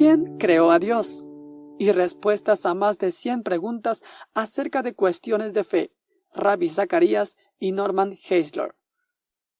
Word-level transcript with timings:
¿Quién 0.00 0.38
creó 0.38 0.70
a 0.70 0.78
Dios? 0.78 1.28
Y 1.78 1.92
respuestas 1.92 2.64
a 2.64 2.72
más 2.72 2.96
de 2.96 3.10
100 3.10 3.42
preguntas 3.42 4.02
acerca 4.32 4.80
de 4.80 4.94
cuestiones 4.94 5.52
de 5.52 5.62
fe. 5.62 5.90
Rabbi 6.32 6.70
Zacarías 6.70 7.36
y 7.58 7.72
Norman 7.72 8.14
Heisler. 8.30 8.74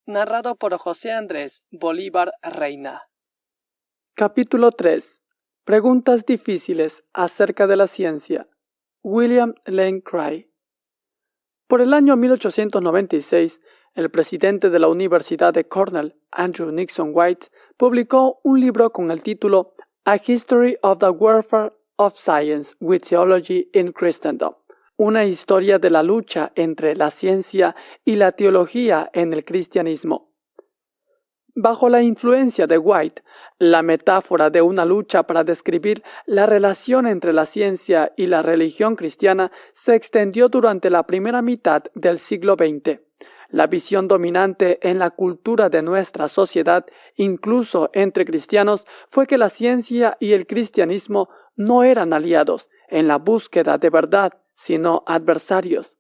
Narrado 0.07 0.57
por 0.57 0.75
José 0.79 1.13
Andrés 1.13 1.67
Bolívar 1.71 2.33
Reina. 2.43 3.03
Capítulo 4.15 4.71
3. 4.71 5.21
Preguntas 5.65 6.25
difíciles 6.25 7.05
acerca 7.13 7.67
de 7.67 7.77
la 7.77 7.87
ciencia. 7.87 8.49
William 9.03 9.53
Lane 9.67 10.03
Cry. 10.03 10.51
Por 11.67 11.83
el 11.83 11.93
año 11.93 12.17
1896, 12.17 13.61
el 13.93 14.11
presidente 14.11 14.71
de 14.71 14.79
la 14.79 14.89
Universidad 14.89 15.53
de 15.53 15.69
Cornell, 15.69 16.19
Andrew 16.31 16.73
Nixon 16.73 17.11
White, 17.13 17.49
publicó 17.77 18.41
un 18.43 18.59
libro 18.59 18.91
con 18.91 19.11
el 19.11 19.23
título 19.23 19.75
A 20.07 20.17
History 20.17 20.79
of 20.83 20.99
the 21.01 21.11
Warfare 21.11 21.73
of 21.99 22.17
Science 22.17 22.75
with 22.81 23.03
Theology 23.03 23.69
in 23.75 23.93
Christendom, 23.93 24.55
una 24.97 25.27
historia 25.27 25.79
de 25.79 25.91
la 25.91 26.03
lucha 26.03 26.53
entre 26.55 26.97
la 26.97 27.11
ciencia 27.11 27.77
y 28.03 28.17
la 28.17 28.33
teología 28.33 29.11
en 29.13 29.35
el 29.35 29.45
cristianismo. 29.45 30.33
Bajo 31.55 31.91
la 31.91 32.01
influencia 32.01 32.67
de 32.67 32.79
White, 32.79 33.23
la 33.59 33.83
metáfora 33.83 34.49
de 34.49 34.63
una 34.63 34.87
lucha 34.87 35.25
para 35.25 35.45
describir 35.45 36.03
la 36.25 36.47
relación 36.47 37.07
entre 37.07 37.35
la 37.35 37.45
ciencia 37.45 38.15
y 38.17 38.25
la 38.25 38.41
religión 38.41 38.97
cristiana 38.97 39.53
se 39.75 39.97
extendió 39.97 40.49
durante 40.49 40.89
la 40.89 41.03
primera 41.03 41.43
mitad 41.43 41.83
del 41.95 42.19
siglo 42.19 42.55
XX. 42.55 43.01
La 43.51 43.67
visión 43.67 44.07
dominante 44.07 44.79
en 44.89 44.99
la 44.99 45.11
cultura 45.11 45.69
de 45.69 45.83
nuestra 45.83 46.29
sociedad, 46.29 46.87
incluso 47.17 47.91
entre 47.93 48.25
cristianos, 48.25 48.87
fue 49.11 49.27
que 49.27 49.39
la 49.39 49.49
ciencia 49.49 50.17
y 50.21 50.33
el 50.33 50.47
cristianismo 50.47 51.29
no 51.57 51.83
eran 51.83 52.13
aliados 52.13 52.71
en 52.89 53.09
la 53.09 53.17
búsqueda 53.17 53.77
de 53.77 53.91
verdad, 53.91 54.33
sino 54.55 55.03
adversarios. 55.07 55.99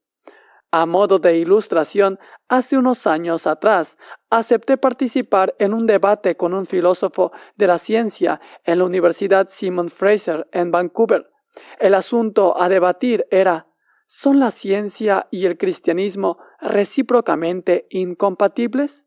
A 0.70 0.86
modo 0.86 1.19
de 1.19 1.38
ilustración, 1.38 2.20
hace 2.48 2.78
unos 2.78 3.08
años 3.08 3.48
atrás 3.48 3.98
acepté 4.30 4.77
participar 4.77 5.56
en 5.58 5.75
un 5.75 5.86
debate 5.86 6.36
con 6.36 6.55
un 6.55 6.64
filósofo 6.64 7.32
de 7.56 7.66
la 7.66 7.78
ciencia 7.78 8.41
en 8.64 8.78
la 8.78 8.84
Universidad 8.84 9.48
Simon 9.48 9.91
Fraser 9.91 10.47
en 10.53 10.70
Vancouver. 10.70 11.28
El 11.80 11.94
asunto 11.94 12.60
a 12.60 12.69
debatir 12.69 13.27
era 13.32 13.66
¿Son 14.06 14.38
la 14.38 14.50
ciencia 14.50 15.27
y 15.30 15.47
el 15.47 15.58
cristianismo 15.58 16.38
recíprocamente 16.61 17.86
incompatibles? 17.91 19.05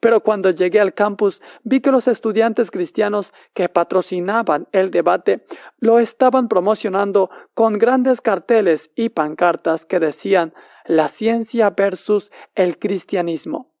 Pero 0.00 0.20
cuando 0.20 0.50
llegué 0.50 0.80
al 0.80 0.92
campus 0.92 1.40
vi 1.62 1.80
que 1.80 1.90
los 1.90 2.08
estudiantes 2.08 2.70
cristianos 2.70 3.32
que 3.54 3.70
patrocinaban 3.70 4.68
el 4.72 4.90
debate 4.90 5.46
lo 5.78 5.98
estaban 5.98 6.48
promocionando 6.48 7.30
con 7.54 7.78
grandes 7.78 8.20
carteles 8.20 8.90
y 8.94 9.08
pancartas 9.08 9.86
que 9.86 10.00
decían 10.00 10.52
la 10.84 11.08
ciencia 11.08 11.70
versus 11.70 12.30
el 12.54 12.78
cristianismo. 12.78 13.72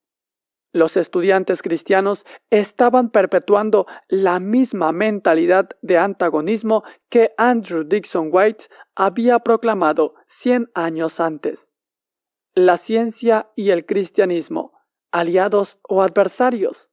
Los 0.72 0.96
estudiantes 0.96 1.62
cristianos 1.62 2.24
estaban 2.50 3.10
perpetuando 3.10 3.86
la 4.08 4.40
misma 4.40 4.92
mentalidad 4.92 5.68
de 5.82 5.98
antagonismo 5.98 6.84
que 7.10 7.32
Andrew 7.36 7.84
Dixon 7.84 8.30
White 8.32 8.64
había 8.96 9.38
proclamado 9.40 10.14
cien 10.26 10.70
años 10.74 11.20
antes. 11.20 11.73
La 12.56 12.76
ciencia 12.76 13.50
y 13.56 13.70
el 13.70 13.84
cristianismo, 13.84 14.74
aliados 15.10 15.80
o 15.88 16.02
adversarios. 16.02 16.88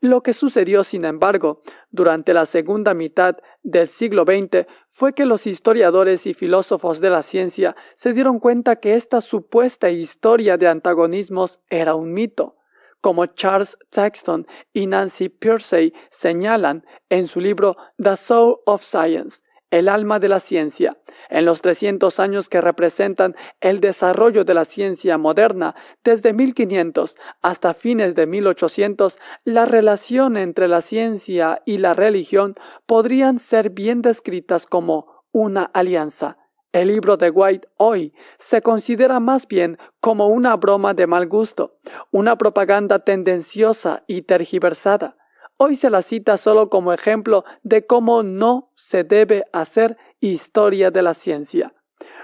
Lo 0.00 0.22
que 0.22 0.32
sucedió, 0.32 0.84
sin 0.84 1.04
embargo, 1.04 1.62
durante 1.90 2.32
la 2.32 2.46
segunda 2.46 2.94
mitad 2.94 3.36
del 3.64 3.88
siglo 3.88 4.22
XX 4.22 4.68
fue 4.90 5.12
que 5.12 5.26
los 5.26 5.48
historiadores 5.48 6.28
y 6.28 6.32
filósofos 6.32 7.00
de 7.00 7.10
la 7.10 7.24
ciencia 7.24 7.74
se 7.96 8.12
dieron 8.12 8.38
cuenta 8.38 8.76
que 8.76 8.94
esta 8.94 9.20
supuesta 9.20 9.90
historia 9.90 10.56
de 10.58 10.68
antagonismos 10.68 11.58
era 11.68 11.96
un 11.96 12.12
mito, 12.12 12.54
como 13.00 13.26
Charles 13.26 13.76
Saxton 13.90 14.46
y 14.72 14.86
Nancy 14.86 15.28
Pearcey 15.28 15.92
señalan 16.10 16.86
en 17.08 17.26
su 17.26 17.40
libro 17.40 17.76
The 18.00 18.14
Soul 18.14 18.58
of 18.64 18.84
Science, 18.84 19.42
el 19.72 19.88
alma 19.88 20.20
de 20.20 20.28
la 20.28 20.38
ciencia, 20.38 20.96
en 21.34 21.44
los 21.44 21.62
300 21.62 22.20
años 22.20 22.48
que 22.48 22.60
representan 22.60 23.34
el 23.60 23.80
desarrollo 23.80 24.44
de 24.44 24.54
la 24.54 24.64
ciencia 24.64 25.18
moderna, 25.18 25.74
desde 26.04 26.32
1500 26.32 27.16
hasta 27.42 27.74
fines 27.74 28.14
de 28.14 28.26
1800, 28.26 29.18
la 29.44 29.66
relación 29.66 30.36
entre 30.36 30.68
la 30.68 30.80
ciencia 30.80 31.60
y 31.66 31.78
la 31.78 31.92
religión 31.92 32.54
podrían 32.86 33.40
ser 33.40 33.70
bien 33.70 34.00
descritas 34.00 34.64
como 34.64 35.24
una 35.32 35.64
alianza. 35.64 36.38
El 36.70 36.88
libro 36.88 37.16
de 37.16 37.30
White 37.30 37.68
hoy 37.78 38.14
se 38.38 38.62
considera 38.62 39.18
más 39.18 39.48
bien 39.48 39.78
como 40.00 40.28
una 40.28 40.54
broma 40.54 40.94
de 40.94 41.08
mal 41.08 41.26
gusto, 41.26 41.78
una 42.12 42.38
propaganda 42.38 43.00
tendenciosa 43.00 44.04
y 44.06 44.22
tergiversada. 44.22 45.16
Hoy 45.56 45.76
se 45.76 45.88
la 45.88 46.02
cita 46.02 46.36
solo 46.36 46.68
como 46.68 46.92
ejemplo 46.92 47.44
de 47.62 47.86
cómo 47.86 48.22
no 48.22 48.72
se 48.74 49.04
debe 49.04 49.44
hacer 49.52 49.96
historia 50.20 50.90
de 50.90 51.02
la 51.02 51.14
ciencia. 51.14 51.72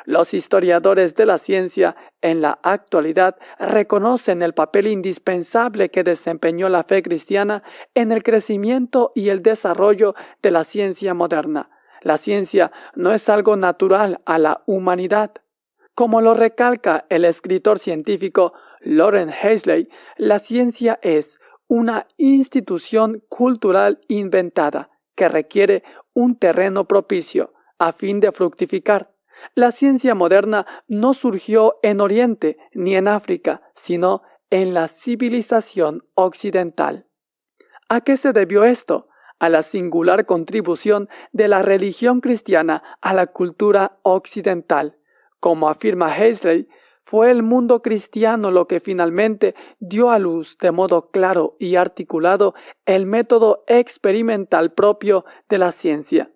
Los 0.05 0.35
historiadores 0.35 1.15
de 1.15 1.27
la 1.27 1.39
ciencia 1.39 1.95
en 2.23 2.41
la 2.41 2.59
actualidad 2.63 3.37
reconocen 3.59 4.43
el 4.43 4.55
papel 4.55 4.89
indispensable 4.89 5.91
que 5.91 6.03
desempeñó 6.03 6.69
la 6.69 6.85
fe 6.85 7.03
cristiana 7.03 7.63
en 7.95 8.11
el 8.11 8.23
crecimiento 8.23 9.13
y 9.15 9.29
el 9.29 9.43
desarrollo 9.43 10.15
de 10.43 10.51
la 10.51 10.65
ciencia 10.65 11.15
moderna. 11.15 11.71
La 12.03 12.17
ciencia 12.17 12.73
no 12.95 13.13
es 13.13 13.29
algo 13.29 13.57
natural 13.57 14.21
a 14.25 14.39
la 14.39 14.63
humanidad. 14.67 15.33
Como 15.95 16.21
lo 16.21 16.35
recalca 16.35 17.05
el 17.11 17.25
escritor 17.25 17.79
científico 17.79 18.55
Loren 18.81 19.31
Hazley, 19.31 19.89
la 20.17 20.39
ciencia 20.39 20.99
es 21.03 21.40
una 21.71 22.09
institución 22.17 23.23
cultural 23.29 24.01
inventada 24.09 24.91
que 25.15 25.29
requiere 25.29 25.85
un 26.13 26.37
terreno 26.37 26.89
propicio 26.89 27.53
a 27.79 27.93
fin 27.93 28.19
de 28.19 28.33
fructificar. 28.33 29.13
La 29.55 29.71
ciencia 29.71 30.17
moderna 30.17 30.67
no 30.89 31.15
surgió 31.15 31.77
en 31.85 32.01
Oriente 32.01 32.57
ni 32.73 32.97
en 32.97 33.07
África, 33.07 33.63
sino 33.77 34.23
en 34.51 34.75
la 34.75 34.89
civilización 34.89 36.03
occidental. 36.15 37.07
¿A 37.89 38.01
qué 38.01 38.17
se 38.17 38.33
debió 38.33 38.65
esto? 38.65 39.07
A 39.39 39.49
la 39.49 39.63
singular 39.63 40.27
contribución 40.27 41.09
de 41.31 41.47
la 41.47 41.63
religión 41.63 42.21
cristiana 42.21 42.83
a 43.01 43.15
la 43.15 43.29
cultura 43.29 44.01
occidental. 44.03 44.99
Como 45.39 45.69
afirma 45.69 46.13
Hazley, 46.13 46.67
fue 47.11 47.33
el 47.33 47.43
mundo 47.43 47.83
cristiano 47.83 48.53
lo 48.53 48.69
que 48.69 48.79
finalmente 48.79 49.57
dio 49.81 50.13
a 50.13 50.21
luz 50.21 50.57
de 50.59 50.71
modo 50.71 51.11
claro 51.11 51.57
y 51.59 51.75
articulado 51.75 52.55
el 52.87 53.05
método 53.05 53.65
experimental 53.67 54.75
propio 54.75 55.25
de 55.49 55.59
la 55.59 55.73
ciencia. 55.73 56.31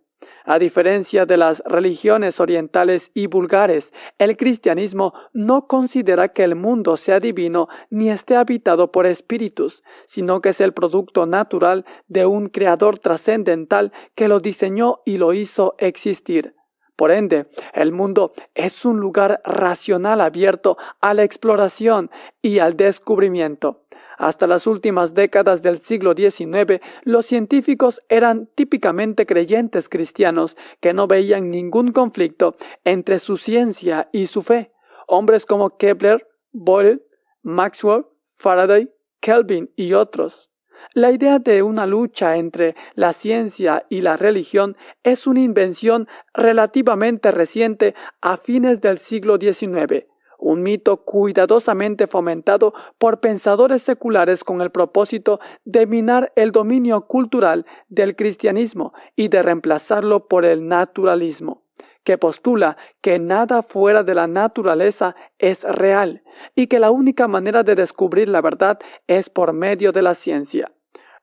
A 0.44 0.58
diferencia 0.58 1.26
de 1.26 1.36
las 1.36 1.62
religiones 1.64 2.40
orientales 2.40 3.12
y 3.14 3.28
vulgares, 3.28 3.92
el 4.18 4.36
cristianismo 4.36 5.14
no 5.32 5.68
considera 5.68 6.30
que 6.30 6.42
el 6.42 6.56
mundo 6.56 6.96
sea 6.96 7.20
divino 7.20 7.68
ni 7.88 8.10
esté 8.10 8.34
habitado 8.34 8.90
por 8.90 9.06
espíritus, 9.06 9.84
sino 10.06 10.40
que 10.40 10.48
es 10.48 10.60
el 10.60 10.72
producto 10.72 11.24
natural 11.24 11.84
de 12.08 12.26
un 12.26 12.48
creador 12.48 12.98
trascendental 12.98 13.92
que 14.16 14.26
lo 14.26 14.40
diseñó 14.40 15.02
y 15.06 15.18
lo 15.18 15.34
hizo 15.34 15.76
existir. 15.78 16.56
Por 16.96 17.10
ende, 17.10 17.46
el 17.72 17.92
mundo 17.92 18.32
es 18.54 18.84
un 18.84 19.00
lugar 19.00 19.40
racional 19.44 20.20
abierto 20.20 20.76
a 21.00 21.12
la 21.12 21.24
exploración 21.24 22.10
y 22.40 22.60
al 22.60 22.76
descubrimiento. 22.76 23.84
Hasta 24.16 24.46
las 24.46 24.66
últimas 24.66 25.12
décadas 25.12 25.60
del 25.62 25.80
siglo 25.80 26.14
XIX, 26.14 26.80
los 27.02 27.26
científicos 27.26 28.00
eran 28.08 28.48
típicamente 28.54 29.26
creyentes 29.26 29.88
cristianos 29.88 30.56
que 30.80 30.92
no 30.92 31.08
veían 31.08 31.50
ningún 31.50 31.92
conflicto 31.92 32.54
entre 32.84 33.18
su 33.18 33.36
ciencia 33.36 34.08
y 34.12 34.26
su 34.26 34.42
fe. 34.42 34.70
Hombres 35.08 35.46
como 35.46 35.76
Kepler, 35.76 36.26
Boyle, 36.52 37.02
Maxwell, 37.42 38.06
Faraday, 38.36 38.88
Kelvin 39.20 39.70
y 39.74 39.94
otros. 39.94 40.53
La 40.96 41.10
idea 41.10 41.40
de 41.40 41.64
una 41.64 41.86
lucha 41.86 42.36
entre 42.36 42.76
la 42.94 43.12
ciencia 43.12 43.84
y 43.88 44.00
la 44.00 44.16
religión 44.16 44.76
es 45.02 45.26
una 45.26 45.40
invención 45.40 46.06
relativamente 46.32 47.32
reciente 47.32 47.96
a 48.20 48.36
fines 48.36 48.80
del 48.80 48.98
siglo 48.98 49.36
XIX 49.36 50.06
un 50.38 50.62
mito 50.62 50.98
cuidadosamente 50.98 52.06
fomentado 52.06 52.74
por 52.98 53.20
pensadores 53.20 53.82
seculares 53.82 54.44
con 54.44 54.60
el 54.60 54.70
propósito 54.70 55.40
de 55.64 55.86
minar 55.86 56.32
el 56.36 56.52
dominio 56.52 57.06
cultural 57.06 57.64
del 57.88 58.14
cristianismo 58.14 58.92
y 59.16 59.28
de 59.28 59.42
reemplazarlo 59.42 60.28
por 60.28 60.44
el 60.44 60.68
naturalismo, 60.68 61.62
que 62.04 62.18
postula 62.18 62.76
que 63.00 63.18
nada 63.18 63.62
fuera 63.62 64.02
de 64.02 64.14
la 64.14 64.26
naturaleza 64.26 65.16
es 65.38 65.64
real 65.64 66.22
y 66.54 66.66
que 66.66 66.78
la 66.78 66.90
única 66.90 67.26
manera 67.26 67.62
de 67.62 67.74
descubrir 67.74 68.28
la 68.28 68.42
verdad 68.42 68.78
es 69.06 69.30
por 69.30 69.54
medio 69.54 69.92
de 69.92 70.02
la 70.02 70.12
ciencia. 70.12 70.70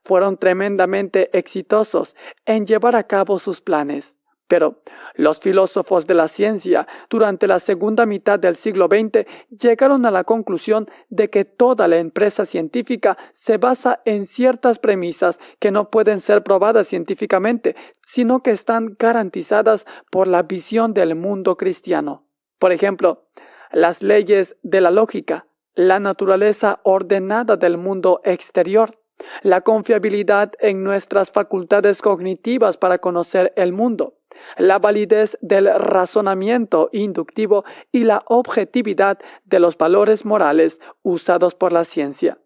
Fueron 0.04 0.36
tremendamente 0.36 1.36
exitosos 1.36 2.16
en 2.44 2.66
llevar 2.66 2.96
a 2.96 3.04
cabo 3.04 3.38
sus 3.38 3.60
planes. 3.60 4.16
Pero 4.52 4.82
los 5.14 5.40
filósofos 5.40 6.06
de 6.06 6.12
la 6.12 6.28
ciencia 6.28 6.86
durante 7.08 7.46
la 7.46 7.58
segunda 7.58 8.04
mitad 8.04 8.38
del 8.38 8.54
siglo 8.54 8.86
XX 8.86 9.24
llegaron 9.48 10.04
a 10.04 10.10
la 10.10 10.24
conclusión 10.24 10.90
de 11.08 11.30
que 11.30 11.46
toda 11.46 11.88
la 11.88 11.96
empresa 11.96 12.44
científica 12.44 13.16
se 13.32 13.56
basa 13.56 14.02
en 14.04 14.26
ciertas 14.26 14.78
premisas 14.78 15.40
que 15.58 15.70
no 15.70 15.88
pueden 15.88 16.20
ser 16.20 16.42
probadas 16.42 16.86
científicamente, 16.88 17.76
sino 18.06 18.42
que 18.42 18.50
están 18.50 18.94
garantizadas 18.98 19.86
por 20.10 20.28
la 20.28 20.42
visión 20.42 20.92
del 20.92 21.14
mundo 21.14 21.56
cristiano. 21.56 22.26
Por 22.58 22.72
ejemplo, 22.72 23.30
las 23.72 24.02
leyes 24.02 24.58
de 24.62 24.82
la 24.82 24.90
lógica, 24.90 25.46
la 25.74 25.98
naturaleza 25.98 26.80
ordenada 26.82 27.56
del 27.56 27.78
mundo 27.78 28.20
exterior, 28.22 28.98
la 29.42 29.60
confiabilidad 29.62 30.52
en 30.60 30.84
nuestras 30.84 31.30
facultades 31.30 32.02
cognitivas 32.02 32.76
para 32.76 32.98
conocer 32.98 33.52
el 33.56 33.72
mundo, 33.72 34.18
la 34.56 34.78
validez 34.78 35.38
del 35.40 35.72
razonamiento 35.72 36.88
inductivo 36.92 37.64
y 37.90 38.04
la 38.04 38.22
objetividad 38.26 39.18
de 39.44 39.60
los 39.60 39.76
valores 39.76 40.24
morales 40.24 40.80
usados 41.02 41.54
por 41.54 41.72
la 41.72 41.84
ciencia. 41.84 42.38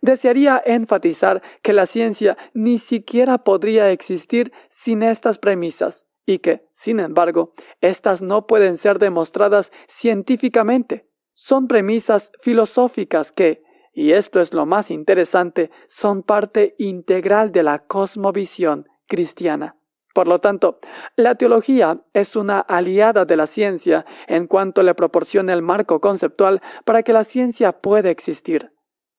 Desearía 0.00 0.62
enfatizar 0.64 1.42
que 1.62 1.72
la 1.72 1.86
ciencia 1.86 2.36
ni 2.54 2.78
siquiera 2.78 3.38
podría 3.38 3.90
existir 3.90 4.52
sin 4.68 5.02
estas 5.02 5.38
premisas 5.38 6.06
y 6.26 6.38
que, 6.38 6.66
sin 6.72 7.00
embargo, 7.00 7.54
éstas 7.80 8.22
no 8.22 8.46
pueden 8.46 8.76
ser 8.76 8.98
demostradas 8.98 9.72
científicamente. 9.86 11.06
Son 11.34 11.68
premisas 11.68 12.32
filosóficas 12.40 13.32
que, 13.32 13.63
y 13.94 14.12
esto 14.12 14.40
es 14.40 14.52
lo 14.52 14.66
más 14.66 14.90
interesante, 14.90 15.70
son 15.86 16.22
parte 16.22 16.74
integral 16.78 17.52
de 17.52 17.62
la 17.62 17.78
cosmovisión 17.78 18.88
cristiana. 19.06 19.76
Por 20.14 20.28
lo 20.28 20.40
tanto, 20.40 20.78
la 21.16 21.34
teología 21.34 22.00
es 22.12 22.36
una 22.36 22.60
aliada 22.60 23.24
de 23.24 23.36
la 23.36 23.46
ciencia 23.46 24.04
en 24.28 24.46
cuanto 24.46 24.82
le 24.82 24.94
proporciona 24.94 25.52
el 25.52 25.62
marco 25.62 26.00
conceptual 26.00 26.62
para 26.84 27.02
que 27.02 27.12
la 27.12 27.24
ciencia 27.24 27.72
pueda 27.72 28.10
existir. 28.10 28.70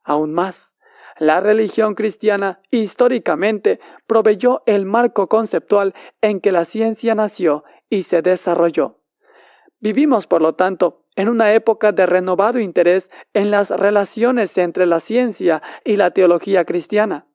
Aún 0.03 0.33
más, 0.33 0.75
la 1.17 1.39
religión 1.39 1.95
cristiana 1.95 2.61
históricamente 2.71 3.79
proveyó 4.07 4.63
el 4.65 4.85
marco 4.85 5.27
conceptual 5.27 5.93
en 6.21 6.41
que 6.41 6.51
la 6.51 6.65
ciencia 6.65 7.15
nació 7.15 7.63
y 7.89 8.03
se 8.03 8.21
desarrolló. 8.21 8.99
Vivimos, 9.79 10.27
por 10.27 10.41
lo 10.41 10.55
tanto, 10.55 11.04
en 11.15 11.29
una 11.29 11.53
época 11.53 11.91
de 11.91 12.05
renovado 12.05 12.59
interés 12.59 13.09
en 13.33 13.51
las 13.51 13.69
relaciones 13.69 14.57
entre 14.57 14.85
la 14.85 14.99
ciencia 14.99 15.61
y 15.83 15.95
la 15.95 16.11
teología 16.11 16.65
cristiana. 16.65 17.25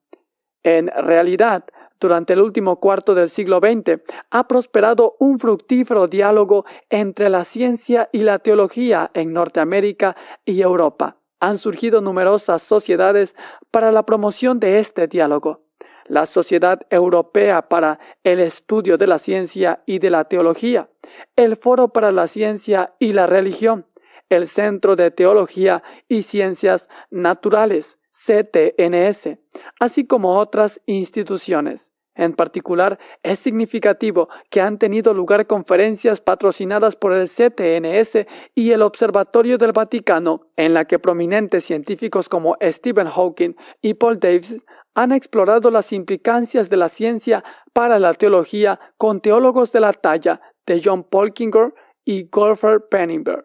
En 0.62 0.88
realidad, 0.88 1.65
durante 2.00 2.32
el 2.32 2.41
último 2.41 2.81
cuarto 2.81 3.15
del 3.15 3.29
siglo 3.29 3.59
XX, 3.59 4.00
ha 4.31 4.49
prosperado 4.49 5.17
un 5.19 5.38
fructífero 5.38 6.09
diálogo 6.09 6.65
entre 6.88 7.29
la 7.29 7.44
ciencia 7.44 8.09
y 8.11 8.21
la 8.21 8.38
teología 8.38 9.11
en 9.12 9.32
Norteamérica 9.32 10.17
y 10.44 10.62
Europa. 10.62 11.17
Han 11.41 11.59
surgido 11.59 12.00
numerosas 12.00 12.62
sociedades 12.62 13.37
para 13.71 13.93
la 13.93 14.05
promoción 14.05 14.61
de 14.61 14.79
este 14.79 15.06
diálogo. 15.09 15.61
La 16.06 16.27
Sociedad 16.27 16.81
Europea 16.91 17.69
para 17.69 18.00
el 18.25 18.41
Estudio 18.41 18.99
de 18.99 19.06
la 19.06 19.19
Ciencia 19.19 19.82
y 19.87 19.99
de 20.00 20.11
la 20.11 20.25
Teología, 20.25 20.88
el 21.37 21.56
Foro 21.56 21.88
para 21.88 22.12
la 22.12 22.26
Ciencia 22.26 22.94
y 22.99 23.12
la 23.12 23.26
Religión, 23.26 23.87
el 24.28 24.46
Centro 24.46 24.96
de 24.96 25.11
Teología 25.11 25.82
y 26.08 26.22
Ciencias 26.22 26.88
Naturales, 27.11 27.99
CTNS, 28.11 29.38
así 29.78 30.06
como 30.06 30.38
otras 30.38 30.81
instituciones. 30.87 31.93
En 32.14 32.34
particular, 32.34 32.99
es 33.22 33.38
significativo 33.38 34.28
que 34.50 34.61
han 34.61 34.78
tenido 34.78 35.14
lugar 35.14 35.46
conferencias 35.46 36.20
patrocinadas 36.20 36.96
por 36.96 37.12
el 37.12 37.28
CTNS 37.28 38.26
y 38.55 38.72
el 38.72 38.82
Observatorio 38.82 39.56
del 39.58 39.72
Vaticano, 39.72 40.49
en 40.56 40.75
la 40.75 40.84
que 40.84 40.99
prominentes 40.99 41.64
científicos 41.64 42.28
como 42.28 42.56
Stephen 42.61 43.08
Hawking 43.08 43.55
y 43.81 43.94
Paul 43.94 44.19
Davis 44.19 44.56
han 44.94 45.12
explorado 45.12 45.70
las 45.70 45.93
implicancias 45.93 46.69
de 46.69 46.76
la 46.76 46.88
ciencia 46.88 47.44
para 47.72 47.99
la 47.99 48.12
teología 48.14 48.81
con 48.96 49.20
teólogos 49.20 49.72
de 49.72 49.81
la 49.81 49.93
talla 49.93 50.40
de 50.70 50.81
John 50.84 51.02
Polkinger 51.02 51.75
y 52.05 52.28
Golfer 52.31 52.87
Penningberg. 52.88 53.44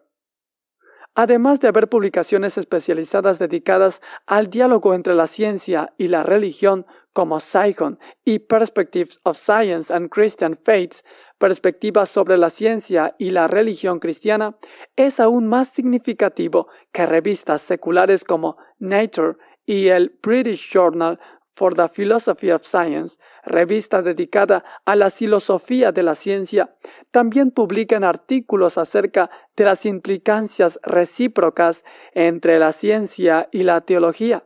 Además 1.15 1.59
de 1.59 1.69
haber 1.69 1.89
publicaciones 1.89 2.55
especializadas 2.59 3.39
dedicadas 3.39 3.99
al 4.27 4.51
diálogo 4.51 4.93
entre 4.93 5.15
la 5.15 5.25
ciencia 5.25 5.91
y 5.97 6.07
la 6.07 6.21
religión 6.21 6.85
como 7.13 7.39
Saigon 7.39 7.97
y 8.25 8.37
Perspectives 8.37 9.19
of 9.23 9.37
Science 9.37 9.91
and 9.91 10.09
Christian 10.09 10.55
Faiths, 10.55 11.03
perspectivas 11.39 12.09
sobre 12.09 12.37
la 12.37 12.51
ciencia 12.51 13.15
y 13.17 13.31
la 13.31 13.47
religión 13.47 13.99
cristiana, 13.99 14.55
es 14.95 15.19
aún 15.19 15.47
más 15.47 15.69
significativo 15.69 16.67
que 16.91 17.07
revistas 17.07 17.63
seculares 17.63 18.23
como 18.23 18.57
Nature 18.77 19.37
y 19.65 19.87
el 19.87 20.15
British 20.21 20.71
Journal 20.71 21.19
for 21.55 21.73
the 21.73 21.87
Philosophy 21.89 22.51
of 22.51 22.63
Science, 22.63 23.17
revista 23.43 24.01
dedicada 24.01 24.63
a 24.85 24.95
la 24.95 25.09
filosofía 25.09 25.91
de 25.91 26.03
la 26.03 26.15
ciencia, 26.15 26.75
también 27.11 27.51
publican 27.51 28.03
artículos 28.03 28.77
acerca 28.77 29.29
de 29.55 29.63
las 29.63 29.85
implicancias 29.85 30.79
recíprocas 30.83 31.83
entre 32.13 32.59
la 32.59 32.71
ciencia 32.71 33.47
y 33.51 33.63
la 33.63 33.81
teología. 33.81 34.43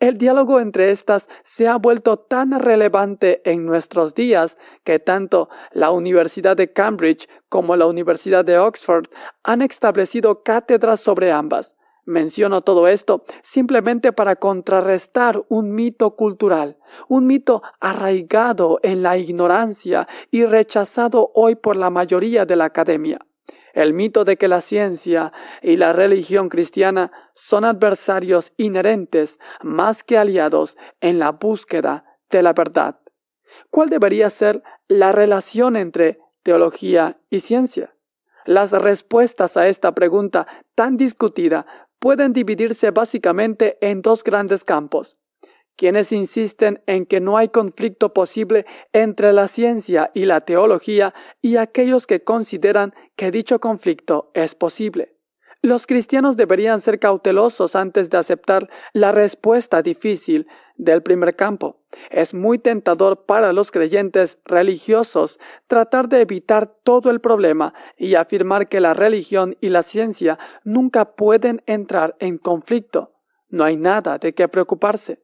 El 0.00 0.18
diálogo 0.18 0.60
entre 0.60 0.90
estas 0.90 1.28
se 1.44 1.66
ha 1.66 1.76
vuelto 1.76 2.18
tan 2.18 2.58
relevante 2.60 3.40
en 3.50 3.64
nuestros 3.64 4.14
días 4.14 4.58
que 4.82 4.98
tanto 4.98 5.48
la 5.72 5.92
Universidad 5.92 6.56
de 6.56 6.72
Cambridge 6.72 7.28
como 7.48 7.76
la 7.76 7.86
Universidad 7.86 8.44
de 8.44 8.58
Oxford 8.58 9.06
han 9.44 9.62
establecido 9.62 10.42
cátedras 10.42 11.00
sobre 11.00 11.32
ambas. 11.32 11.76
Menciono 12.06 12.60
todo 12.60 12.86
esto 12.86 13.24
simplemente 13.42 14.12
para 14.12 14.36
contrarrestar 14.36 15.42
un 15.48 15.74
mito 15.74 16.16
cultural, 16.16 16.76
un 17.08 17.26
mito 17.26 17.62
arraigado 17.80 18.78
en 18.82 19.02
la 19.02 19.16
ignorancia 19.16 20.06
y 20.30 20.44
rechazado 20.44 21.30
hoy 21.34 21.54
por 21.54 21.76
la 21.76 21.88
mayoría 21.88 22.44
de 22.44 22.56
la 22.56 22.66
academia. 22.66 23.20
El 23.72 23.94
mito 23.94 24.24
de 24.24 24.36
que 24.36 24.48
la 24.48 24.60
ciencia 24.60 25.32
y 25.62 25.76
la 25.76 25.94
religión 25.94 26.50
cristiana 26.50 27.10
son 27.34 27.64
adversarios 27.64 28.52
inherentes 28.58 29.38
más 29.62 30.04
que 30.04 30.18
aliados 30.18 30.76
en 31.00 31.18
la 31.18 31.32
búsqueda 31.32 32.04
de 32.30 32.42
la 32.42 32.52
verdad. 32.52 33.00
¿Cuál 33.70 33.88
debería 33.88 34.28
ser 34.30 34.62
la 34.88 35.10
relación 35.10 35.74
entre 35.74 36.18
teología 36.42 37.18
y 37.30 37.40
ciencia? 37.40 37.94
Las 38.46 38.72
respuestas 38.72 39.56
a 39.56 39.68
esta 39.68 39.92
pregunta 39.92 40.46
tan 40.74 40.98
discutida 40.98 41.66
pueden 42.04 42.34
dividirse 42.34 42.90
básicamente 42.90 43.78
en 43.80 44.02
dos 44.02 44.22
grandes 44.22 44.62
campos. 44.62 45.16
Quienes 45.74 46.12
insisten 46.12 46.82
en 46.86 47.06
que 47.06 47.18
no 47.18 47.38
hay 47.38 47.48
conflicto 47.48 48.12
posible 48.12 48.66
entre 48.92 49.32
la 49.32 49.48
ciencia 49.48 50.10
y 50.12 50.26
la 50.26 50.42
teología 50.42 51.14
y 51.40 51.56
aquellos 51.56 52.06
que 52.06 52.22
consideran 52.22 52.92
que 53.16 53.30
dicho 53.30 53.58
conflicto 53.58 54.30
es 54.34 54.54
posible. 54.54 55.16
Los 55.62 55.86
cristianos 55.86 56.36
deberían 56.36 56.78
ser 56.78 56.98
cautelosos 56.98 57.74
antes 57.74 58.10
de 58.10 58.18
aceptar 58.18 58.68
la 58.92 59.10
respuesta 59.10 59.80
difícil 59.80 60.46
del 60.76 61.02
primer 61.02 61.36
campo. 61.36 61.80
Es 62.10 62.34
muy 62.34 62.58
tentador 62.58 63.24
para 63.26 63.52
los 63.52 63.70
creyentes 63.70 64.40
religiosos 64.44 65.38
tratar 65.66 66.08
de 66.08 66.20
evitar 66.20 66.74
todo 66.82 67.10
el 67.10 67.20
problema 67.20 67.74
y 67.96 68.14
afirmar 68.14 68.68
que 68.68 68.80
la 68.80 68.94
religión 68.94 69.56
y 69.60 69.68
la 69.68 69.82
ciencia 69.82 70.38
nunca 70.64 71.14
pueden 71.16 71.62
entrar 71.66 72.16
en 72.18 72.38
conflicto. 72.38 73.12
No 73.48 73.64
hay 73.64 73.76
nada 73.76 74.18
de 74.18 74.34
qué 74.34 74.48
preocuparse. 74.48 75.20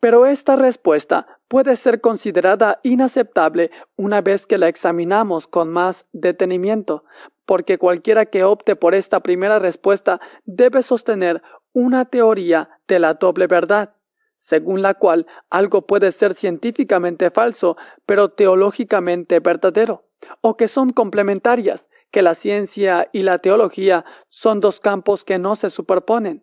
Pero 0.00 0.24
esta 0.24 0.56
respuesta 0.56 1.26
puede 1.46 1.76
ser 1.76 2.00
considerada 2.00 2.80
inaceptable 2.82 3.70
una 3.96 4.22
vez 4.22 4.46
que 4.46 4.56
la 4.56 4.68
examinamos 4.68 5.46
con 5.46 5.70
más 5.70 6.06
detenimiento, 6.12 7.04
porque 7.44 7.76
cualquiera 7.76 8.26
que 8.26 8.44
opte 8.44 8.76
por 8.76 8.94
esta 8.94 9.20
primera 9.20 9.58
respuesta 9.58 10.20
debe 10.44 10.82
sostener 10.82 11.42
una 11.72 12.06
teoría 12.06 12.70
de 12.88 12.98
la 12.98 13.14
doble 13.14 13.46
verdad 13.46 13.94
según 14.40 14.80
la 14.80 14.94
cual 14.94 15.26
algo 15.50 15.86
puede 15.86 16.10
ser 16.12 16.34
científicamente 16.34 17.30
falso, 17.30 17.76
pero 18.06 18.30
teológicamente 18.30 19.38
verdadero, 19.38 20.06
o 20.40 20.56
que 20.56 20.66
son 20.66 20.94
complementarias, 20.94 21.90
que 22.10 22.22
la 22.22 22.32
ciencia 22.34 23.10
y 23.12 23.22
la 23.22 23.38
teología 23.38 24.06
son 24.30 24.60
dos 24.60 24.80
campos 24.80 25.24
que 25.24 25.38
no 25.38 25.56
se 25.56 25.68
superponen. 25.68 26.42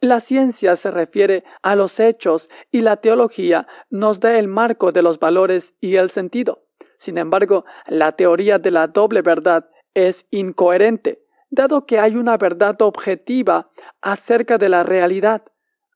La 0.00 0.20
ciencia 0.20 0.76
se 0.76 0.90
refiere 0.90 1.42
a 1.62 1.76
los 1.76 1.98
hechos 1.98 2.50
y 2.70 2.82
la 2.82 2.98
teología 2.98 3.66
nos 3.88 4.20
da 4.20 4.38
el 4.38 4.46
marco 4.46 4.92
de 4.92 5.00
los 5.00 5.18
valores 5.18 5.74
y 5.80 5.96
el 5.96 6.10
sentido. 6.10 6.66
Sin 6.98 7.16
embargo, 7.16 7.64
la 7.86 8.12
teoría 8.12 8.58
de 8.58 8.70
la 8.70 8.86
doble 8.86 9.22
verdad 9.22 9.70
es 9.94 10.26
incoherente, 10.30 11.24
dado 11.48 11.86
que 11.86 11.98
hay 11.98 12.16
una 12.16 12.36
verdad 12.36 12.80
objetiva 12.82 13.70
acerca 14.02 14.58
de 14.58 14.68
la 14.68 14.82
realidad, 14.82 15.42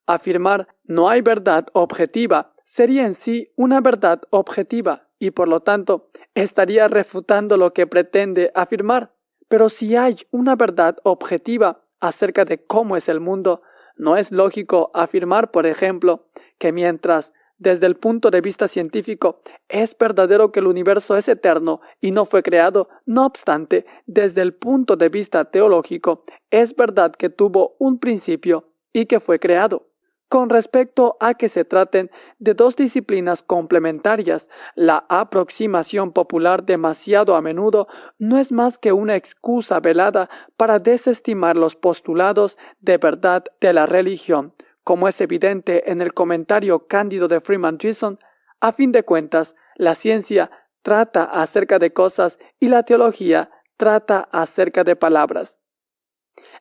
Afirmar 0.07 0.69
no 0.85 1.09
hay 1.09 1.23
verdad 1.23 1.67
objetiva 1.73 2.53
sería 2.65 3.07
en 3.07 3.15
sí 3.15 3.51
una 3.57 3.81
verdad 3.81 4.23
objetiva 4.31 5.09
y 5.19 5.31
por 5.31 5.49
lo 5.49 5.61
tanto 5.61 6.11
estaría 6.35 6.89
refutando 6.89 7.57
lo 7.57 7.73
que 7.73 7.87
pretende 7.87 8.51
afirmar. 8.55 9.13
Pero 9.49 9.69
si 9.69 9.97
hay 9.97 10.17
una 10.31 10.57
verdad 10.57 10.99
objetiva 11.05 11.83
acerca 12.01 12.45
de 12.45 12.65
cómo 12.65 12.97
es 12.97 13.09
el 13.09 13.21
mundo, 13.21 13.63
no 13.97 14.17
es 14.17 14.33
lógico 14.33 14.91
afirmar, 14.95 15.51
por 15.51 15.67
ejemplo, 15.67 16.27
que 16.59 16.73
mientras 16.73 17.33
desde 17.57 17.87
el 17.87 17.97
punto 17.97 18.31
de 18.31 18.41
vista 18.41 18.67
científico, 18.69 19.41
es 19.69 19.97
verdadero 19.97 20.51
que 20.51 20.61
el 20.61 20.67
universo 20.67 21.17
es 21.17 21.29
eterno 21.29 21.81
y 22.01 22.11
no 22.11 22.27
fue 22.27 22.43
creado. 22.43 22.89
No 23.07 23.25
obstante, 23.25 23.87
desde 24.07 24.43
el 24.43 24.55
punto 24.55 24.97
de 24.97 25.09
vista 25.09 25.45
teológico, 25.47 26.25
es 26.51 26.75
verdad 26.75 27.13
que 27.13 27.31
tuvo 27.31 27.77
un 27.79 28.01
principio 28.01 28.73
y 28.93 29.07
que 29.07 29.21
fue 29.21 29.39
creado. 29.39 29.87
Con 30.35 30.51
respecto 30.51 31.17
a 31.21 31.35
que 31.35 31.49
se 31.49 31.65
traten 31.65 32.11
de 32.41 32.55
dos 32.55 32.75
disciplinas 32.75 33.45
complementarias, 33.45 34.51
la 34.75 35.07
aproximación 35.09 36.11
popular 36.11 36.65
demasiado 36.65 37.37
a 37.37 37.41
menudo 37.41 37.87
no 38.19 38.39
es 38.39 38.51
más 38.51 38.77
que 38.77 38.93
una 38.93 39.15
excusa 39.15 39.79
velada 39.79 40.29
para 40.57 40.81
desestimar 40.81 41.55
los 41.55 41.77
postulados 41.77 42.59
de 42.81 42.99
verdad 42.99 43.45
de 43.61 43.73
la 43.73 43.87
religión, 43.87 44.55
como 44.83 45.07
es 45.07 45.21
evidente 45.21 45.89
en 45.89 46.03
el 46.03 46.13
comentario 46.15 46.89
cándido 46.89 47.29
de 47.29 47.41
Freeman 47.41 47.79
Jason, 47.81 48.19
a 48.59 48.73
fin 48.73 48.91
de 48.91 49.05
cuentas, 49.05 49.55
la 49.77 49.95
ciencia 49.95 50.51
trata 50.83 51.23
acerca 51.23 51.79
de 51.79 51.93
cosas 51.93 52.41
y 52.59 52.67
la 52.67 52.83
teología 52.83 53.51
trata 53.77 54.29
acerca 54.33 54.83
de 54.83 54.97
palabras. 54.97 55.57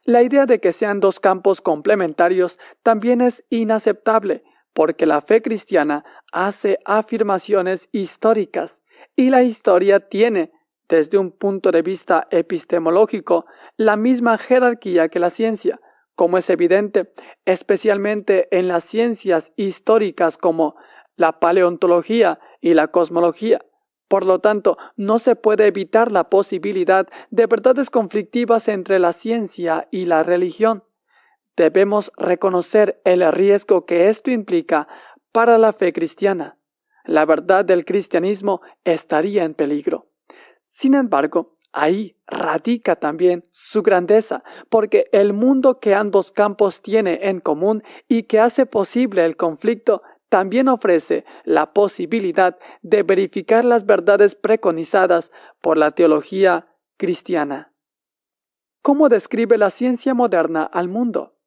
La 0.05 0.21
idea 0.21 0.45
de 0.45 0.59
que 0.59 0.73
sean 0.73 0.99
dos 0.99 1.21
campos 1.21 1.61
complementarios 1.61 2.59
también 2.83 3.21
es 3.21 3.45
inaceptable, 3.49 4.43
porque 4.73 5.05
la 5.05 5.21
fe 5.21 5.41
cristiana 5.41 6.03
hace 6.33 6.77
afirmaciones 6.83 7.87
históricas 7.93 8.81
y 9.15 9.29
la 9.29 9.43
historia 9.43 10.01
tiene, 10.01 10.51
desde 10.89 11.17
un 11.17 11.31
punto 11.31 11.71
de 11.71 11.83
vista 11.83 12.27
epistemológico, 12.31 13.45
la 13.77 13.95
misma 13.95 14.37
jerarquía 14.37 15.07
que 15.07 15.19
la 15.19 15.29
ciencia, 15.29 15.79
como 16.15 16.37
es 16.37 16.49
evidente, 16.49 17.13
especialmente 17.45 18.49
en 18.51 18.67
las 18.67 18.83
ciencias 18.83 19.53
históricas 19.55 20.37
como 20.37 20.75
la 21.15 21.39
paleontología 21.39 22.39
y 22.59 22.73
la 22.73 22.89
cosmología. 22.89 23.61
Por 24.07 24.25
lo 24.25 24.39
tanto, 24.39 24.77
no 24.95 25.19
se 25.19 25.35
puede 25.35 25.67
evitar 25.67 26.11
la 26.11 26.29
posibilidad 26.29 27.07
de 27.31 27.45
verdades 27.45 27.89
conflictivas 27.89 28.67
entre 28.67 28.99
la 28.99 29.13
ciencia 29.13 29.87
y 29.91 30.05
la 30.05 30.23
religión. 30.23 30.83
Debemos 31.55 32.11
reconocer 32.17 33.01
el 33.05 33.31
riesgo 33.31 33.85
que 33.85 34.09
esto 34.09 34.31
implica 34.31 34.87
para 35.31 35.57
la 35.57 35.73
fe 35.73 35.93
cristiana. 35.93 36.57
La 37.05 37.25
verdad 37.25 37.65
del 37.65 37.85
cristianismo 37.85 38.61
estaría 38.83 39.43
en 39.43 39.53
peligro. 39.53 40.07
Sin 40.67 40.93
embargo, 40.93 41.53
Ahí 41.75 42.15
radica 42.27 42.95
también 42.95 43.45
su 43.51 43.81
grandeza, 43.81 44.43
porque 44.69 45.07
el 45.11 45.33
mundo 45.33 45.79
que 45.79 45.95
ambos 45.95 46.31
campos 46.31 46.83
tiene 46.83 47.19
en 47.23 47.39
común 47.39 47.81
y 48.07 48.23
que 48.23 48.39
hace 48.39 48.67
posible 48.67 49.25
el 49.25 49.35
conflicto 49.35 50.03
también 50.33 50.67
ofrece 50.67 51.25
la 51.43 51.73
posibilidad 51.73 52.57
de 52.81 53.03
verificar 53.03 53.63
las 53.63 53.85
verdades 53.85 54.33
preconizadas 54.33 55.31
por 55.61 55.77
la 55.77 55.91
teología 55.91 56.69
cristiana. 56.97 57.71
¿Cómo 58.81 59.09
describe 59.09 59.59
la 59.59 59.69
ciencia 59.69 60.15
moderna 60.15 60.63
al 60.63 60.87
mundo? 60.87 61.37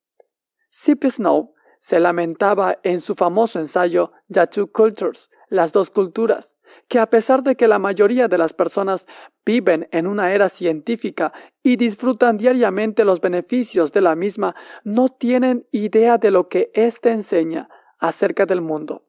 C.P. 0.71 1.11
Snow 1.11 1.52
se 1.81 1.99
lamentaba 1.99 2.78
en 2.85 3.00
su 3.00 3.16
famoso 3.16 3.59
ensayo 3.59 4.12
The 4.33 4.47
Two 4.47 4.71
Cultures, 4.71 5.31
las 5.49 5.73
dos 5.73 5.90
culturas, 5.90 6.55
que 6.87 7.00
a 7.00 7.11
pesar 7.11 7.43
de 7.43 7.57
que 7.57 7.66
la 7.66 7.81
mayoría 7.81 8.28
de 8.28 8.38
las 8.38 8.52
personas 8.52 9.09
viven 9.45 9.88
en 9.90 10.07
una 10.07 10.33
era 10.33 10.49
científica 10.49 11.33
y 11.61 11.75
disfrutan 11.75 12.37
diariamente 12.37 13.05
los 13.05 13.21
beneficios 13.21 13.90
de 13.90 14.02
la 14.02 14.14
misma, 14.14 14.55
no 14.85 15.09
tienen 15.09 15.66
idea 15.73 16.19
de 16.19 16.31
lo 16.31 16.49
que 16.49 16.71
éste 16.73 17.11
enseña 17.11 17.69
acerca 17.99 18.47
del 18.47 18.61
mundo. 18.61 19.03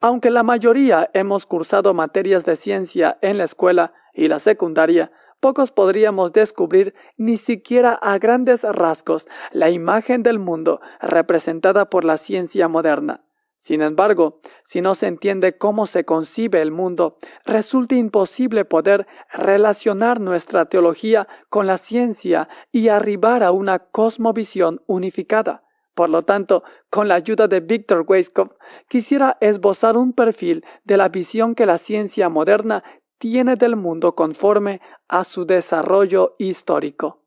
Aunque 0.00 0.30
la 0.30 0.42
mayoría 0.42 1.10
hemos 1.12 1.46
cursado 1.46 1.92
materias 1.92 2.44
de 2.44 2.56
ciencia 2.56 3.18
en 3.20 3.38
la 3.38 3.44
escuela 3.44 3.92
y 4.12 4.28
la 4.28 4.38
secundaria, 4.38 5.10
pocos 5.40 5.72
podríamos 5.72 6.32
descubrir 6.32 6.94
ni 7.16 7.36
siquiera 7.36 7.94
a 7.94 8.18
grandes 8.18 8.62
rasgos 8.62 9.26
la 9.52 9.70
imagen 9.70 10.22
del 10.22 10.38
mundo 10.38 10.80
representada 11.00 11.90
por 11.90 12.04
la 12.04 12.16
ciencia 12.16 12.68
moderna. 12.68 13.24
Sin 13.58 13.82
embargo, 13.82 14.40
si 14.64 14.80
no 14.80 14.94
se 14.94 15.08
entiende 15.08 15.58
cómo 15.58 15.86
se 15.86 16.04
concibe 16.04 16.62
el 16.62 16.70
mundo, 16.70 17.16
resulta 17.44 17.96
imposible 17.96 18.64
poder 18.64 19.08
relacionar 19.32 20.20
nuestra 20.20 20.66
teología 20.66 21.26
con 21.48 21.66
la 21.66 21.76
ciencia 21.76 22.48
y 22.70 22.88
arribar 22.88 23.42
a 23.42 23.50
una 23.50 23.80
cosmovisión 23.80 24.80
unificada. 24.86 25.64
Por 25.98 26.10
lo 26.10 26.22
tanto, 26.22 26.62
con 26.90 27.08
la 27.08 27.16
ayuda 27.16 27.48
de 27.48 27.58
Víctor 27.58 28.04
Weisskopf, 28.06 28.54
quisiera 28.86 29.36
esbozar 29.40 29.96
un 29.96 30.12
perfil 30.12 30.64
de 30.84 30.96
la 30.96 31.08
visión 31.08 31.56
que 31.56 31.66
la 31.66 31.76
ciencia 31.76 32.28
moderna 32.28 32.84
tiene 33.18 33.56
del 33.56 33.74
mundo 33.74 34.14
conforme 34.14 34.80
a 35.08 35.24
su 35.24 35.44
desarrollo 35.44 36.36
histórico. 36.38 37.24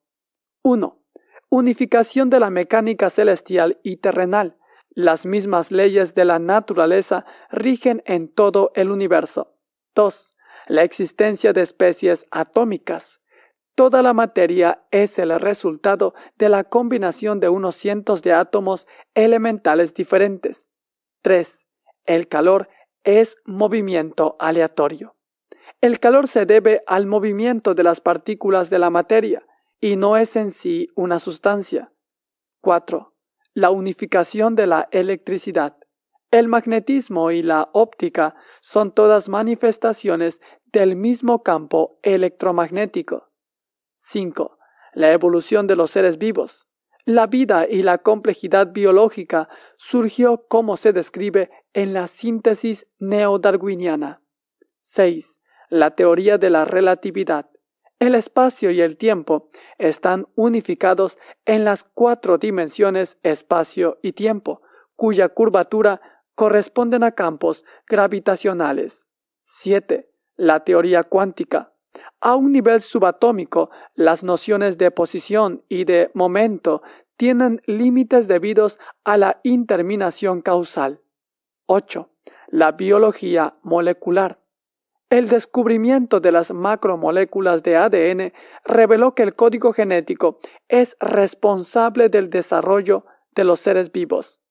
1. 0.63 0.97
Unificación 1.49 2.29
de 2.29 2.39
la 2.39 2.49
mecánica 2.49 3.09
celestial 3.09 3.77
y 3.83 3.97
terrenal. 3.97 4.55
Las 4.91 5.25
mismas 5.25 5.73
leyes 5.73 6.15
de 6.15 6.23
la 6.23 6.39
naturaleza 6.39 7.25
rigen 7.49 8.01
en 8.05 8.33
todo 8.33 8.71
el 8.75 8.89
universo. 8.89 9.53
2. 9.95 10.33
La 10.67 10.83
existencia 10.83 11.51
de 11.51 11.59
especies 11.59 12.25
atómicas. 12.31 13.20
Toda 13.75 14.01
la 14.01 14.13
materia 14.13 14.83
es 14.91 15.17
el 15.19 15.39
resultado 15.39 16.13
de 16.37 16.49
la 16.49 16.63
combinación 16.63 17.39
de 17.39 17.49
unos 17.49 17.75
cientos 17.75 18.21
de 18.21 18.33
átomos 18.33 18.87
elementales 19.15 19.93
diferentes. 19.93 20.69
3. 21.21 21.67
El 22.05 22.27
calor 22.27 22.69
es 23.03 23.37
movimiento 23.45 24.35
aleatorio. 24.39 25.15
El 25.79 25.99
calor 25.99 26.27
se 26.27 26.45
debe 26.45 26.83
al 26.85 27.07
movimiento 27.07 27.73
de 27.73 27.83
las 27.83 28.01
partículas 28.01 28.69
de 28.69 28.79
la 28.79 28.89
materia 28.89 29.43
y 29.79 29.95
no 29.95 30.17
es 30.17 30.35
en 30.35 30.51
sí 30.51 30.89
una 30.95 31.19
sustancia. 31.19 31.91
4 32.61 33.11
la 33.53 33.69
unificación 33.69 34.55
de 34.55 34.67
la 34.67 34.87
electricidad. 34.91 35.75
El 36.31 36.47
magnetismo 36.47 37.31
y 37.31 37.43
la 37.43 37.69
óptica 37.73 38.35
son 38.61 38.93
todas 38.93 39.27
manifestaciones 39.27 40.39
del 40.71 40.95
mismo 40.95 41.43
campo 41.43 41.99
electromagnético. 42.03 43.30
5. 44.03 44.57
La 44.93 45.11
evolución 45.11 45.67
de 45.67 45.75
los 45.75 45.91
seres 45.91 46.17
vivos. 46.17 46.67
La 47.05 47.27
vida 47.27 47.67
y 47.69 47.83
la 47.83 47.99
complejidad 47.99 48.71
biológica 48.71 49.47
surgió 49.77 50.47
como 50.47 50.75
se 50.75 50.91
describe 50.91 51.49
en 51.73 51.93
la 51.93 52.07
síntesis 52.07 52.87
neodarwiniana. 52.99 54.21
6. 54.81 55.39
La 55.69 55.95
teoría 55.95 56.37
de 56.37 56.49
la 56.49 56.65
relatividad. 56.65 57.49
El 57.99 58.15
espacio 58.15 58.71
y 58.71 58.81
el 58.81 58.97
tiempo 58.97 59.51
están 59.77 60.27
unificados 60.35 61.19
en 61.45 61.63
las 61.63 61.83
cuatro 61.83 62.39
dimensiones 62.39 63.19
espacio 63.21 63.99
y 64.01 64.13
tiempo, 64.13 64.63
cuya 64.95 65.29
curvatura 65.29 66.01
corresponden 66.33 67.03
a 67.03 67.11
campos 67.11 67.63
gravitacionales. 67.87 69.05
7. 69.45 70.09
La 70.35 70.63
teoría 70.63 71.03
cuántica. 71.03 71.70
A 72.21 72.35
un 72.35 72.51
nivel 72.51 72.81
subatómico, 72.81 73.71
las 73.95 74.23
nociones 74.23 74.77
de 74.77 74.91
posición 74.91 75.63
y 75.67 75.85
de 75.85 76.11
momento 76.13 76.83
tienen 77.17 77.61
límites 77.65 78.27
debidos 78.27 78.79
a 79.03 79.17
la 79.17 79.39
interminación 79.43 80.41
causal. 80.41 81.01
8. 81.65 82.09
La 82.49 82.73
biología 82.73 83.55
molecular. 83.63 84.39
El 85.09 85.29
descubrimiento 85.29 86.19
de 86.19 86.31
las 86.31 86.51
macromoléculas 86.53 87.63
de 87.63 87.75
ADN 87.75 88.33
reveló 88.65 89.15
que 89.15 89.23
el 89.23 89.35
código 89.35 89.73
genético 89.73 90.39
es 90.69 90.95
responsable 90.99 92.07
del 92.07 92.29
desarrollo 92.29 93.05
de 93.31 93.45
los 93.45 93.59
seres 93.59 93.91
vivos. 93.91 94.41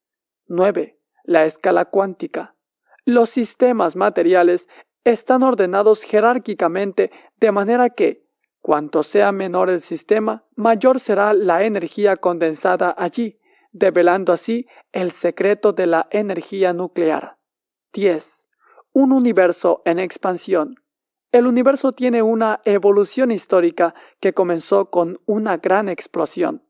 9. 0.48 0.98
La 1.22 1.44
escala 1.44 1.84
cuántica. 1.84 2.56
Los 3.04 3.30
sistemas 3.30 3.96
materiales 3.96 4.68
están 5.04 5.42
ordenados 5.42 6.02
jerárquicamente 6.02 7.10
de 7.38 7.52
manera 7.52 7.90
que, 7.90 8.26
cuanto 8.60 9.02
sea 9.02 9.32
menor 9.32 9.70
el 9.70 9.80
sistema, 9.80 10.44
mayor 10.56 11.00
será 11.00 11.32
la 11.32 11.64
energía 11.64 12.16
condensada 12.16 12.94
allí, 12.96 13.38
develando 13.72 14.32
así 14.32 14.66
el 14.92 15.10
secreto 15.10 15.72
de 15.72 15.86
la 15.86 16.08
energía 16.10 16.72
nuclear. 16.72 17.36
10 17.92 18.40
un 18.92 19.12
universo 19.12 19.82
en 19.84 19.98
expansión. 19.98 20.76
El 21.32 21.46
universo 21.46 21.92
tiene 21.92 22.22
una 22.22 22.60
evolución 22.64 23.30
histórica 23.30 23.94
que 24.18 24.32
comenzó 24.32 24.90
con 24.90 25.20
una 25.26 25.58
gran 25.58 25.88
explosión. 25.88 26.64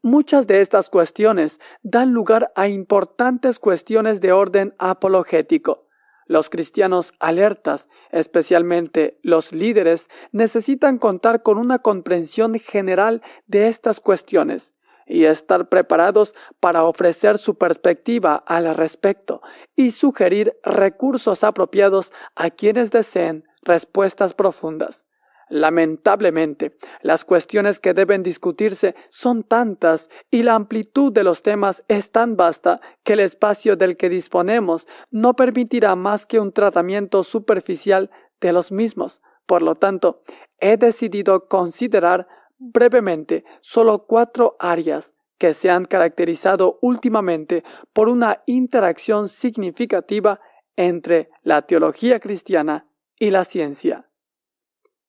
Muchas 0.00 0.46
de 0.46 0.60
estas 0.60 0.88
cuestiones 0.90 1.58
dan 1.82 2.12
lugar 2.12 2.52
a 2.54 2.68
importantes 2.68 3.58
cuestiones 3.58 4.20
de 4.20 4.30
orden 4.30 4.74
apologético. 4.78 5.85
Los 6.26 6.50
cristianos 6.50 7.12
alertas, 7.20 7.88
especialmente 8.10 9.18
los 9.22 9.52
líderes, 9.52 10.08
necesitan 10.32 10.98
contar 10.98 11.42
con 11.42 11.56
una 11.58 11.78
comprensión 11.78 12.58
general 12.58 13.22
de 13.46 13.68
estas 13.68 14.00
cuestiones 14.00 14.74
y 15.06 15.24
estar 15.24 15.68
preparados 15.68 16.34
para 16.58 16.82
ofrecer 16.82 17.38
su 17.38 17.56
perspectiva 17.56 18.42
al 18.46 18.74
respecto 18.74 19.40
y 19.76 19.92
sugerir 19.92 20.58
recursos 20.64 21.44
apropiados 21.44 22.12
a 22.34 22.50
quienes 22.50 22.90
deseen 22.90 23.44
respuestas 23.62 24.34
profundas. 24.34 25.06
Lamentablemente, 25.48 26.76
las 27.02 27.24
cuestiones 27.24 27.78
que 27.78 27.94
deben 27.94 28.24
discutirse 28.24 28.96
son 29.10 29.44
tantas 29.44 30.10
y 30.30 30.42
la 30.42 30.56
amplitud 30.56 31.12
de 31.12 31.22
los 31.22 31.42
temas 31.42 31.84
es 31.86 32.10
tan 32.10 32.36
vasta 32.36 32.80
que 33.04 33.12
el 33.12 33.20
espacio 33.20 33.76
del 33.76 33.96
que 33.96 34.08
disponemos 34.08 34.88
no 35.10 35.34
permitirá 35.34 35.94
más 35.94 36.26
que 36.26 36.40
un 36.40 36.52
tratamiento 36.52 37.22
superficial 37.22 38.10
de 38.40 38.52
los 38.52 38.72
mismos. 38.72 39.22
Por 39.46 39.62
lo 39.62 39.76
tanto, 39.76 40.24
he 40.58 40.76
decidido 40.76 41.46
considerar 41.46 42.26
brevemente 42.58 43.44
solo 43.60 44.04
cuatro 44.06 44.56
áreas 44.58 45.12
que 45.38 45.52
se 45.52 45.70
han 45.70 45.84
caracterizado 45.84 46.78
últimamente 46.82 47.62
por 47.92 48.08
una 48.08 48.42
interacción 48.46 49.28
significativa 49.28 50.40
entre 50.74 51.30
la 51.42 51.62
teología 51.62 52.18
cristiana 52.18 52.88
y 53.18 53.30
la 53.30 53.44
ciencia. 53.44 54.08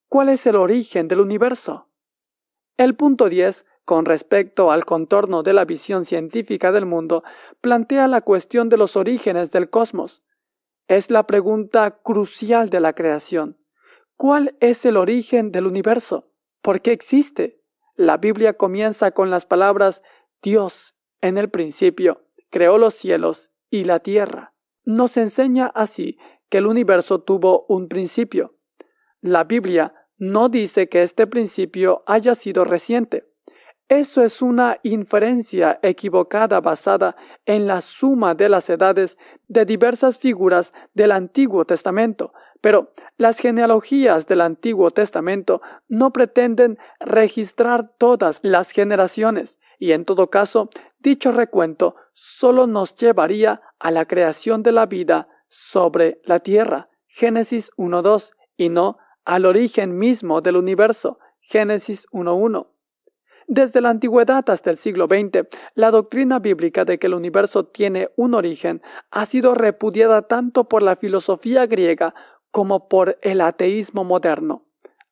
¿Cuál 0.09 0.29
es 0.29 0.47
el 0.47 0.55
origen 0.55 1.09
del 1.09 1.19
universo? 1.19 1.89
El 2.77 2.95
punto 2.95 3.27
10, 3.27 3.65
con 3.83 4.05
respecto 4.05 4.71
al 4.71 4.85
contorno 4.85 5.43
de 5.43 5.51
la 5.51 5.65
visión 5.65 6.05
científica 6.05 6.71
del 6.71 6.85
mundo, 6.85 7.23
plantea 7.59 8.07
la 8.07 8.21
cuestión 8.21 8.69
de 8.69 8.77
los 8.77 8.95
orígenes 8.95 9.51
del 9.51 9.69
cosmos. 9.69 10.23
Es 10.87 11.11
la 11.11 11.27
pregunta 11.27 11.99
crucial 12.01 12.69
de 12.69 12.79
la 12.79 12.93
creación. 12.93 13.57
¿Cuál 14.15 14.55
es 14.61 14.85
el 14.85 14.95
origen 14.95 15.51
del 15.51 15.67
universo? 15.67 16.31
¿Por 16.61 16.81
qué 16.81 16.93
existe? 16.93 17.61
La 17.95 18.15
Biblia 18.17 18.53
comienza 18.53 19.11
con 19.11 19.29
las 19.29 19.45
palabras 19.45 20.03
Dios, 20.41 20.95
en 21.19 21.37
el 21.37 21.49
principio, 21.49 22.23
creó 22.49 22.77
los 22.77 22.93
cielos 22.93 23.51
y 23.69 23.83
la 23.83 23.99
tierra. 23.99 24.53
Nos 24.85 25.17
enseña 25.17 25.67
así 25.67 26.17
que 26.49 26.59
el 26.59 26.67
universo 26.67 27.19
tuvo 27.19 27.65
un 27.67 27.89
principio. 27.89 28.55
La 29.21 29.43
Biblia 29.43 29.93
no 30.17 30.49
dice 30.49 30.89
que 30.89 31.03
este 31.03 31.27
principio 31.27 32.03
haya 32.05 32.35
sido 32.35 32.63
reciente. 32.63 33.25
Eso 33.89 34.21
es 34.21 34.41
una 34.41 34.79
inferencia 34.83 35.79
equivocada 35.81 36.59
basada 36.59 37.15
en 37.45 37.67
la 37.67 37.79
suma 37.79 38.35
de 38.35 38.49
las 38.49 38.69
edades 38.69 39.17
de 39.47 39.63
diversas 39.63 40.19
figuras 40.19 40.73
del 40.93 41.13
Antiguo 41.13 41.63
Testamento, 41.63 42.33
pero 42.59 42.93
las 43.17 43.39
genealogías 43.39 44.27
del 44.27 44.41
Antiguo 44.41 44.91
Testamento 44.91 45.61
no 45.87 46.11
pretenden 46.11 46.77
registrar 46.99 47.93
todas 47.97 48.39
las 48.43 48.71
generaciones, 48.71 49.57
y 49.79 49.93
en 49.93 50.03
todo 50.03 50.29
caso, 50.29 50.69
dicho 50.99 51.31
recuento 51.31 51.95
solo 52.13 52.67
nos 52.67 52.95
llevaría 52.95 53.61
a 53.79 53.91
la 53.91 54.05
creación 54.05 54.63
de 54.63 54.73
la 54.73 54.85
vida 54.85 55.29
sobre 55.47 56.19
la 56.25 56.39
tierra, 56.39 56.89
Génesis 57.07 57.71
1.2, 57.77 58.33
y 58.57 58.69
no 58.69 58.97
al 59.27 59.45
origen 59.45 59.97
mismo 59.97 60.39
del 60.39 60.55
universo, 60.55 61.19
Génesis 61.41 62.07
1.1. 62.13 62.67
Desde 63.45 63.81
la 63.81 63.89
antigüedad 63.89 64.49
hasta 64.49 64.69
el 64.69 64.77
siglo 64.77 65.07
XX, 65.07 65.49
la 65.75 65.91
doctrina 65.91 66.39
bíblica 66.39 66.85
de 66.85 66.97
que 66.97 67.07
el 67.07 67.13
universo 67.13 67.65
tiene 67.65 68.09
un 68.15 68.33
origen 68.33 68.81
ha 69.11 69.25
sido 69.25 69.53
repudiada 69.53 70.21
tanto 70.21 70.69
por 70.69 70.81
la 70.81 70.95
filosofía 70.95 71.65
griega 71.65 72.15
como 72.51 72.87
por 72.87 73.19
el 73.21 73.41
ateísmo 73.41 74.05
moderno. 74.05 74.63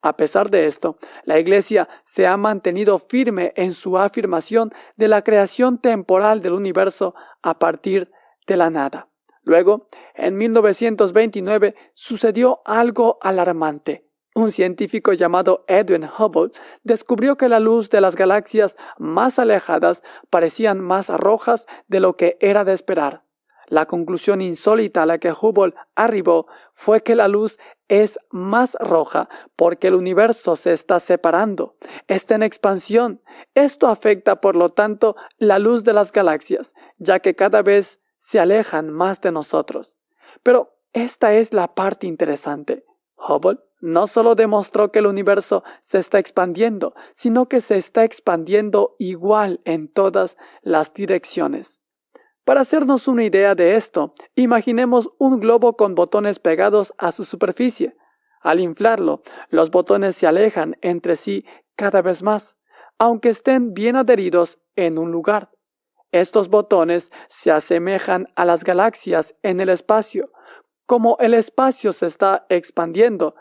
A 0.01 0.15
pesar 0.15 0.49
de 0.49 0.65
esto, 0.65 0.97
la 1.25 1.37
Iglesia 1.37 1.89
se 2.05 2.25
ha 2.25 2.37
mantenido 2.37 2.99
firme 2.99 3.51
en 3.57 3.73
su 3.73 3.97
afirmación 3.97 4.71
de 4.95 5.09
la 5.09 5.23
creación 5.23 5.79
temporal 5.79 6.41
del 6.41 6.53
universo 6.53 7.15
a 7.41 7.59
partir 7.59 8.11
de 8.47 8.55
la 8.55 8.69
nada. 8.69 9.09
Luego, 9.43 9.89
en 10.13 10.37
1929, 10.37 11.75
sucedió 11.93 12.61
algo 12.63 13.17
alarmante. 13.21 14.04
Un 14.35 14.51
científico 14.51 15.13
llamado 15.13 15.63
Edwin 15.65 16.03
Hubble 16.03 16.51
descubrió 16.83 17.37
que 17.37 17.47
la 17.47 17.61
luz 17.61 17.89
de 17.89 18.01
las 18.01 18.17
galaxias 18.17 18.75
más 18.97 19.39
alejadas 19.39 20.03
parecían 20.29 20.81
más 20.81 21.07
rojas 21.07 21.67
de 21.87 22.01
lo 22.01 22.17
que 22.17 22.37
era 22.41 22.65
de 22.65 22.73
esperar. 22.73 23.23
La 23.67 23.85
conclusión 23.85 24.41
insólita 24.41 25.03
a 25.03 25.05
la 25.05 25.19
que 25.19 25.31
Hubble 25.31 25.73
arribó 25.95 26.47
fue 26.73 27.01
que 27.01 27.15
la 27.15 27.29
luz 27.29 27.57
es 27.87 28.19
más 28.29 28.75
roja 28.81 29.29
porque 29.55 29.87
el 29.87 29.95
universo 29.95 30.57
se 30.57 30.73
está 30.73 30.99
separando, 30.99 31.77
está 32.09 32.35
en 32.35 32.43
expansión. 32.43 33.21
Esto 33.53 33.87
afecta, 33.87 34.41
por 34.41 34.57
lo 34.57 34.73
tanto, 34.73 35.15
la 35.37 35.59
luz 35.59 35.85
de 35.85 35.93
las 35.93 36.11
galaxias, 36.11 36.73
ya 36.97 37.21
que 37.21 37.35
cada 37.35 37.61
vez 37.61 38.01
se 38.17 38.41
alejan 38.41 38.89
más 38.89 39.21
de 39.21 39.31
nosotros. 39.31 39.95
Pero 40.43 40.75
esta 40.91 41.33
es 41.33 41.53
la 41.53 41.73
parte 41.73 42.05
interesante. 42.05 42.83
Hubble 43.17 43.59
no 43.85 44.07
solo 44.07 44.33
demostró 44.33 44.91
que 44.91 44.99
el 44.99 45.05
universo 45.05 45.63
se 45.81 45.99
está 45.99 46.17
expandiendo, 46.17 46.95
sino 47.13 47.47
que 47.47 47.61
se 47.61 47.77
está 47.77 48.03
expandiendo 48.03 48.95
igual 48.97 49.61
en 49.63 49.87
todas 49.87 50.37
las 50.63 50.91
direcciones. 50.93 51.79
Para 52.43 52.61
hacernos 52.61 53.07
una 53.07 53.23
idea 53.23 53.53
de 53.53 53.75
esto, 53.75 54.15
imaginemos 54.33 55.09
un 55.19 55.39
globo 55.39 55.77
con 55.77 55.93
botones 55.93 56.39
pegados 56.39 56.93
a 56.97 57.11
su 57.11 57.25
superficie. 57.25 57.95
Al 58.41 58.59
inflarlo, 58.59 59.21
los 59.49 59.69
botones 59.69 60.15
se 60.15 60.25
alejan 60.25 60.77
entre 60.81 61.15
sí 61.15 61.45
cada 61.75 62.01
vez 62.01 62.23
más, 62.23 62.57
aunque 62.97 63.29
estén 63.29 63.73
bien 63.75 63.95
adheridos 63.95 64.57
en 64.75 64.97
un 64.97 65.11
lugar. 65.11 65.51
Estos 66.11 66.49
botones 66.49 67.11
se 67.27 67.51
asemejan 67.51 68.29
a 68.35 68.45
las 68.45 68.63
galaxias 68.63 69.35
en 69.43 69.59
el 69.59 69.69
espacio. 69.69 70.31
Como 70.87 71.17
el 71.19 71.35
espacio 71.35 71.93
se 71.93 72.07
está 72.07 72.45
expandiendo, 72.49 73.35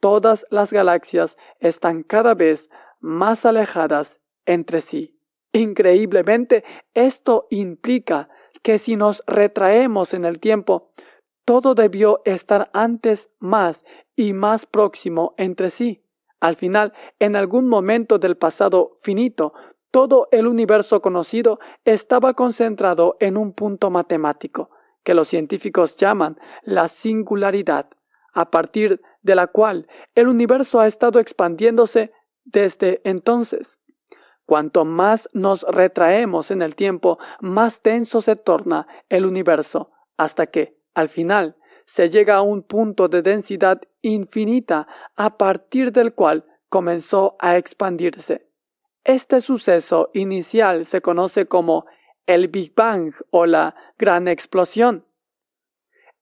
todas 0.00 0.46
las 0.50 0.72
galaxias 0.72 1.36
están 1.60 2.02
cada 2.02 2.34
vez 2.34 2.70
más 3.00 3.46
alejadas 3.46 4.20
entre 4.46 4.80
sí. 4.80 5.18
Increíblemente, 5.52 6.64
esto 6.94 7.46
implica 7.50 8.28
que 8.62 8.78
si 8.78 8.96
nos 8.96 9.22
retraemos 9.26 10.14
en 10.14 10.24
el 10.24 10.40
tiempo, 10.40 10.92
todo 11.44 11.74
debió 11.74 12.20
estar 12.24 12.70
antes 12.74 13.30
más 13.38 13.84
y 14.14 14.32
más 14.32 14.66
próximo 14.66 15.34
entre 15.38 15.70
sí. 15.70 16.02
Al 16.40 16.56
final, 16.56 16.92
en 17.18 17.36
algún 17.36 17.68
momento 17.68 18.18
del 18.18 18.36
pasado 18.36 18.98
finito, 19.02 19.54
todo 19.90 20.28
el 20.30 20.46
universo 20.46 21.00
conocido 21.00 21.58
estaba 21.84 22.34
concentrado 22.34 23.16
en 23.20 23.36
un 23.36 23.54
punto 23.54 23.90
matemático, 23.90 24.70
que 25.02 25.14
los 25.14 25.28
científicos 25.28 25.96
llaman 25.96 26.38
la 26.62 26.88
singularidad, 26.88 27.88
a 28.38 28.52
partir 28.52 29.00
de 29.22 29.34
la 29.34 29.48
cual 29.48 29.88
el 30.14 30.28
universo 30.28 30.78
ha 30.78 30.86
estado 30.86 31.18
expandiéndose 31.18 32.12
desde 32.44 33.00
entonces. 33.02 33.80
Cuanto 34.46 34.84
más 34.84 35.28
nos 35.32 35.64
retraemos 35.64 36.52
en 36.52 36.62
el 36.62 36.76
tiempo, 36.76 37.18
más 37.40 37.82
tenso 37.82 38.20
se 38.20 38.36
torna 38.36 38.86
el 39.08 39.26
universo, 39.26 39.90
hasta 40.16 40.46
que, 40.46 40.78
al 40.94 41.08
final, 41.08 41.56
se 41.84 42.10
llega 42.10 42.36
a 42.36 42.42
un 42.42 42.62
punto 42.62 43.08
de 43.08 43.22
densidad 43.22 43.82
infinita 44.02 44.86
a 45.16 45.36
partir 45.36 45.90
del 45.90 46.14
cual 46.14 46.44
comenzó 46.68 47.34
a 47.40 47.56
expandirse. 47.56 48.46
Este 49.02 49.40
suceso 49.40 50.10
inicial 50.14 50.84
se 50.84 51.00
conoce 51.00 51.46
como 51.46 51.86
el 52.26 52.46
Big 52.46 52.72
Bang 52.76 53.14
o 53.30 53.46
la 53.46 53.74
gran 53.98 54.28
explosión. 54.28 55.07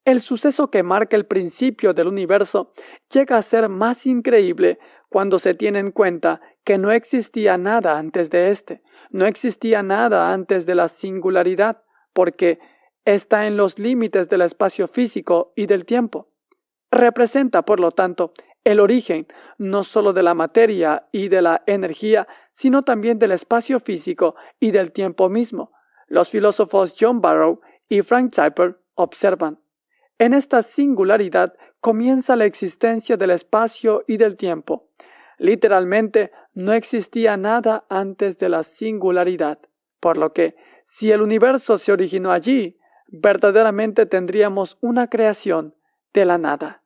El 0.06 0.20
suceso 0.20 0.70
que 0.70 0.84
marca 0.84 1.16
el 1.16 1.26
principio 1.26 1.92
del 1.92 2.06
universo 2.06 2.72
llega 3.12 3.36
a 3.36 3.42
ser 3.42 3.68
más 3.68 4.06
increíble 4.06 4.78
cuando 5.08 5.40
se 5.40 5.52
tiene 5.52 5.80
en 5.80 5.90
cuenta 5.90 6.40
que 6.62 6.78
no 6.78 6.92
existía 6.92 7.58
nada 7.58 7.98
antes 7.98 8.30
de 8.30 8.50
éste, 8.50 8.82
no 9.10 9.26
existía 9.26 9.82
nada 9.82 10.32
antes 10.32 10.64
de 10.64 10.76
la 10.76 10.86
singularidad, 10.86 11.82
porque 12.12 12.60
está 13.04 13.48
en 13.48 13.56
los 13.56 13.80
límites 13.80 14.28
del 14.28 14.42
espacio 14.42 14.86
físico 14.86 15.52
y 15.56 15.66
del 15.66 15.84
tiempo. 15.84 16.28
Representa, 16.92 17.62
por 17.62 17.80
lo 17.80 17.90
tanto, 17.90 18.32
el 18.62 18.78
origen 18.78 19.26
no 19.58 19.82
sólo 19.82 20.12
de 20.12 20.22
la 20.22 20.34
materia 20.34 21.08
y 21.10 21.26
de 21.26 21.42
la 21.42 21.64
energía, 21.66 22.28
sino 22.52 22.84
también 22.84 23.18
del 23.18 23.32
espacio 23.32 23.80
físico 23.80 24.36
y 24.60 24.70
del 24.70 24.92
tiempo 24.92 25.28
mismo. 25.28 25.72
Los 26.06 26.28
filósofos 26.28 26.94
John 26.96 27.20
Barrow 27.20 27.60
y 27.88 28.02
Frank 28.02 28.32
Zapper 28.32 28.78
observan. 28.94 29.58
En 30.18 30.32
esta 30.32 30.62
singularidad 30.62 31.54
comienza 31.80 32.36
la 32.36 32.46
existencia 32.46 33.16
del 33.16 33.30
espacio 33.30 34.02
y 34.06 34.16
del 34.16 34.36
tiempo. 34.36 34.88
Literalmente, 35.38 36.32
no 36.54 36.72
existía 36.72 37.36
nada 37.36 37.84
antes 37.90 38.38
de 38.38 38.48
la 38.48 38.62
singularidad, 38.62 39.58
por 40.00 40.16
lo 40.16 40.32
que, 40.32 40.56
si 40.84 41.12
el 41.12 41.20
universo 41.20 41.76
se 41.76 41.92
originó 41.92 42.32
allí, 42.32 42.78
verdaderamente 43.08 44.06
tendríamos 44.06 44.78
una 44.80 45.08
creación 45.08 45.74
de 46.14 46.24
la 46.24 46.38
nada. 46.38 46.82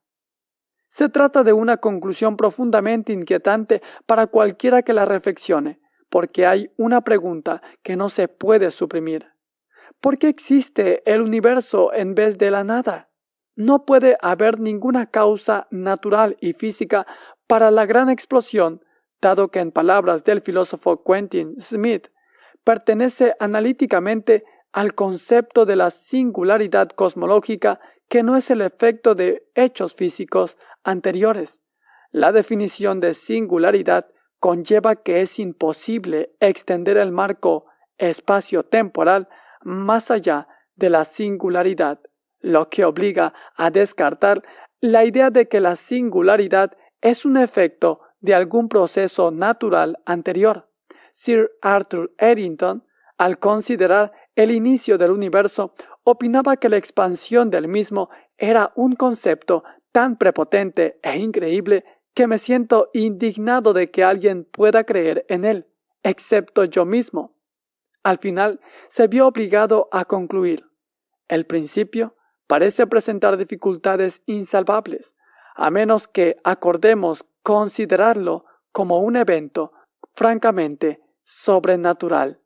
Se 0.88 1.08
trata 1.08 1.44
de 1.44 1.52
una 1.52 1.76
conclusión 1.76 2.36
profundamente 2.36 3.12
inquietante 3.12 3.80
para 4.06 4.26
cualquiera 4.26 4.82
que 4.82 4.92
la 4.92 5.04
reflexione, 5.04 5.80
porque 6.08 6.46
hay 6.46 6.72
una 6.76 7.02
pregunta 7.02 7.62
que 7.84 7.94
no 7.94 8.08
se 8.08 8.26
puede 8.26 8.72
suprimir. 8.72 9.28
¿Por 10.00 10.18
qué 10.18 10.28
existe 10.28 11.02
el 11.04 11.20
universo 11.20 11.92
en 11.94 12.16
vez 12.16 12.36
de 12.38 12.50
la 12.50 12.64
nada? 12.64 13.09
No 13.60 13.84
puede 13.84 14.16
haber 14.22 14.58
ninguna 14.58 15.10
causa 15.10 15.66
natural 15.70 16.38
y 16.40 16.54
física 16.54 17.06
para 17.46 17.70
la 17.70 17.84
gran 17.84 18.08
explosión, 18.08 18.82
dado 19.20 19.50
que 19.50 19.58
en 19.60 19.70
palabras 19.70 20.24
del 20.24 20.40
filósofo 20.40 21.04
Quentin 21.04 21.60
Smith, 21.60 22.08
pertenece 22.64 23.34
analíticamente 23.38 24.44
al 24.72 24.94
concepto 24.94 25.66
de 25.66 25.76
la 25.76 25.90
singularidad 25.90 26.88
cosmológica 26.88 27.80
que 28.08 28.22
no 28.22 28.34
es 28.34 28.50
el 28.50 28.62
efecto 28.62 29.14
de 29.14 29.46
hechos 29.54 29.94
físicos 29.94 30.56
anteriores. 30.82 31.60
La 32.12 32.32
definición 32.32 32.98
de 32.98 33.12
singularidad 33.12 34.06
conlleva 34.38 34.96
que 34.96 35.20
es 35.20 35.38
imposible 35.38 36.34
extender 36.40 36.96
el 36.96 37.12
marco 37.12 37.66
espacio-temporal 37.98 39.28
más 39.60 40.10
allá 40.10 40.48
de 40.76 40.88
la 40.88 41.04
singularidad, 41.04 42.00
lo 42.40 42.68
que 42.68 42.84
obliga 42.84 43.32
a 43.56 43.70
descartar 43.70 44.42
la 44.80 45.04
idea 45.04 45.30
de 45.30 45.48
que 45.48 45.60
la 45.60 45.76
singularidad 45.76 46.72
es 47.00 47.24
un 47.24 47.36
efecto 47.36 48.00
de 48.20 48.34
algún 48.34 48.68
proceso 48.68 49.30
natural 49.30 49.98
anterior. 50.04 50.68
Sir 51.12 51.50
Arthur 51.62 52.12
Eddington, 52.18 52.84
al 53.18 53.38
considerar 53.38 54.12
el 54.34 54.50
inicio 54.50 54.96
del 54.96 55.10
universo, 55.10 55.74
opinaba 56.04 56.56
que 56.56 56.68
la 56.68 56.76
expansión 56.76 57.50
del 57.50 57.68
mismo 57.68 58.10
era 58.38 58.72
un 58.74 58.94
concepto 58.94 59.64
tan 59.92 60.16
prepotente 60.16 60.98
e 61.02 61.18
increíble 61.18 61.84
que 62.14 62.26
me 62.26 62.38
siento 62.38 62.90
indignado 62.92 63.72
de 63.72 63.90
que 63.90 64.04
alguien 64.04 64.44
pueda 64.44 64.84
creer 64.84 65.24
en 65.28 65.44
él, 65.44 65.66
excepto 66.02 66.64
yo 66.64 66.84
mismo. 66.84 67.34
Al 68.02 68.18
final 68.18 68.60
se 68.88 69.06
vio 69.08 69.26
obligado 69.26 69.88
a 69.92 70.04
concluir. 70.06 70.64
El 71.28 71.44
principio 71.46 72.16
parece 72.50 72.88
presentar 72.88 73.36
dificultades 73.36 74.24
insalvables, 74.26 75.14
a 75.54 75.70
menos 75.70 76.08
que 76.08 76.36
acordemos 76.42 77.24
considerarlo 77.44 78.44
como 78.72 78.98
un 78.98 79.14
evento 79.14 79.70
francamente 80.16 81.00
sobrenatural. 81.22 82.40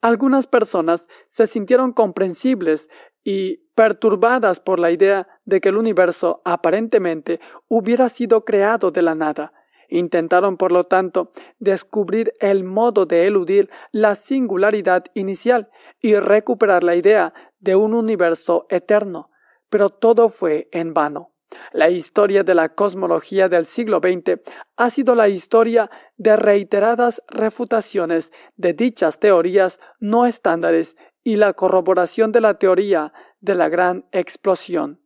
Algunas 0.00 0.46
personas 0.46 1.08
se 1.26 1.46
sintieron 1.46 1.92
comprensibles 1.92 2.88
y 3.22 3.58
perturbadas 3.74 4.60
por 4.60 4.78
la 4.78 4.90
idea 4.90 5.28
de 5.44 5.60
que 5.60 5.68
el 5.68 5.76
universo 5.76 6.40
aparentemente 6.46 7.38
hubiera 7.68 8.08
sido 8.08 8.46
creado 8.46 8.92
de 8.92 9.02
la 9.02 9.14
nada. 9.14 9.52
Intentaron, 9.90 10.56
por 10.56 10.72
lo 10.72 10.84
tanto, 10.84 11.32
descubrir 11.58 12.32
el 12.40 12.64
modo 12.64 13.04
de 13.04 13.26
eludir 13.26 13.68
la 13.90 14.14
singularidad 14.14 15.04
inicial 15.12 15.68
y 16.02 16.16
recuperar 16.16 16.82
la 16.84 16.96
idea 16.96 17.32
de 17.60 17.76
un 17.76 17.94
universo 17.94 18.66
eterno, 18.68 19.30
pero 19.70 19.88
todo 19.88 20.28
fue 20.28 20.68
en 20.72 20.92
vano. 20.92 21.30
La 21.72 21.90
historia 21.90 22.42
de 22.42 22.54
la 22.54 22.70
cosmología 22.70 23.48
del 23.48 23.66
siglo 23.66 24.00
XX 24.00 24.40
ha 24.76 24.90
sido 24.90 25.14
la 25.14 25.28
historia 25.28 25.90
de 26.16 26.36
reiteradas 26.36 27.22
refutaciones 27.28 28.32
de 28.56 28.72
dichas 28.72 29.20
teorías 29.20 29.78
no 30.00 30.26
estándares 30.26 30.96
y 31.22 31.36
la 31.36 31.52
corroboración 31.52 32.32
de 32.32 32.40
la 32.40 32.58
teoría 32.58 33.12
de 33.40 33.54
la 33.54 33.68
gran 33.68 34.06
explosión. 34.12 35.00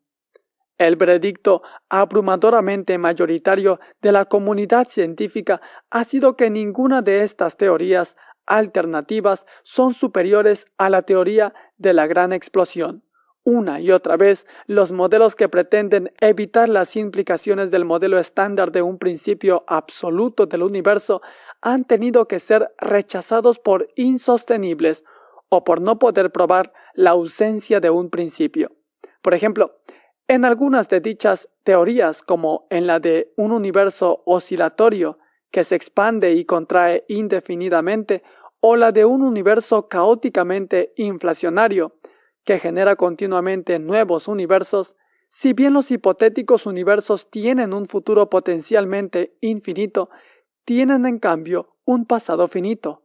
El 0.78 0.96
veredicto 0.96 1.62
abrumadoramente 1.88 2.98
mayoritario 2.98 3.80
de 4.02 4.12
la 4.12 4.26
comunidad 4.26 4.88
científica 4.88 5.61
ha 5.90 6.04
sido 6.04 6.37
que 6.37 6.50
ninguna 6.50 7.00
de 7.00 7.22
estas 7.22 7.56
teorías 7.56 8.16
alternativas 8.46 9.46
son 9.62 9.94
superiores 9.94 10.66
a 10.78 10.88
la 10.90 11.02
teoría 11.02 11.54
de 11.78 11.92
la 11.92 12.06
gran 12.06 12.32
explosión. 12.32 13.02
Una 13.44 13.78
y 13.80 13.92
otra 13.92 14.16
vez, 14.16 14.44
los 14.66 14.90
modelos 14.90 15.37
que 15.37 15.48
pretenden 15.48 16.12
evitar 16.20 16.68
las 16.68 16.96
implicaciones 16.96 17.70
del 17.70 17.85
modelo 17.85 18.18
estándar 18.18 18.72
de 18.72 18.82
un 18.82 18.98
principio 18.98 19.62
absoluto 19.68 20.46
del 20.46 20.64
universo 20.64 21.22
han 21.61 21.85
tenido 21.85 22.26
que 22.26 22.40
ser 22.40 22.72
rechazados 22.78 23.61
por 23.61 23.88
insostenibles 23.94 25.04
o 25.48 25.62
por 25.62 25.80
no 25.80 26.00
poder 26.00 26.32
probar 26.32 26.72
la 26.94 27.11
ausencia 27.11 27.78
de 27.78 27.88
un 27.88 28.11
principio. 28.11 28.72
Por 29.22 29.32
ejemplo, 29.32 29.76
en 30.28 30.44
algunas 30.44 30.88
de 30.88 31.00
dichas 31.00 31.48
teorías, 31.62 32.22
como 32.22 32.66
en 32.70 32.88
la 32.88 32.98
de 32.98 33.32
un 33.37 33.52
universo 33.52 34.22
oscilatorio 34.26 35.18
que 35.52 35.62
se 35.62 35.76
expande 35.76 36.32
y 36.32 36.44
contrae 36.44 37.04
indefinidamente, 37.06 38.24
o 38.61 38.77
la 38.77 38.92
de 38.92 39.05
un 39.05 39.23
universo 39.23 39.88
caóticamente 39.88 40.92
inflacionario 40.97 41.97
que 42.45 42.59
genera 42.59 42.97
continuamente 42.97 43.79
nuevos 43.79 44.29
universos, 44.29 44.97
si 45.29 45.53
bien 45.53 45.73
los 45.73 45.90
hipotéticos 45.90 46.66
universos 46.66 47.31
tienen 47.31 47.75
un 47.75 47.87
futuro 47.88 48.31
potencialmente 48.31 49.37
infinito, 49.40 50.11
tienen 50.64 51.07
en 51.07 51.19
cambio 51.19 51.77
un 51.85 52.07
pasado 52.07 52.49
finito. 52.49 53.03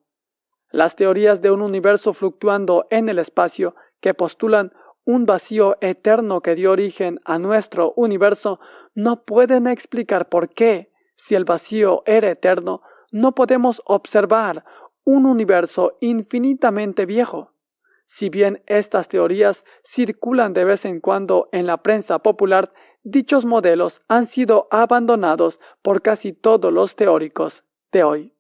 Las 0.72 0.96
teorías 0.96 1.42
de 1.42 1.52
un 1.52 1.62
universo 1.62 2.14
fluctuando 2.14 2.88
en 2.90 3.10
el 3.10 3.20
espacio 3.20 3.76
que 4.00 4.14
postulan 4.14 4.72
un 5.04 5.26
vacío 5.26 5.78
eterno 5.82 6.42
que 6.42 6.56
dio 6.56 6.72
origen 6.72 7.20
a 7.26 7.40
nuestro 7.40 7.94
universo 7.96 8.60
no 8.94 9.24
pueden 9.24 9.68
explicar 9.68 10.30
por 10.30 10.50
qué, 10.50 10.92
si 11.16 11.36
el 11.36 11.46
vacío 11.46 12.04
era 12.06 12.30
eterno, 12.30 12.82
no 13.12 13.34
podemos 13.34 13.82
observar 13.86 14.64
un 15.04 15.26
universo 15.26 15.98
infinitamente 16.00 17.06
viejo. 17.06 17.54
Si 18.08 18.30
bien 18.30 18.62
estas 18.66 19.08
teorías 19.08 19.64
circulan 19.84 20.54
de 20.54 20.66
vez 20.66 20.86
en 20.86 21.00
cuando 21.00 21.48
en 21.52 21.66
la 21.66 21.78
prensa 21.78 22.20
popular, 22.20 22.74
dichos 23.04 23.46
modelos 23.46 24.02
han 24.08 24.26
sido 24.26 24.68
abandonados 24.70 25.60
por 25.82 26.02
casi 26.02 26.34
todos 26.34 26.74
los 26.74 26.96
teóricos 26.96 27.64
de 27.92 28.04
hoy. 28.04 28.34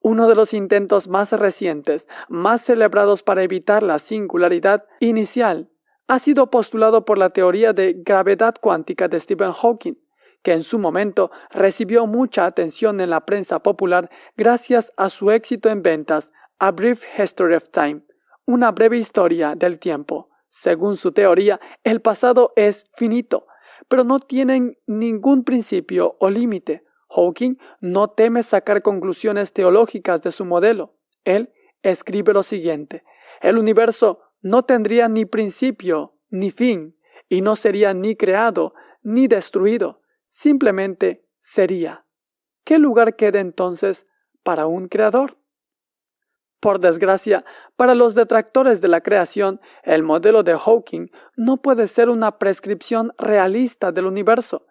Uno 0.00 0.28
de 0.28 0.34
los 0.34 0.52
intentos 0.54 1.08
más 1.08 1.32
recientes, 1.32 2.08
más 2.28 2.62
celebrados 2.62 3.22
para 3.22 3.42
evitar 3.42 3.82
la 3.82 3.98
singularidad 3.98 4.84
inicial 4.98 5.68
ha 6.08 6.18
sido 6.18 6.50
postulado 6.50 7.04
por 7.04 7.18
la 7.18 7.30
teoría 7.30 7.72
de 7.72 7.94
gravedad 7.94 8.54
cuántica 8.60 9.08
de 9.08 9.20
Stephen 9.20 9.52
Hawking, 9.52 9.94
que 10.42 10.52
en 10.52 10.62
su 10.62 10.78
momento 10.78 11.30
recibió 11.50 12.06
mucha 12.06 12.46
atención 12.46 13.00
en 13.00 13.10
la 13.10 13.24
prensa 13.24 13.60
popular 13.60 14.10
gracias 14.36 14.92
a 14.96 15.08
su 15.08 15.30
éxito 15.30 15.68
en 15.68 15.82
ventas, 15.82 16.32
A 16.58 16.70
Brief 16.70 17.02
History 17.18 17.54
of 17.54 17.70
Time, 17.70 18.02
una 18.46 18.70
breve 18.72 18.98
historia 18.98 19.54
del 19.54 19.78
tiempo. 19.78 20.28
Según 20.50 20.96
su 20.96 21.12
teoría, 21.12 21.60
el 21.82 22.00
pasado 22.00 22.52
es 22.56 22.86
finito, 22.96 23.46
pero 23.88 24.04
no 24.04 24.20
tiene 24.20 24.76
ningún 24.86 25.44
principio 25.44 26.16
o 26.20 26.28
límite. 26.28 26.84
Hawking 27.08 27.56
no 27.80 28.08
teme 28.08 28.42
sacar 28.42 28.82
conclusiones 28.82 29.52
teológicas 29.52 30.22
de 30.22 30.30
su 30.30 30.44
modelo. 30.44 30.96
Él 31.24 31.52
escribe 31.82 32.32
lo 32.32 32.42
siguiente: 32.42 33.04
El 33.40 33.58
universo 33.58 34.20
no 34.40 34.64
tendría 34.64 35.08
ni 35.08 35.24
principio 35.24 36.14
ni 36.30 36.50
fin, 36.50 36.96
y 37.28 37.40
no 37.40 37.56
sería 37.56 37.94
ni 37.94 38.16
creado 38.16 38.74
ni 39.02 39.26
destruido, 39.26 40.01
simplemente 40.32 41.26
sería. 41.42 42.06
¿Qué 42.64 42.78
lugar 42.78 43.16
queda 43.16 43.38
entonces 43.38 44.06
para 44.42 44.64
un 44.66 44.88
creador? 44.88 45.36
Por 46.58 46.80
desgracia, 46.80 47.44
para 47.76 47.94
los 47.94 48.14
detractores 48.14 48.80
de 48.80 48.88
la 48.88 49.02
creación, 49.02 49.60
el 49.82 50.02
modelo 50.02 50.42
de 50.42 50.56
Hawking 50.56 51.08
no 51.36 51.58
puede 51.58 51.86
ser 51.86 52.08
una 52.08 52.38
prescripción 52.38 53.12
realista 53.18 53.92
del 53.92 54.06
universo. 54.06 54.66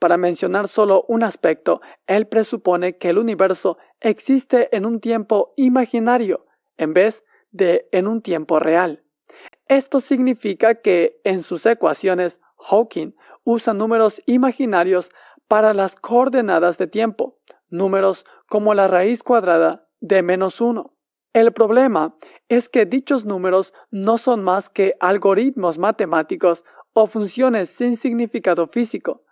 Para 0.00 0.16
mencionar 0.16 0.66
solo 0.66 1.04
un 1.06 1.22
aspecto, 1.22 1.80
él 2.08 2.26
presupone 2.26 2.98
que 2.98 3.10
el 3.10 3.18
universo 3.18 3.78
existe 4.00 4.74
en 4.76 4.84
un 4.84 4.98
tiempo 4.98 5.54
imaginario, 5.56 6.44
en 6.76 6.92
vez 6.92 7.24
de 7.52 7.88
en 7.92 8.08
un 8.08 8.20
tiempo 8.20 8.58
real. 8.58 9.04
Esto 9.68 10.00
significa 10.00 10.80
que 10.80 11.20
en 11.22 11.44
sus 11.44 11.64
ecuaciones 11.66 12.40
Hawking 12.58 13.14
usa 13.44 13.74
números 13.74 14.22
imaginarios 14.26 15.10
para 15.48 15.74
las 15.74 15.96
coordenadas 15.96 16.78
de 16.78 16.86
tiempo, 16.86 17.38
números 17.68 18.24
como 18.48 18.74
la 18.74 18.88
raíz 18.88 19.22
cuadrada 19.22 19.86
de 20.00 20.22
menos 20.22 20.60
uno. 20.60 20.94
El 21.32 21.52
problema 21.52 22.16
es 22.48 22.68
que 22.68 22.86
dichos 22.86 23.24
números 23.24 23.72
no 23.90 24.18
son 24.18 24.42
más 24.42 24.68
que 24.68 24.94
algoritmos 25.00 25.78
matemáticos 25.78 26.64
o 26.92 27.06
funciones 27.06 27.68
sin 27.68 27.96
significado 27.96 28.68
físico. 28.68 29.24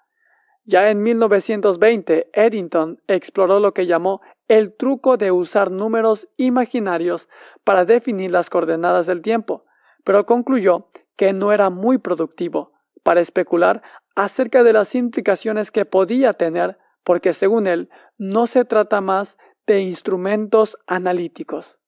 Ya 0.65 0.91
en 0.91 1.03
1920, 1.03 2.31
Eddington 2.33 3.01
exploró 3.09 3.59
lo 3.59 3.73
que 3.73 3.87
llamó 3.87 4.21
el 4.49 4.77
truco 4.77 5.17
de 5.17 5.33
usar 5.33 5.71
números 5.71 6.29
imaginarios 6.37 7.29
para 7.65 7.85
definir 7.85 8.31
las 8.31 8.51
coordenadas 8.51 9.07
del 9.07 9.23
tiempo, 9.23 9.65
pero 10.05 10.27
concluyó 10.27 10.89
que 11.17 11.33
no 11.33 11.53
era 11.53 11.71
muy 11.71 11.99
productivo. 11.99 12.73
Para 13.03 13.21
especular 13.21 13.83
acerca 14.15 14.63
de 14.63 14.73
las 14.73 14.95
implicaciones 14.95 15.71
que 15.71 15.85
podía 15.85 16.35
tener, 16.35 16.79
porque 17.05 17.33
según 17.33 17.67
él 17.67 17.91
no 18.19 18.47
se 18.47 18.65
trata 18.65 19.01
más 19.01 19.39
de 19.67 19.81
instrumentos 19.81 20.79
analíticos. 20.87 21.79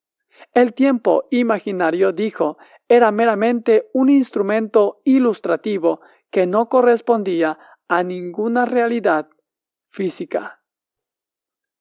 El 0.52 0.74
tiempo 0.74 1.26
imaginario, 1.30 2.12
dijo, 2.12 2.58
era 2.88 3.10
meramente 3.10 3.88
un 3.92 4.10
instrumento 4.10 5.00
ilustrativo 5.04 6.00
que 6.30 6.46
no 6.46 6.68
correspondía 6.68 7.58
a 7.88 8.02
ninguna 8.02 8.66
realidad 8.66 9.28
física. 9.90 10.60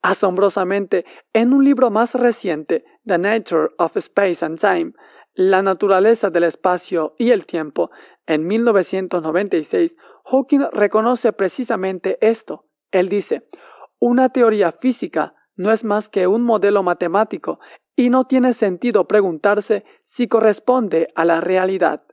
Asombrosamente, 0.01 1.05
en 1.33 1.53
un 1.53 1.63
libro 1.63 1.89
más 1.89 2.13
reciente, 2.15 2.83
The 3.05 3.17
Nature 3.17 3.69
of 3.77 3.95
Space 3.97 4.45
and 4.45 4.59
Time, 4.59 4.93
La 5.33 5.63
naturaleza 5.63 6.29
del 6.29 6.43
espacio 6.43 7.15
y 7.17 7.31
el 7.31 7.45
tiempo, 7.45 7.89
en 8.27 8.45
1996, 8.45 9.97
Hawking 10.23 10.61
reconoce 10.71 11.33
precisamente 11.33 12.17
esto. 12.21 12.65
Él 12.91 13.09
dice, 13.09 13.47
una 13.99 14.29
teoría 14.29 14.71
física 14.71 15.35
no 15.55 15.71
es 15.71 15.83
más 15.83 16.09
que 16.09 16.27
un 16.27 16.43
modelo 16.43 16.83
matemático 16.83 17.59
y 17.95 18.09
no 18.09 18.25
tiene 18.25 18.53
sentido 18.53 19.07
preguntarse 19.07 19.85
si 20.01 20.27
corresponde 20.27 21.09
a 21.15 21.25
la 21.25 21.41
realidad. 21.41 22.03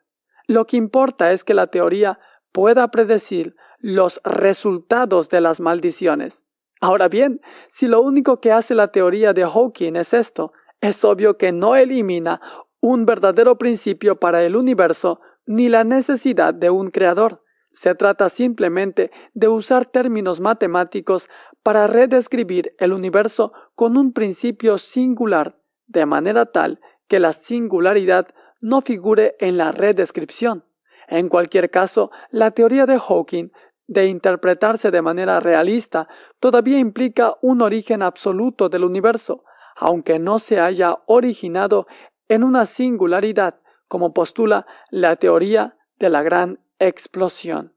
Lo 0.46 0.66
que 0.66 0.76
importa 0.76 1.32
es 1.32 1.44
que 1.44 1.54
la 1.54 1.68
teoría 1.68 2.18
pueda 2.52 2.90
predecir 2.90 3.54
los 3.78 4.20
resultados 4.24 5.28
de 5.30 5.40
las 5.40 5.60
maldiciones. 5.60 6.42
Ahora 6.80 7.08
bien, 7.08 7.40
si 7.68 7.86
lo 7.86 8.00
único 8.00 8.40
que 8.40 8.52
hace 8.52 8.74
la 8.74 8.88
teoría 8.88 9.32
de 9.32 9.44
Hawking 9.44 9.96
es 9.96 10.14
esto, 10.14 10.52
es 10.80 11.04
obvio 11.04 11.36
que 11.36 11.52
no 11.52 11.76
elimina 11.76 12.40
un 12.80 13.04
verdadero 13.04 13.58
principio 13.58 14.18
para 14.18 14.42
el 14.42 14.56
universo 14.56 15.20
ni 15.46 15.68
la 15.68 15.84
necesidad 15.84 16.54
de 16.54 16.70
un 16.70 16.90
creador. 16.90 17.42
Se 17.72 17.94
trata 17.94 18.28
simplemente 18.28 19.10
de 19.34 19.48
usar 19.48 19.86
términos 19.86 20.40
matemáticos 20.40 21.28
para 21.62 21.86
redescribir 21.86 22.74
el 22.78 22.92
universo 22.92 23.52
con 23.74 23.96
un 23.96 24.12
principio 24.12 24.78
singular, 24.78 25.56
de 25.86 26.06
manera 26.06 26.46
tal 26.46 26.80
que 27.08 27.20
la 27.20 27.32
singularidad 27.32 28.28
no 28.60 28.80
figure 28.82 29.36
en 29.38 29.56
la 29.56 29.72
redescripción. 29.72 30.64
En 31.08 31.28
cualquier 31.28 31.70
caso, 31.70 32.10
la 32.30 32.52
teoría 32.52 32.86
de 32.86 32.98
Hawking 32.98 33.50
de 33.88 34.06
interpretarse 34.06 34.92
de 34.92 35.02
manera 35.02 35.40
realista 35.40 36.08
todavía 36.38 36.78
implica 36.78 37.34
un 37.42 37.60
origen 37.60 38.02
absoluto 38.02 38.68
del 38.68 38.84
universo, 38.84 39.42
aunque 39.74 40.20
no 40.20 40.38
se 40.38 40.60
haya 40.60 40.98
originado 41.06 41.88
en 42.28 42.44
una 42.44 42.66
singularidad, 42.66 43.56
como 43.88 44.14
postula 44.14 44.66
la 44.90 45.16
teoría 45.16 45.76
de 45.98 46.08
la 46.10 46.22
gran 46.22 46.60
explosión. 46.80 47.76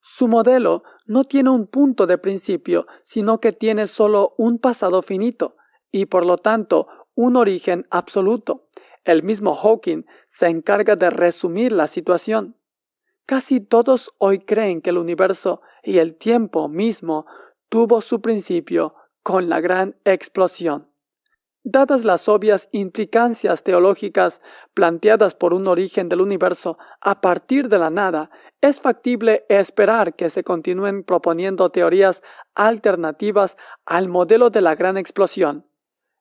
Su 0.00 0.26
modelo 0.26 0.82
no 1.06 1.24
tiene 1.24 1.50
un 1.50 1.68
punto 1.68 2.08
de 2.08 2.18
principio, 2.18 2.86
sino 3.04 3.38
que 3.38 3.52
tiene 3.52 3.86
solo 3.86 4.34
un 4.36 4.58
pasado 4.58 5.02
finito, 5.02 5.56
y 5.92 6.06
por 6.06 6.26
lo 6.26 6.38
tanto 6.38 6.88
un 7.14 7.36
origen 7.36 7.86
absoluto. 7.90 8.68
El 9.04 9.22
mismo 9.22 9.54
Hawking 9.54 10.04
se 10.26 10.48
encarga 10.48 10.96
de 10.96 11.10
resumir 11.10 11.70
la 11.70 11.86
situación. 11.86 12.56
Casi 13.26 13.60
todos 13.60 14.12
hoy 14.18 14.40
creen 14.40 14.80
que 14.82 14.90
el 14.90 14.98
universo 14.98 15.60
y 15.84 15.98
el 15.98 16.16
tiempo 16.16 16.68
mismo 16.68 17.26
tuvo 17.68 18.00
su 18.00 18.20
principio 18.20 18.94
con 19.22 19.48
la 19.48 19.60
gran 19.60 19.96
explosión. 20.04 20.91
Dadas 21.64 22.04
las 22.04 22.28
obvias 22.28 22.68
implicancias 22.72 23.62
teológicas 23.62 24.42
planteadas 24.74 25.36
por 25.36 25.54
un 25.54 25.68
origen 25.68 26.08
del 26.08 26.20
universo 26.20 26.76
a 27.00 27.20
partir 27.20 27.68
de 27.68 27.78
la 27.78 27.88
nada, 27.88 28.30
es 28.60 28.80
factible 28.80 29.44
esperar 29.48 30.14
que 30.14 30.28
se 30.28 30.42
continúen 30.42 31.04
proponiendo 31.04 31.70
teorías 31.70 32.20
alternativas 32.56 33.56
al 33.86 34.08
modelo 34.08 34.50
de 34.50 34.60
la 34.60 34.74
gran 34.74 34.96
explosión. 34.96 35.64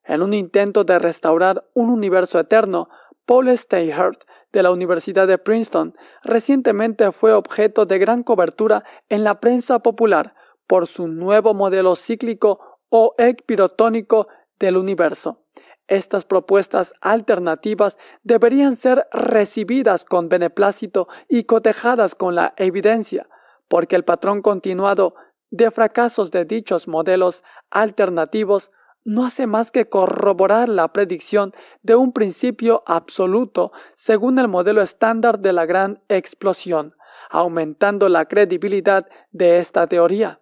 En 0.03 0.21
un 0.21 0.35
intento 0.35 0.83
de 0.83 0.99
restaurar 0.99 1.63
un 1.73 1.89
universo 1.89 2.39
eterno, 2.39 2.89
Paul 3.25 3.55
Steinhardt 3.57 4.23
de 4.51 4.61
la 4.61 4.69
Universidad 4.69 5.27
de 5.27 5.39
Princeton 5.39 5.95
recientemente 6.23 7.11
fue 7.11 7.33
objeto 7.33 7.87
de 7.87 7.97
gran 7.97 8.21
cobertura 8.21 8.83
en 9.09 9.23
la 9.23 9.39
prensa 9.39 9.79
popular 9.79 10.35
por 10.67 10.85
su 10.85 11.07
nuevo 11.07 11.55
modelo 11.55 11.95
cíclico 11.95 12.79
o 12.89 13.15
equirotónico 13.17 14.27
del 14.61 14.77
universo. 14.77 15.43
Estas 15.87 16.23
propuestas 16.23 16.93
alternativas 17.01 17.97
deberían 18.23 18.75
ser 18.77 19.07
recibidas 19.11 20.05
con 20.05 20.29
beneplácito 20.29 21.09
y 21.27 21.43
cotejadas 21.43 22.15
con 22.15 22.35
la 22.35 22.53
evidencia, 22.55 23.27
porque 23.67 23.97
el 23.97 24.05
patrón 24.05 24.41
continuado 24.41 25.15
de 25.49 25.69
fracasos 25.71 26.31
de 26.31 26.45
dichos 26.45 26.87
modelos 26.87 27.43
alternativos 27.71 28.71
no 29.03 29.25
hace 29.25 29.47
más 29.47 29.71
que 29.71 29.89
corroborar 29.89 30.69
la 30.69 30.87
predicción 30.93 31.53
de 31.81 31.95
un 31.95 32.13
principio 32.13 32.83
absoluto 32.85 33.71
según 33.95 34.37
el 34.37 34.47
modelo 34.47 34.81
estándar 34.81 35.39
de 35.39 35.53
la 35.53 35.65
gran 35.65 36.01
explosión, 36.07 36.95
aumentando 37.29 38.07
la 38.09 38.25
credibilidad 38.25 39.07
de 39.31 39.57
esta 39.57 39.87
teoría. 39.87 40.40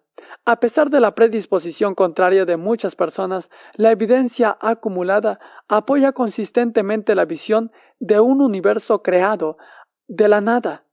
A 0.50 0.58
pesar 0.58 0.90
de 0.90 0.98
la 0.98 1.14
predisposición 1.14 1.94
contraria 1.94 2.44
de 2.44 2.56
muchas 2.56 2.96
personas, 2.96 3.50
la 3.74 3.92
evidencia 3.92 4.58
acumulada 4.60 5.38
apoya 5.68 6.10
consistentemente 6.10 7.14
la 7.14 7.24
visión 7.24 7.70
de 8.00 8.18
un 8.18 8.42
universo 8.42 9.00
creado 9.00 9.58
de 10.08 10.26
la 10.26 10.40
nada. 10.40 10.84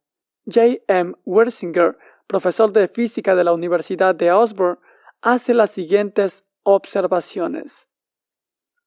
J. 0.46 0.84
M. 0.88 1.15
Wersinger, 1.26 1.98
profesor 2.28 2.72
de 2.72 2.88
física 2.88 3.34
de 3.34 3.43
la 3.43 3.52
Universidad 3.52 4.13
de 4.13 4.32
Osborne, 4.32 4.78
hace 5.24 5.56
las 5.56 5.72
siguientes 5.72 6.46
observaciones. 6.62 7.89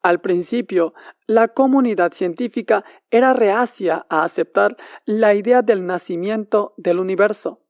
Al 0.03 0.21
principio, 0.21 0.95
la 1.27 1.49
comunidad 1.49 2.13
científica 2.13 2.85
era 3.11 3.33
reacia 3.33 4.07
a 4.09 4.23
aceptar 4.23 4.77
la 5.05 5.35
idea 5.35 5.63
del 5.63 5.85
nacimiento 5.85 6.75
del 6.77 7.01
universo. 7.01 7.61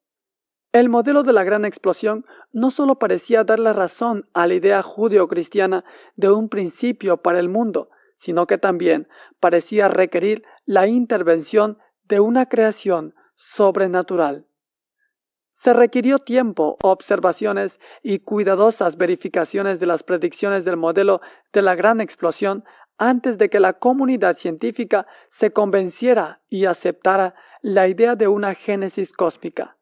El 0.73 0.89
modelo 0.89 1.25
de 1.25 1.33
la 1.33 1.43
gran 1.43 1.65
explosión 1.65 2.25
no 2.53 2.71
solo 2.71 3.01
parecía 3.01 3.43
dar 3.43 3.59
la 3.59 3.73
razón 3.73 4.29
a 4.35 4.47
la 4.47 4.55
idea 4.55 4.83
judeo-cristiana 4.83 5.85
de 6.15 6.31
un 6.31 6.49
principio 6.49 7.17
para 7.17 7.41
el 7.41 7.49
mundo, 7.49 7.91
sino 8.17 8.47
que 8.47 8.57
también 8.57 9.09
parecía 9.41 9.89
requerir 9.89 10.45
la 10.67 10.87
intervención 10.87 11.79
de 12.05 12.21
una 12.21 12.49
creación 12.49 13.17
sobrenatural. 13.35 14.47
Se 15.53 15.73
requirió 15.73 16.21
tiempo, 16.21 16.77
observaciones 16.83 17.81
y 18.05 18.21
cuidadosas 18.21 18.97
verificaciones 18.97 19.81
de 19.81 19.87
las 19.87 20.05
predicciones 20.05 20.65
del 20.65 20.77
modelo 20.77 21.21
de 21.53 21.63
la 21.63 21.75
gran 21.75 22.01
explosión 22.01 22.63
antes 22.97 23.39
de 23.39 23.51
que 23.51 23.59
la 23.59 23.73
comunidad 23.73 24.37
científica 24.37 25.09
se 25.31 25.53
convenciera 25.53 26.43
y 26.49 26.67
aceptara 26.67 27.35
la 27.61 27.89
idea 27.89 28.15
de 28.15 28.29
una 28.29 28.55
génesis 28.55 29.13
cósmica. 29.13 29.77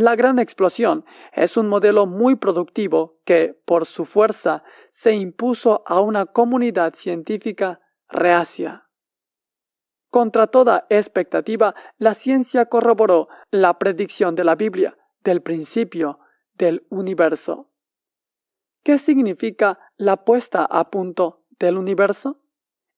La 0.00 0.16
gran 0.16 0.38
explosión 0.38 1.04
es 1.30 1.58
un 1.58 1.68
modelo 1.68 2.06
muy 2.06 2.34
productivo 2.36 3.18
que, 3.26 3.60
por 3.66 3.84
su 3.84 4.06
fuerza, 4.06 4.64
se 4.88 5.12
impuso 5.12 5.82
a 5.84 6.00
una 6.00 6.24
comunidad 6.24 6.94
científica 6.94 7.82
reacia. 8.08 8.88
Contra 10.08 10.46
toda 10.46 10.86
expectativa, 10.88 11.74
la 11.98 12.14
ciencia 12.14 12.64
corroboró 12.64 13.28
la 13.50 13.78
predicción 13.78 14.34
de 14.34 14.44
la 14.44 14.54
Biblia 14.54 14.96
del 15.22 15.42
principio 15.42 16.18
del 16.54 16.86
universo. 16.88 17.68
¿Qué 18.82 18.96
significa 18.96 19.78
la 19.98 20.24
puesta 20.24 20.64
a 20.64 20.88
punto 20.88 21.44
del 21.58 21.76
universo? 21.76 22.40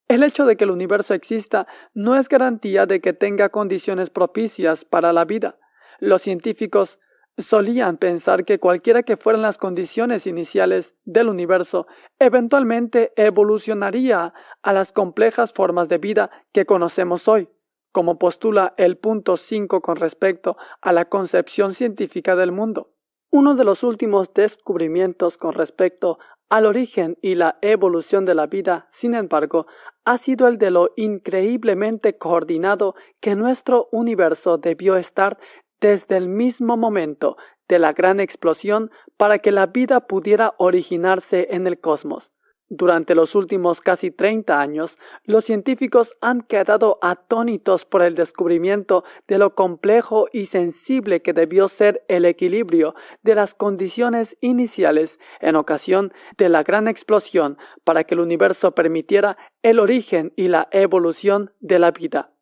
El 0.07 0.23
hecho 0.23 0.45
de 0.45 0.55
que 0.55 0.63
el 0.63 0.71
universo 0.71 1.13
exista 1.13 1.67
no 1.93 2.15
es 2.15 2.29
garantía 2.29 2.85
de 2.85 3.01
que 3.01 3.11
tenga 3.11 3.49
condiciones 3.49 4.09
propicias 4.09 4.85
para 4.85 5.11
la 5.11 5.25
vida. 5.25 5.57
Los 5.99 6.21
científicos 6.21 6.99
solían 7.37 7.97
pensar 7.97 8.45
que 8.45 8.59
cualquiera 8.59 9.03
que 9.03 9.17
fueran 9.17 9.41
las 9.41 9.57
condiciones 9.57 10.27
iniciales 10.27 10.95
del 11.03 11.29
universo, 11.29 11.87
eventualmente 12.19 13.11
evolucionaría 13.15 14.33
a 14.61 14.73
las 14.73 14.91
complejas 14.91 15.53
formas 15.53 15.89
de 15.89 15.97
vida 15.97 16.29
que 16.51 16.65
conocemos 16.65 17.27
hoy, 17.27 17.49
como 17.91 18.19
postula 18.19 18.73
el 18.77 18.97
punto 18.97 19.37
5 19.37 19.81
con 19.81 19.95
respecto 19.95 20.57
a 20.81 20.91
la 20.93 21.05
concepción 21.05 21.73
científica 21.73 22.35
del 22.35 22.51
mundo. 22.51 22.91
Uno 23.31 23.55
de 23.55 23.63
los 23.63 23.83
últimos 23.83 24.31
descubrimientos 24.33 25.37
con 25.37 25.53
respecto 25.53 26.19
al 26.49 26.67
origen 26.67 27.17
y 27.19 27.33
la 27.33 27.57
evolución 27.61 28.25
de 28.25 28.35
la 28.35 28.45
vida, 28.45 28.87
sin 28.91 29.15
embargo, 29.15 29.65
ha 30.05 30.19
sido 30.19 30.47
el 30.47 30.59
de 30.59 30.69
lo 30.69 30.91
increíblemente 30.97 32.17
coordinado 32.19 32.93
que 33.19 33.35
nuestro 33.35 33.89
universo 33.91 34.59
debió 34.59 34.95
estar 34.95 35.39
desde 35.83 36.15
el 36.15 36.29
mismo 36.29 36.77
momento 36.77 37.35
de 37.67 37.77
la 37.77 37.91
gran 37.91 38.21
explosión 38.21 38.89
para 39.17 39.39
que 39.39 39.51
la 39.51 39.65
vida 39.65 40.07
pudiera 40.07 40.55
originarse 40.57 41.49
en 41.51 41.67
el 41.67 41.81
cosmos. 41.81 42.31
Durante 42.69 43.15
los 43.15 43.35
últimos 43.35 43.81
casi 43.81 44.09
30 44.09 44.61
años, 44.61 44.97
los 45.25 45.43
científicos 45.43 46.15
han 46.21 46.41
quedado 46.41 46.99
atónitos 47.01 47.83
por 47.83 48.01
el 48.01 48.15
descubrimiento 48.15 49.03
de 49.27 49.37
lo 49.37 49.55
complejo 49.55 50.27
y 50.31 50.45
sensible 50.45 51.21
que 51.21 51.33
debió 51.33 51.67
ser 51.67 52.05
el 52.07 52.23
equilibrio 52.23 52.95
de 53.21 53.35
las 53.35 53.53
condiciones 53.53 54.37
iniciales 54.39 55.19
en 55.41 55.57
ocasión 55.57 56.13
de 56.37 56.47
la 56.47 56.63
gran 56.63 56.87
explosión 56.87 57.57
para 57.83 58.05
que 58.05 58.15
el 58.15 58.21
universo 58.21 58.73
permitiera 58.73 59.37
el 59.61 59.79
origen 59.79 60.31
y 60.37 60.47
la 60.47 60.69
evolución 60.71 61.51
de 61.59 61.79
la 61.79 61.91
vida. 61.91 62.32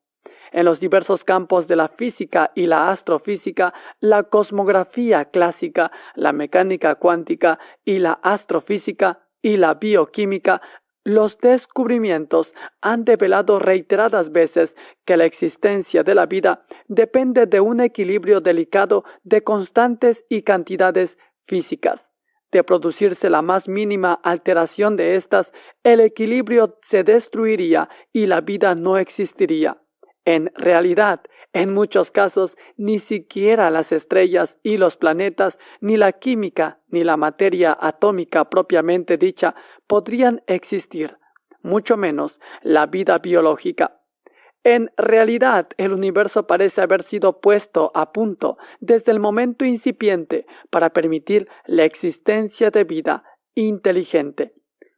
En 0.52 0.66
los 0.66 0.82
diversos 0.82 1.24
campos 1.24 1.68
de 1.68 1.78
la 1.78 1.88
física 1.88 2.52
y 2.56 2.68
la 2.68 2.92
astrofísica, 2.92 3.74
la 4.02 4.24
cosmografía 4.24 5.26
clásica, 5.26 5.92
la 6.16 6.34
mecánica 6.34 6.96
cuántica 6.96 7.58
y 7.86 8.00
la 8.00 8.14
astrofísica 8.22 9.28
y 9.42 9.58
la 9.58 9.76
bioquímica, 9.76 10.62
los 11.04 11.40
descubrimientos 11.40 12.54
han 12.82 13.06
develado 13.06 13.58
reiteradas 13.58 14.32
veces 14.32 14.76
que 15.04 15.18
la 15.18 15.26
existencia 15.26 16.04
de 16.04 16.14
la 16.14 16.28
vida 16.28 16.66
depende 16.88 17.48
de 17.48 17.60
un 17.60 17.80
equilibrio 17.80 18.40
delicado 18.40 19.04
de 19.24 19.44
constantes 19.44 20.26
y 20.30 20.44
cantidades 20.44 21.18
físicas. 21.48 22.12
De 22.52 22.64
producirse 22.64 23.30
la 23.30 23.42
más 23.42 23.68
mínima 23.68 24.14
alteración 24.14 24.96
de 24.96 25.16
estas, 25.16 25.54
el 25.84 26.02
equilibrio 26.02 26.78
se 26.84 27.04
destruiría 27.04 27.90
y 28.12 28.26
la 28.26 28.42
vida 28.42 28.76
no 28.76 28.98
existiría. 28.98 29.81
En 30.26 30.52
realidad, 30.56 31.22
en 31.54 31.74
muchos 31.74 32.12
casos, 32.12 32.58
ni 32.78 33.00
siquiera 33.00 33.70
las 33.70 33.92
estrellas 33.92 34.60
y 34.64 34.78
los 34.78 34.96
planetas, 34.96 35.60
ni 35.82 35.98
la 35.98 36.14
química, 36.14 36.80
ni 36.88 37.04
la 37.04 37.18
materia 37.18 37.78
atómica 37.80 38.50
propiamente 38.50 39.18
dicha 39.18 39.56
podrían 39.88 40.44
existir, 40.48 41.18
mucho 41.62 41.98
menos 41.98 42.40
la 42.62 42.86
vida 42.86 43.18
biológica. 43.18 43.98
En 44.64 44.92
realidad, 44.96 45.70
el 45.78 45.92
universo 45.92 46.46
parece 46.46 46.82
haber 46.82 47.02
sido 47.02 47.42
puesto 47.42 47.92
a 47.96 48.12
punto 48.12 48.58
desde 48.80 49.12
el 49.12 49.20
momento 49.20 49.66
incipiente 49.66 50.46
para 50.70 50.92
permitir 50.92 51.50
la 51.66 51.84
existencia 51.84 52.70
de 52.70 52.84
vida 52.84 53.24
inteligente. 53.56 54.54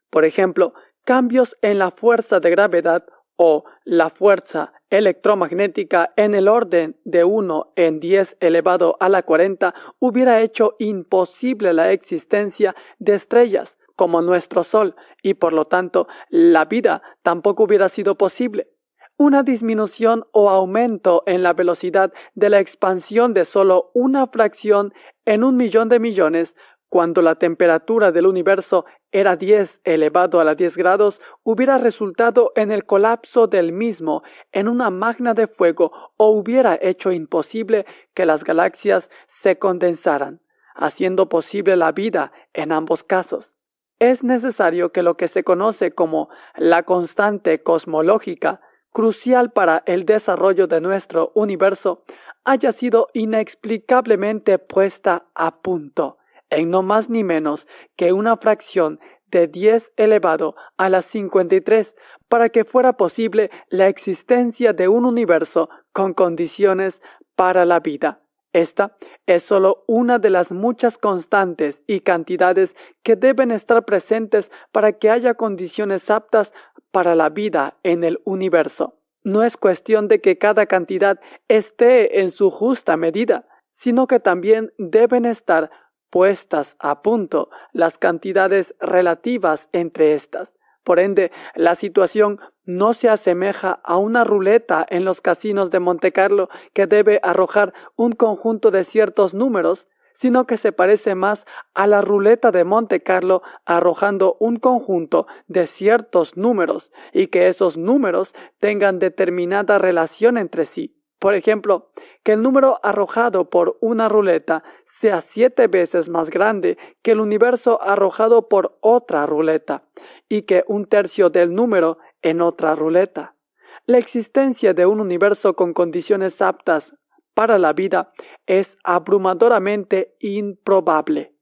Por 0.09 0.25
ejemplo, 0.25 0.73
cambios 1.05 1.57
en 1.61 1.79
la 1.79 1.91
fuerza 1.91 2.41
de 2.41 2.49
gravedad 2.49 3.05
o 3.37 3.63
la 3.85 4.09
fuerza 4.09 4.73
electromagnética 4.97 6.13
en 6.15 6.35
el 6.35 6.47
orden 6.47 6.95
de 7.03 7.23
1 7.23 7.73
en 7.75 7.99
10 7.99 8.37
elevado 8.39 8.95
a 8.99 9.09
la 9.09 9.23
40 9.23 9.73
hubiera 9.99 10.41
hecho 10.41 10.75
imposible 10.77 11.73
la 11.73 11.91
existencia 11.91 12.75
de 12.99 13.15
estrellas 13.15 13.79
como 13.95 14.21
nuestro 14.21 14.63
Sol 14.63 14.95
y 15.23 15.33
por 15.33 15.51
lo 15.53 15.65
tanto 15.65 16.07
la 16.29 16.65
vida 16.65 17.01
tampoco 17.23 17.63
hubiera 17.63 17.89
sido 17.89 18.15
posible. 18.17 18.69
Una 19.17 19.41
disminución 19.41 20.25
o 20.31 20.49
aumento 20.49 21.23
en 21.25 21.41
la 21.41 21.53
velocidad 21.53 22.13
de 22.35 22.49
la 22.49 22.59
expansión 22.59 23.33
de 23.33 23.45
solo 23.45 23.89
una 23.93 24.27
fracción 24.27 24.93
en 25.25 25.43
un 25.43 25.57
millón 25.57 25.89
de 25.89 25.99
millones 25.99 26.55
cuando 26.89 27.23
la 27.23 27.35
temperatura 27.35 28.11
del 28.11 28.27
universo 28.27 28.85
era 29.13 29.35
10 29.35 29.81
elevado 29.83 30.41
a 30.41 30.43
la 30.43 30.55
10 30.55 30.75
grados, 30.75 31.21
hubiera 31.43 31.77
resultado 31.77 32.51
en 32.55 32.71
el 32.71 32.85
colapso 32.85 33.47
del 33.47 33.71
mismo 33.71 34.23
en 34.51 34.67
una 34.67 34.89
magna 34.89 35.35
de 35.35 35.47
fuego 35.47 35.91
o 36.17 36.29
hubiera 36.31 36.77
hecho 36.81 37.11
imposible 37.11 37.85
que 38.15 38.25
las 38.25 38.43
galaxias 38.43 39.11
se 39.27 39.59
condensaran, 39.59 40.41
haciendo 40.75 41.29
posible 41.29 41.77
la 41.77 41.91
vida 41.91 42.33
en 42.53 42.71
ambos 42.71 43.03
casos. 43.03 43.55
Es 43.99 44.23
necesario 44.23 44.91
que 44.91 45.03
lo 45.03 45.15
que 45.15 45.27
se 45.27 45.43
conoce 45.43 45.93
como 45.93 46.29
la 46.57 46.81
constante 46.83 47.61
cosmológica, 47.61 48.61
crucial 48.91 49.51
para 49.51 49.83
el 49.85 50.05
desarrollo 50.05 50.65
de 50.65 50.81
nuestro 50.81 51.31
universo, 51.35 52.03
haya 52.43 52.71
sido 52.71 53.09
inexplicablemente 53.13 54.57
puesta 54.57 55.27
a 55.35 55.61
punto 55.61 56.17
en 56.55 56.69
no 56.69 56.83
más 56.83 57.09
ni 57.09 57.23
menos 57.23 57.67
que 57.95 58.13
una 58.13 58.37
fracción 58.37 58.99
de 59.27 59.47
10 59.47 59.93
elevado 59.97 60.55
a 60.77 60.89
la 60.89 61.01
53 61.01 61.95
para 62.29 62.49
que 62.49 62.65
fuera 62.65 62.93
posible 62.93 63.49
la 63.69 63.87
existencia 63.87 64.73
de 64.73 64.87
un 64.87 65.05
universo 65.05 65.69
con 65.91 66.13
condiciones 66.13 67.01
para 67.35 67.65
la 67.65 67.79
vida. 67.79 68.21
Esta 68.53 68.95
es 69.25 69.41
sólo 69.41 69.83
una 69.87 70.19
de 70.19 70.29
las 70.29 70.51
muchas 70.51 70.99
constantes 70.99 71.83
y 71.87 72.01
cantidades 72.01 72.75
que 73.01 73.15
deben 73.15 73.49
estar 73.49 73.83
presentes 73.83 74.51
para 74.71 74.93
que 74.93 75.09
haya 75.09 75.33
condiciones 75.33 76.11
aptas 76.11 76.53
para 76.91 77.15
la 77.15 77.29
vida 77.29 77.77
en 77.81 78.03
el 78.03 78.21
universo. 78.25 78.99
No 79.23 79.41
es 79.41 79.57
cuestión 79.57 80.07
de 80.07 80.21
que 80.21 80.37
cada 80.37 80.67
cantidad 80.67 81.19
esté 81.47 82.21
en 82.21 82.29
su 82.29 82.51
justa 82.51 82.95
medida, 82.97 83.47
sino 83.71 84.05
que 84.05 84.19
también 84.19 84.71
deben 84.77 85.25
estar 85.25 85.71
puestas 86.13 86.75
a 86.77 87.01
punto 87.01 87.49
las 87.71 87.97
cantidades 87.97 88.75
relativas 88.79 89.67
entre 89.71 90.13
estas. 90.13 90.53
Por 90.83 90.99
ende, 90.99 91.31
la 91.55 91.73
situación 91.73 92.39
no 92.65 92.93
se 92.93 93.09
asemeja 93.09 93.79
a 93.83 93.97
una 93.97 94.23
ruleta 94.23 94.85
en 94.87 95.05
los 95.05 95.21
casinos 95.21 95.71
de 95.71 95.79
Monte 95.79 96.11
Carlo 96.11 96.49
que 96.73 96.85
debe 96.85 97.19
arrojar 97.23 97.73
un 97.95 98.11
conjunto 98.11 98.69
de 98.69 98.83
ciertos 98.83 99.33
números, 99.33 99.87
sino 100.13 100.45
que 100.45 100.57
se 100.57 100.71
parece 100.71 101.15
más 101.15 101.47
a 101.73 101.87
la 101.87 102.01
ruleta 102.01 102.51
de 102.51 102.63
Monte 102.63 103.01
Carlo 103.01 103.41
arrojando 103.65 104.37
un 104.39 104.57
conjunto 104.57 105.25
de 105.47 105.65
ciertos 105.65 106.37
números 106.37 106.91
y 107.11 107.25
que 107.25 107.47
esos 107.47 107.75
números 107.75 108.35
tengan 108.59 108.99
determinada 108.99 109.79
relación 109.79 110.37
entre 110.37 110.67
sí. 110.67 110.95
Por 111.23 111.35
ejemplo, 111.35 111.89
que 112.25 112.33
el 112.33 112.41
número 112.41 112.81
arrojado 112.83 113.49
por 113.49 113.77
una 113.79 114.09
ruleta 114.09 114.61
sea 114.83 115.21
siete 115.21 115.67
veces 115.67 116.09
más 116.09 116.29
grande 116.29 116.77
que 117.01 117.11
el 117.11 117.21
universo 117.21 117.81
arrojado 117.81 118.49
por 118.49 118.77
otra 118.81 119.25
ruleta, 119.25 119.85
y 120.27 120.41
que 120.41 120.65
un 120.67 120.85
tercio 120.85 121.29
del 121.29 121.55
número 121.55 121.97
en 122.23 122.41
otra 122.41 122.75
ruleta. 122.75 123.37
La 123.85 123.99
existencia 123.99 124.73
de 124.73 124.85
un 124.85 124.99
universo 124.99 125.55
con 125.55 125.73
condiciones 125.73 126.41
aptas 126.41 126.93
para 127.33 127.57
la 127.57 127.71
vida 127.71 128.11
es 128.45 128.77
abrumadoramente 128.83 130.17
improbable. 130.19 131.37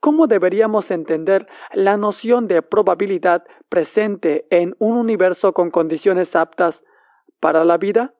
¿Cómo 0.00 0.26
deberíamos 0.26 0.90
entender 0.90 1.46
la 1.74 1.98
noción 1.98 2.48
de 2.48 2.62
probabilidad 2.62 3.44
presente 3.68 4.46
en 4.48 4.74
un 4.78 4.96
universo 4.96 5.52
con 5.52 5.70
condiciones 5.70 6.34
aptas 6.34 6.86
para 7.38 7.66
la 7.66 7.76
vida? 7.76 8.14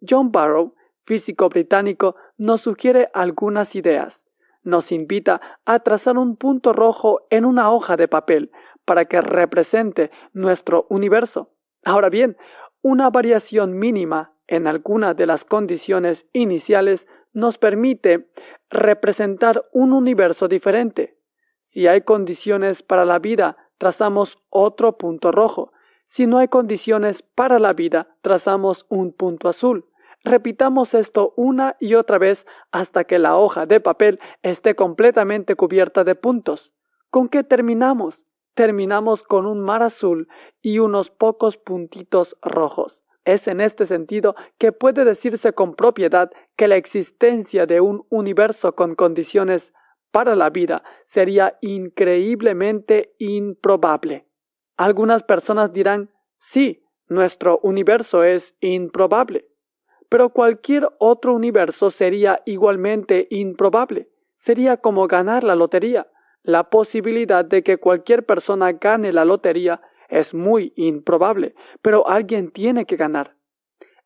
John 0.00 0.32
Barrow, 0.32 0.74
físico 1.04 1.48
británico, 1.48 2.16
nos 2.36 2.62
sugiere 2.62 3.08
algunas 3.14 3.74
ideas. 3.74 4.24
Nos 4.62 4.92
invita 4.92 5.40
a 5.64 5.80
trazar 5.80 6.18
un 6.18 6.36
punto 6.36 6.72
rojo 6.72 7.26
en 7.30 7.44
una 7.44 7.70
hoja 7.70 7.96
de 7.96 8.08
papel 8.08 8.50
para 8.84 9.06
que 9.06 9.20
represente 9.20 10.10
nuestro 10.32 10.86
universo. 10.90 11.50
Ahora 11.84 12.08
bien, 12.08 12.36
una 12.82 13.10
variación 13.10 13.78
mínima 13.78 14.34
en 14.46 14.66
alguna 14.66 15.14
de 15.14 15.26
las 15.26 15.44
condiciones 15.44 16.26
iniciales 16.32 17.06
nos 17.32 17.58
permite 17.58 18.30
representar 18.70 19.64
un 19.72 19.92
universo 19.92 20.48
diferente. 20.48 21.18
Si 21.60 21.86
hay 21.86 22.02
condiciones 22.02 22.82
para 22.82 23.04
la 23.04 23.18
vida, 23.18 23.56
trazamos 23.78 24.38
otro 24.48 24.96
punto 24.96 25.32
rojo. 25.32 25.72
Si 26.08 26.26
no 26.26 26.38
hay 26.38 26.48
condiciones 26.48 27.22
para 27.22 27.58
la 27.58 27.74
vida, 27.74 28.08
trazamos 28.22 28.86
un 28.88 29.12
punto 29.12 29.46
azul. 29.46 29.84
Repitamos 30.24 30.94
esto 30.94 31.34
una 31.36 31.76
y 31.80 31.94
otra 31.94 32.16
vez 32.16 32.46
hasta 32.72 33.04
que 33.04 33.18
la 33.18 33.36
hoja 33.36 33.66
de 33.66 33.78
papel 33.78 34.18
esté 34.42 34.74
completamente 34.74 35.54
cubierta 35.54 36.04
de 36.04 36.14
puntos. 36.14 36.72
¿Con 37.10 37.28
qué 37.28 37.44
terminamos? 37.44 38.24
Terminamos 38.54 39.22
con 39.22 39.44
un 39.44 39.60
mar 39.60 39.82
azul 39.82 40.28
y 40.62 40.78
unos 40.78 41.10
pocos 41.10 41.58
puntitos 41.58 42.38
rojos. 42.40 43.04
Es 43.26 43.46
en 43.46 43.60
este 43.60 43.84
sentido 43.84 44.34
que 44.56 44.72
puede 44.72 45.04
decirse 45.04 45.52
con 45.52 45.74
propiedad 45.74 46.30
que 46.56 46.68
la 46.68 46.76
existencia 46.76 47.66
de 47.66 47.82
un 47.82 48.06
universo 48.08 48.74
con 48.74 48.94
condiciones 48.94 49.74
para 50.10 50.34
la 50.34 50.48
vida 50.48 50.82
sería 51.04 51.58
increíblemente 51.60 53.14
improbable. 53.18 54.27
Algunas 54.78 55.24
personas 55.24 55.72
dirán, 55.72 56.08
sí, 56.38 56.84
nuestro 57.08 57.58
universo 57.64 58.22
es 58.22 58.54
improbable, 58.60 59.48
pero 60.08 60.30
cualquier 60.30 60.88
otro 61.00 61.34
universo 61.34 61.90
sería 61.90 62.42
igualmente 62.46 63.26
improbable. 63.30 64.08
Sería 64.36 64.76
como 64.76 65.08
ganar 65.08 65.42
la 65.42 65.56
lotería. 65.56 66.06
La 66.44 66.70
posibilidad 66.70 67.44
de 67.44 67.64
que 67.64 67.78
cualquier 67.78 68.24
persona 68.24 68.70
gane 68.70 69.12
la 69.12 69.24
lotería 69.24 69.80
es 70.08 70.32
muy 70.32 70.72
improbable, 70.76 71.56
pero 71.82 72.08
alguien 72.08 72.52
tiene 72.52 72.84
que 72.84 72.94
ganar. 72.94 73.34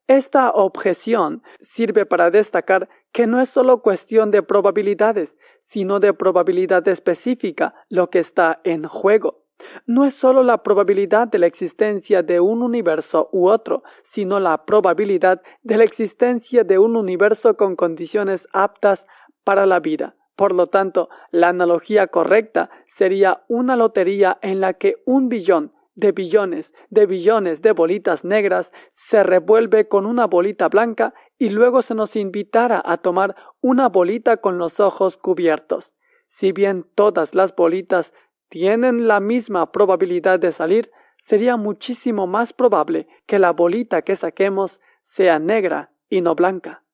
Esta 0.06 0.50
objeción 0.52 1.42
sirve 1.60 2.06
para 2.06 2.30
destacar 2.30 2.88
que 3.12 3.26
no 3.26 3.42
es 3.42 3.50
solo 3.50 3.82
cuestión 3.82 4.30
de 4.30 4.42
probabilidades, 4.42 5.36
sino 5.60 6.00
de 6.00 6.14
probabilidad 6.14 6.88
específica 6.88 7.74
lo 7.90 8.08
que 8.08 8.20
está 8.20 8.62
en 8.64 8.84
juego. 8.84 9.41
No 9.86 10.04
es 10.04 10.14
sólo 10.14 10.42
la 10.42 10.62
probabilidad 10.62 11.28
de 11.28 11.38
la 11.38 11.46
existencia 11.46 12.22
de 12.22 12.40
un 12.40 12.62
universo 12.62 13.28
u 13.32 13.48
otro, 13.48 13.82
sino 14.02 14.40
la 14.40 14.64
probabilidad 14.64 15.42
de 15.62 15.76
la 15.76 15.84
existencia 15.84 16.64
de 16.64 16.78
un 16.78 16.96
universo 16.96 17.56
con 17.56 17.76
condiciones 17.76 18.48
aptas 18.52 19.06
para 19.44 19.66
la 19.66 19.80
vida. 19.80 20.16
Por 20.36 20.54
lo 20.54 20.66
tanto, 20.66 21.08
la 21.30 21.48
analogía 21.48 22.06
correcta 22.06 22.70
sería 22.86 23.44
una 23.48 23.76
lotería 23.76 24.38
en 24.42 24.60
la 24.60 24.74
que 24.74 25.02
un 25.04 25.28
billón 25.28 25.72
de 25.94 26.12
billones 26.12 26.72
de 26.88 27.06
billones 27.06 27.60
de 27.60 27.72
bolitas 27.72 28.24
negras 28.24 28.72
se 28.90 29.22
revuelve 29.22 29.88
con 29.88 30.06
una 30.06 30.26
bolita 30.26 30.68
blanca 30.68 31.14
y 31.38 31.50
luego 31.50 31.82
se 31.82 31.94
nos 31.94 32.16
invitara 32.16 32.82
a 32.84 32.96
tomar 32.98 33.36
una 33.60 33.88
bolita 33.88 34.38
con 34.38 34.58
los 34.58 34.80
ojos 34.80 35.16
cubiertos. 35.16 35.92
Si 36.28 36.52
bien 36.52 36.86
todas 36.94 37.34
las 37.34 37.54
bolitas 37.54 38.14
tienen 38.52 39.08
la 39.08 39.18
misma 39.18 39.72
probabilidad 39.72 40.38
de 40.38 40.52
salir, 40.52 40.90
sería 41.18 41.56
muchísimo 41.56 42.26
más 42.26 42.52
probable 42.52 43.08
que 43.24 43.38
la 43.38 43.50
bolita 43.50 44.02
que 44.02 44.14
saquemos 44.14 44.78
sea 45.00 45.38
negra 45.38 45.90
y 46.10 46.20
no 46.20 46.34
blanca. 46.34 46.84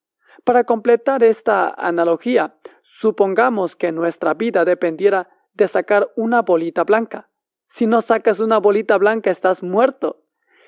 Para 0.45 0.63
completar 0.63 1.21
esta 1.21 1.67
analogía, 1.67 2.55
supongamos 2.81 3.75
que 3.75 3.91
nuestra 3.91 4.35
vida 4.35 4.63
dependiera 4.63 5.27
de 5.53 5.67
sacar 5.67 6.09
una 6.15 6.43
bolita 6.43 6.85
blanca. 6.85 7.27
Si 7.67 7.87
no 7.87 8.01
sacas 8.01 8.39
una 8.39 8.57
bolita 8.57 8.97
blanca 8.97 9.29
estás 9.29 9.61
muerto. 9.61 10.23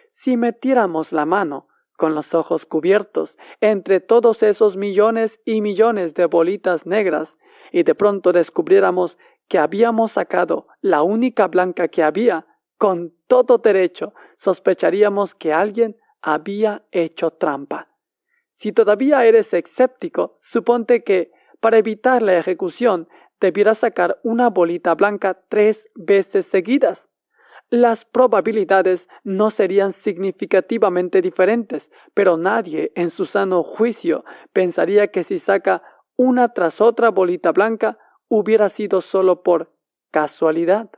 Si 0.10 0.36
metiéramos 0.36 1.14
la 1.14 1.26
mano, 1.26 1.70
con 1.96 2.16
los 2.16 2.34
ojos 2.34 2.66
cubiertos, 2.66 3.38
entre 3.62 4.02
todos 4.02 4.44
esos 4.44 4.76
millones 4.76 5.40
y 5.46 5.62
millones 5.62 6.16
de 6.16 6.26
bolitas 6.26 6.86
negras, 6.86 7.38
y 7.72 7.84
de 7.84 7.96
pronto 7.96 8.34
descubriéramos 8.34 9.18
que 9.52 9.60
habíamos 9.60 10.14
sacado 10.14 10.68
la 10.80 11.02
única 11.02 11.50
blanca 11.50 11.90
que 11.90 12.04
había, 12.04 12.48
con 12.78 13.14
todo 13.28 13.58
derecho 13.58 14.14
sospecharíamos 14.38 15.36
que 15.36 15.52
alguien 15.52 15.98
había 16.22 16.86
hecho 16.90 17.32
trampa. 17.32 17.90
Si 18.50 18.72
todavía 18.72 19.26
eres 19.26 19.54
escéptico, 19.54 20.38
suponte 20.40 21.04
que, 21.04 21.34
para 21.60 21.78
evitar 21.78 22.22
la 22.22 22.38
ejecución, 22.38 23.10
debieras 23.42 23.80
sacar 23.80 24.22
una 24.24 24.50
bolita 24.50 24.96
blanca 24.96 25.38
tres 25.50 25.92
veces 25.96 26.46
seguidas. 26.46 27.10
Las 27.70 28.06
probabilidades 28.06 29.10
no 29.26 29.50
serían 29.50 29.92
significativamente 29.92 31.22
diferentes, 31.22 31.92
pero 32.14 32.38
nadie 32.38 32.94
en 32.96 33.10
su 33.10 33.26
sano 33.26 33.64
juicio 33.64 34.24
pensaría 34.54 35.08
que 35.08 35.26
si 35.26 35.40
saca 35.40 35.84
una 36.16 36.54
tras 36.54 36.80
otra 36.80 37.10
bolita 37.10 37.52
blanca 37.52 37.98
hubiera 38.32 38.70
sido 38.70 39.02
solo 39.02 39.44
por 39.44 39.74
casualidad. 40.10 40.90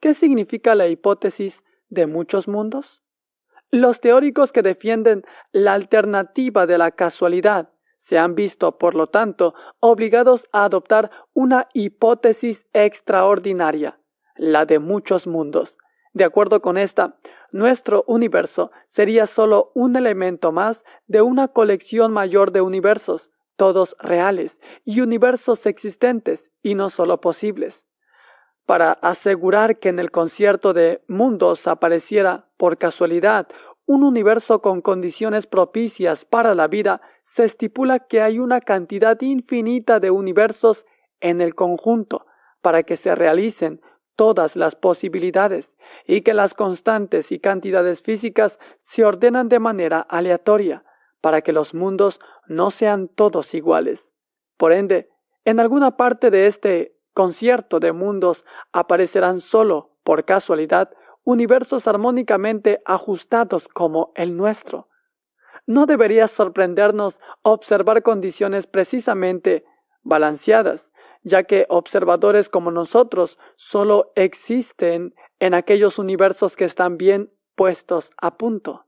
¿Qué 0.00 0.14
significa 0.14 0.74
la 0.74 0.88
hipótesis 0.88 1.64
de 1.90 2.06
muchos 2.06 2.48
mundos? 2.48 3.04
Los 3.70 4.00
teóricos 4.00 4.50
que 4.50 4.62
defienden 4.62 5.24
la 5.52 5.74
alternativa 5.74 6.66
de 6.66 6.78
la 6.78 6.92
casualidad 6.92 7.68
se 7.98 8.16
han 8.16 8.34
visto, 8.34 8.78
por 8.78 8.94
lo 8.94 9.08
tanto, 9.08 9.54
obligados 9.80 10.48
a 10.50 10.64
adoptar 10.64 11.10
una 11.34 11.68
hipótesis 11.74 12.66
extraordinaria, 12.72 14.00
la 14.36 14.64
de 14.64 14.78
muchos 14.78 15.26
mundos. 15.26 15.76
De 16.14 16.24
acuerdo 16.24 16.62
con 16.62 16.78
esta, 16.78 17.18
nuestro 17.52 18.02
universo 18.06 18.70
sería 18.86 19.26
solo 19.26 19.72
un 19.74 19.94
elemento 19.94 20.52
más 20.52 20.86
de 21.06 21.20
una 21.20 21.48
colección 21.48 22.12
mayor 22.12 22.50
de 22.50 22.62
universos, 22.62 23.30
todos 23.56 23.96
reales, 23.98 24.60
y 24.84 25.00
universos 25.00 25.66
existentes, 25.66 26.52
y 26.62 26.74
no 26.74 26.90
solo 26.90 27.20
posibles. 27.20 27.86
Para 28.66 28.92
asegurar 28.92 29.78
que 29.78 29.90
en 29.90 29.98
el 29.98 30.10
concierto 30.10 30.72
de 30.72 31.02
mundos 31.06 31.66
apareciera 31.66 32.48
por 32.56 32.78
casualidad 32.78 33.48
un 33.86 34.02
universo 34.02 34.62
con 34.62 34.80
condiciones 34.80 35.46
propicias 35.46 36.24
para 36.24 36.54
la 36.54 36.68
vida, 36.68 37.02
se 37.22 37.44
estipula 37.44 37.98
que 37.98 38.22
hay 38.22 38.38
una 38.38 38.60
cantidad 38.60 39.20
infinita 39.20 40.00
de 40.00 40.10
universos 40.10 40.86
en 41.20 41.40
el 41.40 41.54
conjunto 41.54 42.26
para 42.62 42.82
que 42.82 42.96
se 42.96 43.14
realicen 43.14 43.82
todas 44.16 44.56
las 44.56 44.74
posibilidades 44.74 45.76
y 46.06 46.22
que 46.22 46.34
las 46.34 46.54
constantes 46.54 47.32
y 47.32 47.40
cantidades 47.40 48.02
físicas 48.02 48.58
se 48.78 49.04
ordenan 49.04 49.48
de 49.48 49.58
manera 49.58 50.00
aleatoria 50.00 50.84
para 51.20 51.42
que 51.42 51.52
los 51.52 51.74
mundos 51.74 52.20
no 52.46 52.70
sean 52.70 53.08
todos 53.08 53.54
iguales. 53.54 54.14
Por 54.56 54.72
ende, 54.72 55.10
en 55.44 55.60
alguna 55.60 55.96
parte 55.96 56.30
de 56.30 56.46
este 56.46 56.96
concierto 57.12 57.80
de 57.80 57.92
mundos 57.92 58.44
aparecerán 58.72 59.40
solo, 59.40 59.96
por 60.02 60.24
casualidad, 60.24 60.90
universos 61.22 61.86
armónicamente 61.86 62.82
ajustados 62.84 63.68
como 63.68 64.12
el 64.14 64.36
nuestro. 64.36 64.88
No 65.66 65.86
debería 65.86 66.28
sorprendernos 66.28 67.20
observar 67.42 68.02
condiciones 68.02 68.66
precisamente 68.66 69.64
balanceadas, 70.02 70.92
ya 71.22 71.44
que 71.44 71.66
observadores 71.70 72.50
como 72.50 72.70
nosotros 72.70 73.38
solo 73.56 74.12
existen 74.14 75.14
en 75.40 75.54
aquellos 75.54 75.98
universos 75.98 76.56
que 76.56 76.64
están 76.64 76.98
bien 76.98 77.32
puestos 77.54 78.12
a 78.18 78.36
punto. 78.36 78.86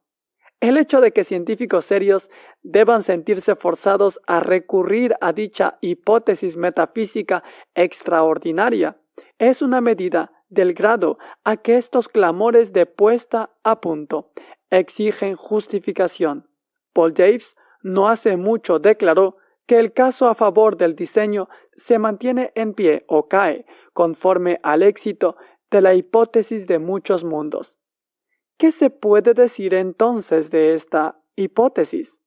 El 0.61 0.79
hecho 0.79 1.01
de 1.01 1.13
que 1.13 1.25
científicos 1.25 1.85
serios 1.85 2.31
deban 2.63 3.03
sentirse 3.03 3.57
forzados 3.57 4.21
a 4.27 4.41
recurrir 4.41 5.15
a 5.21 5.33
dicha 5.33 5.77
hipótesis 5.83 6.57
metafísica 6.57 7.45
extraordinaria 7.75 8.97
es 9.39 9.61
una 9.61 9.83
medida 9.83 10.33
del 10.49 10.73
grado 10.73 11.19
a 11.45 11.59
que 11.59 11.77
estos 11.77 12.09
clamores 12.09 12.73
de 12.73 12.87
puesta 12.87 13.51
a 13.65 13.81
punto 13.81 14.31
exigen 14.71 15.37
justificación. 15.37 16.49
Paul 16.95 17.13
Daves 17.13 17.57
no 17.83 18.09
hace 18.09 18.37
mucho 18.39 18.79
declaró 18.79 19.37
que 19.67 19.79
el 19.79 19.93
caso 19.93 20.27
a 20.27 20.35
favor 20.35 20.79
del 20.79 20.97
diseño 20.97 21.49
se 21.77 21.99
mantiene 21.99 22.53
en 22.55 22.73
pie 22.73 23.05
o 23.09 23.29
cae 23.29 23.67
conforme 23.93 24.59
al 24.63 24.83
éxito 24.83 25.37
de 25.71 25.83
la 25.83 25.95
hipótesis 25.95 26.67
de 26.67 26.79
muchos 26.79 27.25
mundos. 27.25 27.79
¿Qué 28.59 28.73
se 28.73 28.89
puede 28.89 29.35
decir 29.35 29.75
entonces 29.75 30.51
de 30.51 30.73
esta 30.73 31.21
hipótesis? 31.37 32.23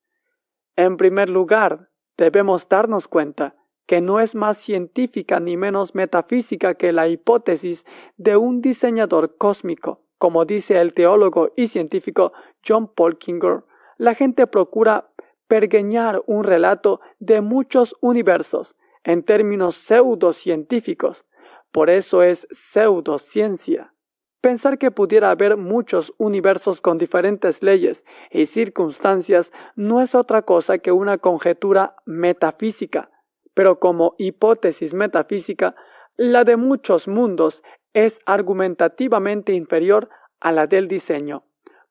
En 0.75 0.95
primer 0.95 1.27
lugar, 1.27 1.89
debemos 2.17 2.69
darnos 2.69 3.07
cuenta 3.07 3.55
que 3.87 3.99
no 3.99 4.19
es 4.19 4.35
más 4.35 4.59
científica 4.59 5.39
ni 5.39 5.57
menos 5.57 5.95
metafísica 5.95 6.75
que 6.75 6.91
la 6.91 7.07
hipótesis 7.07 7.83
de 8.17 8.37
un 8.37 8.61
diseñador 8.61 9.37
cósmico. 9.37 10.03
Como 10.19 10.45
dice 10.45 10.79
el 10.79 10.93
teólogo 10.93 11.51
y 11.55 11.65
científico 11.65 12.31
John 12.63 12.93
Polkinger, 12.93 13.63
la 13.97 14.13
gente 14.13 14.45
procura 14.45 15.09
pergeñar 15.47 16.21
un 16.27 16.43
relato 16.43 17.01
de 17.17 17.41
muchos 17.41 17.95
universos 18.01 18.75
en 19.03 19.23
términos 19.23 19.73
pseudocientíficos. 19.77 21.25
Por 21.71 21.89
eso 21.89 22.21
es 22.21 22.47
pseudociencia. 22.51 23.95
Pensar 24.41 24.77
que 24.77 24.89
pudiera 24.89 25.31
haber 25.31 25.57
muchos 25.57 26.13
universos 26.17 26.79
con 26.79 26.97
diferentes 26.97 27.61
leyes 27.61 28.05
y 28.31 28.45
circunstancias 28.45 29.51
no 29.75 30.01
es 30.01 30.15
otra 30.15 30.43
cosa 30.43 30.77
que 30.77 30.93
una 30.93 31.17
conjetura 31.17 31.97
metafísica, 32.05 33.11
pero 33.53 33.79
como 33.79 34.15
hipótesis 34.17 34.93
metafísica, 34.93 35.75
la 36.15 36.45
de 36.45 36.55
muchos 36.55 37.09
mundos 37.09 37.63
es 37.93 38.21
argumentativamente 38.25 39.53
inferior 39.53 40.09
a 40.39 40.53
la 40.53 40.67
del 40.67 40.87
diseño, 40.87 41.43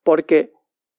porque 0.02 0.54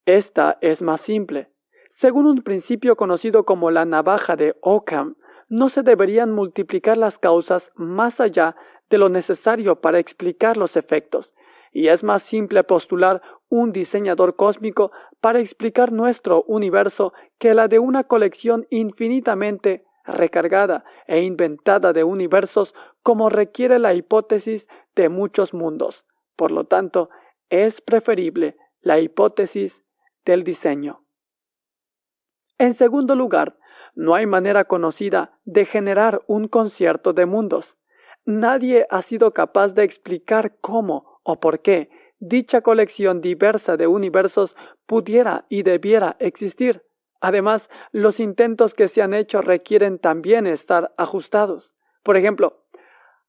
esta 0.05 0.59
es 0.61 0.83
más 0.83 1.01
simple. 1.01 1.51
Según 1.89 2.27
un 2.27 2.43
principio 2.43 2.95
conocido 2.95 3.43
como 3.45 3.71
la 3.71 3.85
navaja 3.85 4.35
de 4.35 4.55
Occam, 4.61 5.15
no 5.47 5.69
se 5.69 5.81
deberían 5.81 6.31
multiplicar 6.31 6.97
las 6.97 7.17
causas 7.17 7.71
más 7.73 8.21
allá 8.21 8.55
de 8.89 8.97
lo 8.97 9.09
necesario 9.09 9.81
para 9.81 9.99
explicar 9.99 10.57
los 10.57 10.75
efectos, 10.75 11.33
y 11.71 11.87
es 11.87 12.03
más 12.03 12.23
simple 12.23 12.63
postular 12.63 13.21
un 13.49 13.71
diseñador 13.71 14.35
cósmico 14.35 14.91
para 15.21 15.39
explicar 15.39 15.91
nuestro 15.91 16.43
universo 16.43 17.13
que 17.37 17.53
la 17.53 17.67
de 17.67 17.79
una 17.79 18.03
colección 18.05 18.65
infinitamente 18.69 19.85
recargada 20.05 20.83
e 21.07 21.21
inventada 21.21 21.93
de 21.93 22.03
universos 22.03 22.73
como 23.03 23.29
requiere 23.29 23.79
la 23.79 23.93
hipótesis 23.93 24.67
de 24.95 25.09
muchos 25.09 25.53
mundos. 25.53 26.05
Por 26.35 26.51
lo 26.51 26.65
tanto, 26.65 27.09
es 27.49 27.81
preferible 27.81 28.57
la 28.81 28.99
hipótesis 28.99 29.83
del 30.25 30.43
diseño. 30.43 31.03
En 32.57 32.73
segundo 32.73 33.15
lugar, 33.15 33.57
no 33.95 34.15
hay 34.15 34.25
manera 34.25 34.65
conocida 34.65 35.37
de 35.45 35.65
generar 35.65 36.21
un 36.27 36.47
concierto 36.47 37.13
de 37.13 37.25
mundos. 37.25 37.77
Nadie 38.29 38.85
ha 38.91 39.01
sido 39.01 39.33
capaz 39.33 39.73
de 39.73 39.83
explicar 39.83 40.57
cómo 40.61 41.19
o 41.23 41.39
por 41.39 41.61
qué 41.61 41.89
dicha 42.19 42.61
colección 42.61 43.21
diversa 43.21 43.75
de 43.75 43.87
universos 43.87 44.55
pudiera 44.85 45.45
y 45.49 45.63
debiera 45.63 46.15
existir. 46.19 46.83
Además, 47.21 47.71
los 47.91 48.19
intentos 48.19 48.75
que 48.75 48.87
se 48.87 49.01
han 49.01 49.15
hecho 49.15 49.41
requieren 49.41 49.97
también 49.97 50.45
estar 50.45 50.93
ajustados. 50.95 51.73
Por 52.03 52.17
ejemplo, 52.17 52.65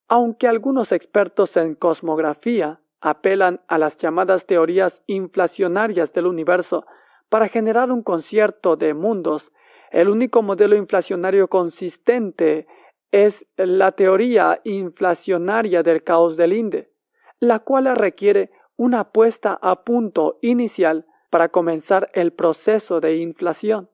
Aunque 0.06 0.46
algunos 0.46 0.92
expertos 0.92 1.56
en 1.56 1.76
cosmografía 1.76 2.82
apelan 3.00 3.62
a 3.68 3.78
las 3.78 3.96
llamadas 3.96 4.44
teorías 4.44 5.02
inflacionarias 5.06 6.12
del 6.12 6.26
universo 6.26 6.84
para 7.30 7.48
generar 7.48 7.90
un 7.90 8.02
concierto 8.02 8.76
de 8.76 8.92
mundos, 8.92 9.50
el 9.92 10.10
único 10.10 10.42
modelo 10.42 10.76
inflacionario 10.76 11.48
consistente 11.48 12.66
es 13.12 13.46
la 13.56 13.92
teoría 13.92 14.60
inflacionaria 14.64 15.82
del 15.82 16.04
caos 16.04 16.36
del 16.36 16.52
INDE, 16.52 16.92
la 17.40 17.60
cual 17.60 17.96
requiere 17.96 18.50
una 18.76 19.12
puesta 19.12 19.58
a 19.60 19.84
punto 19.84 20.38
inicial 20.42 21.06
para 21.30 21.48
comenzar 21.48 22.10
el 22.14 22.32
proceso 22.32 23.00
de 23.00 23.16
inflación. 23.16 23.90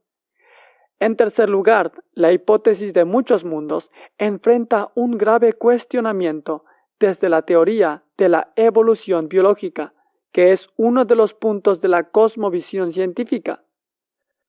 En 0.99 1.17
tercer 1.17 1.51
lugar, 1.51 1.93
la 2.13 2.33
hipótesis 2.33 2.95
de 2.95 3.05
muchos 3.05 3.45
mundos 3.45 3.91
enfrenta 4.17 4.91
un 4.95 5.19
grave 5.19 5.53
cuestionamiento 5.53 6.65
desde 6.99 7.29
la 7.29 7.43
teoría 7.43 8.05
de 8.17 8.31
la 8.31 8.53
evolución 8.57 9.29
biológica, 9.29 9.93
que 10.33 10.53
es 10.53 10.71
uno 10.77 11.05
de 11.05 11.15
los 11.15 11.35
puntos 11.35 11.81
de 11.81 11.89
la 11.89 12.05
cosmovisión 12.11 12.93
científica. 12.93 13.65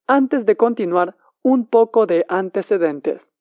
Antes 0.07 0.45
de 0.45 0.55
continuar, 0.55 1.17
un 1.41 1.67
poco 1.67 2.05
de 2.05 2.25
antecedentes. 2.29 3.31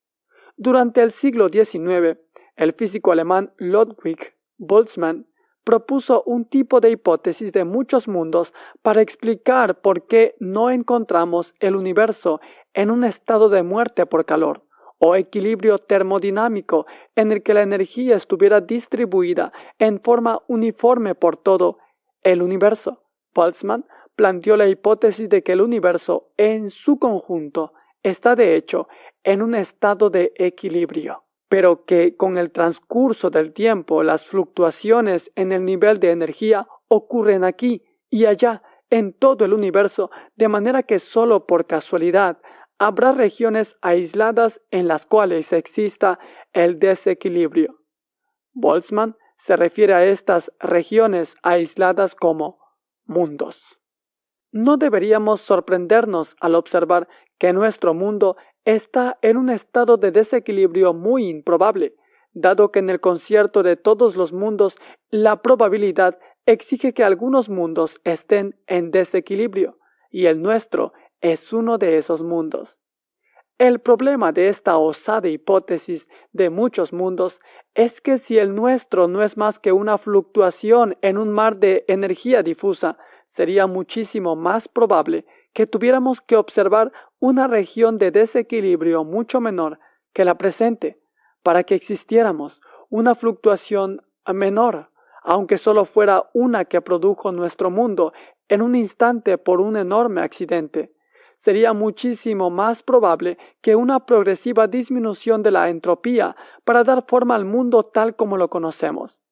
Durante 0.59 1.03
el 1.03 1.11
siglo 1.11 1.49
XIX, 1.51 2.19
el 2.57 2.73
físico 2.73 3.13
alemán 3.13 3.53
Ludwig 3.59 4.35
Boltzmann 4.57 5.27
propuso 5.65 6.23
un 6.25 6.47
tipo 6.47 6.81
de 6.81 6.91
hipótesis 6.91 7.53
de 7.53 7.65
muchos 7.65 8.09
mundos 8.09 8.55
para 8.81 9.03
explicar 9.03 9.83
por 9.83 10.07
qué 10.07 10.35
no 10.41 10.71
encontramos 10.71 11.55
el 11.61 11.77
universo 11.77 12.41
en 12.73 12.91
un 12.91 13.05
estado 13.05 13.51
de 13.51 13.63
muerte 13.63 14.07
por 14.07 14.25
calor 14.25 14.63
o 14.99 15.15
equilibrio 15.15 15.77
termodinámico 15.77 16.87
en 17.17 17.33
el 17.33 17.43
que 17.43 17.53
la 17.53 17.61
energía 17.61 18.17
estuviera 18.17 18.63
distribuida 18.63 19.53
en 19.79 20.01
forma 20.01 20.41
uniforme 20.49 21.15
por 21.15 21.37
todo 21.37 21.77
el 22.23 22.41
universo. 22.41 23.03
Boltzmann 23.35 23.85
planteó 24.15 24.57
la 24.57 24.69
hipótesis 24.69 25.29
de 25.29 25.43
que 25.43 25.53
el 25.53 25.61
universo 25.61 26.31
en 26.39 26.71
su 26.71 26.99
conjunto 26.99 27.75
está 28.09 28.35
de 28.35 28.57
hecho 28.57 28.89
en 29.23 29.43
un 29.43 29.55
estado 29.55 30.11
de 30.11 30.33
equilibrio 30.37 31.27
pero 31.49 31.85
que 31.85 32.17
con 32.17 32.39
el 32.39 32.51
transcurso 32.51 33.31
del 33.31 33.53
tiempo 33.53 34.03
las 34.03 34.27
fluctuaciones 34.27 35.31
en 35.37 35.53
el 35.53 35.65
nivel 35.65 36.01
de 36.01 36.11
energía 36.11 36.67
ocurren 36.89 37.45
aquí 37.45 37.85
y 38.11 38.27
allá 38.27 38.63
en 38.91 39.13
todo 39.13 39.45
el 39.45 39.53
universo, 39.53 40.11
de 40.37 40.49
manera 40.49 40.83
que 40.85 40.99
solo 40.99 41.47
por 41.47 41.67
casualidad 41.67 42.39
habrá 42.79 43.13
regiones 43.13 43.77
aisladas 43.81 44.61
en 44.71 44.87
las 44.87 45.07
cuales 45.07 45.53
exista 45.53 46.19
el 46.53 46.79
desequilibrio. 46.79 47.81
Boltzmann 48.53 49.17
se 49.39 49.57
refiere 49.57 49.95
a 49.95 50.05
estas 50.05 50.53
regiones 50.61 51.37
aisladas 51.43 52.15
como 52.15 52.59
mundos. 53.05 53.81
No 54.53 54.77
deberíamos 54.77 55.41
sorprendernos 55.41 56.37
al 56.41 56.55
observar 56.55 57.09
que 57.39 57.53
nuestro 57.53 57.95
mundo 57.95 58.37
está 58.65 59.19
en 59.23 59.37
un 59.37 59.51
estado 59.51 59.97
de 59.97 60.11
desequilibrio 60.11 60.93
muy 60.93 61.29
improbable, 61.29 61.95
dado 62.33 62.71
que 62.71 62.81
en 62.81 62.91
el 62.91 63.01
concierto 63.01 63.63
de 63.63 63.77
todos 63.77 64.17
los 64.17 64.33
mundos 64.33 64.77
la 65.11 65.43
probabilidad 65.43 66.19
exige 66.47 66.93
que 66.93 67.05
algunos 67.05 67.49
mundos 67.49 68.01
estén 68.05 68.59
en 68.67 68.91
desequilibrio, 68.91 69.79
y 70.11 70.27
el 70.27 70.43
nuestro 70.43 70.93
es 71.21 71.53
uno 71.53 71.79
de 71.79 71.97
esos 71.97 72.23
mundos. 72.23 72.79
El 73.59 73.81
problema 73.81 74.33
de 74.33 74.49
esta 74.49 74.77
osada 74.77 75.29
hipótesis 75.29 76.11
de 76.33 76.51
muchos 76.51 76.93
mundos 76.93 77.41
es 77.75 78.03
que 78.03 78.19
si 78.19 78.37
el 78.37 78.55
nuestro 78.55 79.09
no 79.09 79.23
es 79.23 79.39
más 79.39 79.59
que 79.59 79.73
una 79.73 79.97
fluctuación 79.97 80.99
en 81.01 81.17
un 81.17 81.31
mar 81.31 81.57
de 81.57 81.85
energía 81.89 82.43
difusa, 82.43 82.99
sería 83.25 83.67
muchísimo 83.67 84.37
más 84.37 84.69
probable 84.69 85.25
que 85.57 85.67
tuviéramos 85.67 86.21
que 86.21 86.37
observar 86.37 86.93
una 87.19 87.47
región 87.47 87.97
de 87.97 88.11
desequilibrio 88.11 89.05
mucho 89.05 89.41
menor 89.41 89.79
que 90.13 90.27
la 90.27 90.37
presente, 90.37 91.01
para 91.43 91.65
que 91.65 91.75
existiéramos 91.75 92.61
una 92.91 93.15
fluctuación 93.15 94.03
menor, 94.31 94.91
aunque 95.23 95.57
solo 95.57 95.87
fuera 95.87 96.29
una 96.35 96.67
que 96.67 96.83
produjo 96.83 97.33
nuestro 97.33 97.71
mundo 97.71 98.13
en 98.49 98.61
un 98.61 98.75
instante 98.75 99.39
por 99.39 99.63
un 99.63 99.79
enorme 99.79 100.21
accidente. 100.21 100.93
Sería 101.37 101.73
muchísimo 101.73 102.51
más 102.51 102.83
probable 102.83 103.39
que 103.63 103.77
una 103.77 104.05
progresiva 104.05 104.67
disminución 104.67 105.43
de 105.43 105.53
la 105.53 105.71
entropía 105.71 106.37
para 106.65 106.85
dar 106.85 107.07
forma 107.09 107.35
al 107.35 107.47
mundo 107.47 107.83
tal 107.83 108.15
como 108.15 108.37
lo 108.37 108.51
conocemos. 108.51 109.23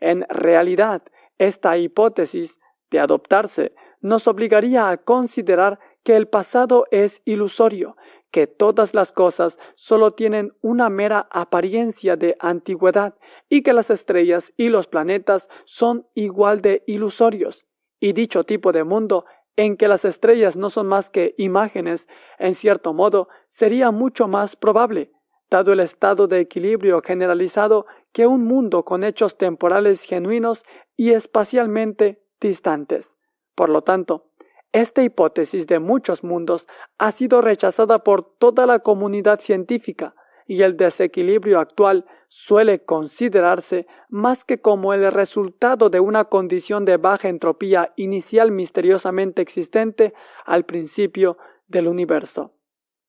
En 0.00 0.24
realidad, 0.30 1.02
esta 1.36 1.76
hipótesis, 1.76 2.58
de 2.90 3.00
adoptarse, 3.00 3.74
nos 4.04 4.28
obligaría 4.28 4.90
a 4.90 4.98
considerar 4.98 5.78
que 6.02 6.14
el 6.14 6.28
pasado 6.28 6.84
es 6.90 7.22
ilusorio, 7.24 7.96
que 8.30 8.46
todas 8.46 8.92
las 8.92 9.12
cosas 9.12 9.58
solo 9.76 10.10
tienen 10.10 10.52
una 10.60 10.90
mera 10.90 11.26
apariencia 11.30 12.14
de 12.14 12.36
antigüedad 12.38 13.14
y 13.48 13.62
que 13.62 13.72
las 13.72 13.88
estrellas 13.88 14.52
y 14.58 14.68
los 14.68 14.88
planetas 14.88 15.48
son 15.64 16.06
igual 16.14 16.60
de 16.60 16.82
ilusorios. 16.86 17.66
Y 17.98 18.12
dicho 18.12 18.44
tipo 18.44 18.72
de 18.72 18.84
mundo 18.84 19.24
en 19.56 19.78
que 19.78 19.88
las 19.88 20.04
estrellas 20.04 20.54
no 20.54 20.68
son 20.68 20.86
más 20.86 21.08
que 21.08 21.34
imágenes, 21.38 22.06
en 22.38 22.52
cierto 22.52 22.92
modo, 22.92 23.28
sería 23.48 23.90
mucho 23.90 24.28
más 24.28 24.54
probable, 24.54 25.12
dado 25.50 25.72
el 25.72 25.80
estado 25.80 26.26
de 26.26 26.40
equilibrio 26.40 27.00
generalizado, 27.00 27.86
que 28.12 28.26
un 28.26 28.44
mundo 28.44 28.84
con 28.84 29.02
hechos 29.02 29.38
temporales 29.38 30.02
genuinos 30.02 30.62
y 30.94 31.12
espacialmente 31.12 32.22
distantes. 32.38 33.16
Por 33.54 33.70
lo 33.70 33.82
tanto, 33.82 34.30
esta 34.72 35.02
hipótesis 35.02 35.66
de 35.66 35.78
muchos 35.78 36.24
mundos 36.24 36.66
ha 36.98 37.12
sido 37.12 37.40
rechazada 37.40 38.00
por 38.00 38.24
toda 38.38 38.66
la 38.66 38.80
comunidad 38.80 39.38
científica 39.38 40.14
y 40.46 40.62
el 40.62 40.76
desequilibrio 40.76 41.60
actual 41.60 42.04
suele 42.28 42.84
considerarse 42.84 43.86
más 44.08 44.44
que 44.44 44.60
como 44.60 44.92
el 44.92 45.10
resultado 45.12 45.90
de 45.90 46.00
una 46.00 46.24
condición 46.24 46.84
de 46.84 46.96
baja 46.96 47.28
entropía 47.28 47.92
inicial 47.96 48.50
misteriosamente 48.50 49.40
existente 49.40 50.12
al 50.44 50.64
principio 50.64 51.38
del 51.68 51.86
universo. 51.86 52.52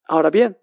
Ahora 0.07 0.29
bien, 0.29 0.57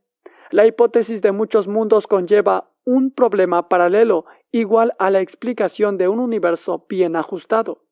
la 0.51 0.67
hipótesis 0.67 1.21
de 1.21 1.33
muchos 1.33 1.67
mundos 1.67 2.07
conlleva 2.07 2.71
un 2.85 3.11
problema 3.11 3.69
paralelo 3.69 4.27
igual 4.51 4.95
a 4.99 5.11
la 5.11 5.21
explicación 5.21 5.99
de 5.99 6.09
un 6.09 6.21
universo 6.21 6.87
bien 6.89 7.17
ajustado. 7.17 7.83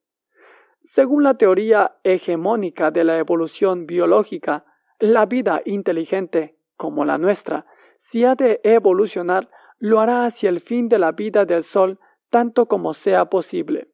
Según 0.83 1.25
la 1.25 1.35
teoría 1.35 1.97
hegemónica 2.05 2.91
de 2.91 3.05
la 3.05 3.19
evolución 3.19 3.87
biológica, 3.87 4.65
la 4.99 5.27
vida 5.27 5.61
inteligente, 5.65 6.57
como 6.77 7.05
la 7.05 7.19
nuestra, 7.19 7.67
si 7.99 8.25
ha 8.25 8.35
de 8.35 8.61
evolucionar, 8.65 9.51
lo 9.79 10.01
hará 10.01 10.25
hacia 10.25 10.49
el 10.49 10.61
fin 10.61 10.89
de 10.89 10.99
la 10.99 11.13
vida 11.13 11.45
del 11.45 11.65
Sol 11.65 11.99
tanto 12.31 12.67
como 12.67 12.95
sea 12.95 13.27
posible. 13.27 13.89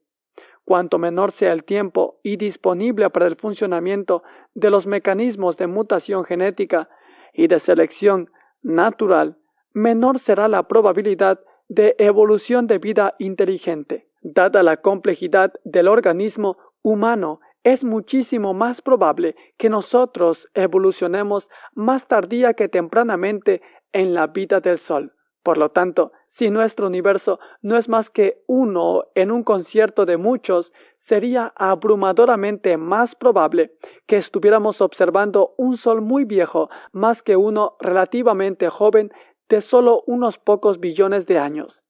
Cuanto 0.65 0.99
menor 0.99 1.33
sea 1.33 1.53
el 1.53 1.65
tiempo 1.65 2.21
y 2.23 2.37
disponible 2.37 3.09
para 3.11 3.27
el 3.27 3.37
funcionamiento 3.37 4.23
de 4.55 4.71
los 4.71 4.87
mecanismos 4.87 5.57
de 5.57 5.67
mutación 5.67 6.25
genética 6.25 6.89
y 7.33 7.47
de 7.47 7.59
selección 7.59 8.31
natural, 8.63 9.39
menor 9.73 10.19
será 10.19 10.49
la 10.49 10.67
probabilidad 10.67 11.41
de 11.69 11.95
evolución 11.99 12.67
de 12.67 12.79
vida 12.79 13.15
inteligente. 13.19 14.09
Dada 14.23 14.65
la 14.65 14.79
complejidad 14.79 15.53
del 15.65 15.87
organismo, 15.87 16.57
humano, 16.87 17.41
es 17.65 17.83
muchísimo 17.83 18.55
más 18.55 18.81
probable 18.81 19.35
que 19.57 19.69
nosotros 19.69 20.49
evolucionemos 20.55 21.51
más 21.75 22.07
tardía 22.07 22.55
que 22.55 22.69
tempranamente 22.69 23.61
en 23.93 24.15
la 24.15 24.29
vida 24.29 24.61
del 24.61 24.79
Sol. 24.79 25.13
Por 25.43 25.59
lo 25.59 25.71
tanto, 25.73 26.13
si 26.27 26.49
nuestro 26.49 26.87
universo 26.87 27.41
no 27.61 27.77
es 27.77 27.89
más 27.89 28.09
que 28.09 28.45
uno 28.47 29.07
en 29.17 29.33
un 29.33 29.43
concierto 29.43 30.07
de 30.07 30.17
muchos, 30.17 30.73
sería 30.95 31.53
abrumadoramente 31.57 32.77
más 32.77 33.17
probable 33.17 33.73
que 34.07 34.17
estuviéramos 34.17 34.81
observando 34.81 35.55
un 35.57 35.77
Sol 35.77 36.03
muy 36.03 36.25
viejo 36.25 36.71
más 36.93 37.21
que 37.21 37.37
uno 37.37 37.77
relativamente 37.81 38.69
joven 38.69 39.11
de 39.49 39.61
solo 39.61 40.05
unos 40.07 40.39
pocos 40.39 40.79
billones 40.79 41.27
de 41.27 41.41
años. 41.41 41.83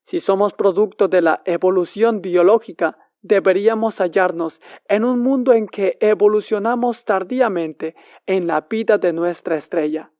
Si 0.00 0.20
somos 0.20 0.54
producto 0.54 1.06
de 1.06 1.20
la 1.20 1.42
evolución 1.44 2.22
biológica, 2.22 2.96
deberíamos 3.22 3.98
hallarnos 4.00 4.60
en 4.86 5.04
un 5.04 5.20
mundo 5.20 5.52
en 5.52 5.66
que 5.66 5.96
evolucionamos 6.00 7.04
tardíamente 7.04 7.96
en 8.26 8.46
la 8.46 8.62
vida 8.62 8.98
de 8.98 9.12
nuestra 9.12 9.56
estrella. 9.56 10.10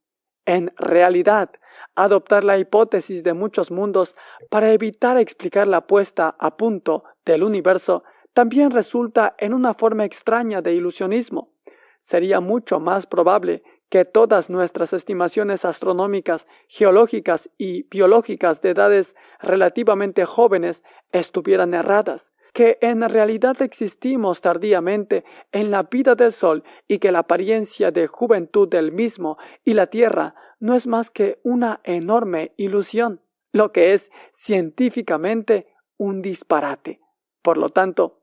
En 0.46 0.72
realidad, 0.76 1.50
adoptar 1.94 2.44
la 2.44 2.58
hipótesis 2.58 3.22
de 3.22 3.34
muchos 3.34 3.70
mundos 3.70 4.16
para 4.50 4.72
evitar 4.72 5.18
explicar 5.18 5.66
la 5.66 5.86
puesta 5.86 6.36
a 6.38 6.56
punto 6.56 7.04
del 7.24 7.42
universo 7.42 8.04
también 8.32 8.70
resulta 8.70 9.34
en 9.38 9.52
una 9.52 9.74
forma 9.74 10.04
extraña 10.04 10.62
de 10.62 10.74
ilusionismo. 10.74 11.52
Sería 12.00 12.40
mucho 12.40 12.78
más 12.78 13.06
probable 13.06 13.62
que 13.88 14.04
todas 14.04 14.50
nuestras 14.50 14.92
estimaciones 14.92 15.64
astronómicas, 15.64 16.46
geológicas 16.68 17.50
y 17.58 17.84
biológicas 17.84 18.62
de 18.62 18.70
edades 18.70 19.16
relativamente 19.40 20.24
jóvenes 20.24 20.84
estuvieran 21.10 21.74
erradas, 21.74 22.32
que 22.58 22.76
en 22.80 23.08
realidad 23.08 23.62
existimos 23.62 24.40
tardíamente 24.40 25.24
en 25.52 25.70
la 25.70 25.84
vida 25.84 26.16
del 26.16 26.32
Sol 26.32 26.64
y 26.88 26.98
que 26.98 27.12
la 27.12 27.20
apariencia 27.20 27.92
de 27.92 28.08
juventud 28.08 28.66
del 28.66 28.90
mismo 28.90 29.38
y 29.64 29.74
la 29.74 29.86
Tierra 29.86 30.34
no 30.58 30.74
es 30.74 30.88
más 30.88 31.08
que 31.08 31.38
una 31.44 31.80
enorme 31.84 32.54
ilusión, 32.56 33.20
lo 33.52 33.70
que 33.70 33.92
es 33.92 34.10
científicamente 34.32 35.68
un 35.98 36.20
disparate. 36.20 37.00
Por 37.42 37.58
lo 37.58 37.68
tanto, 37.68 38.22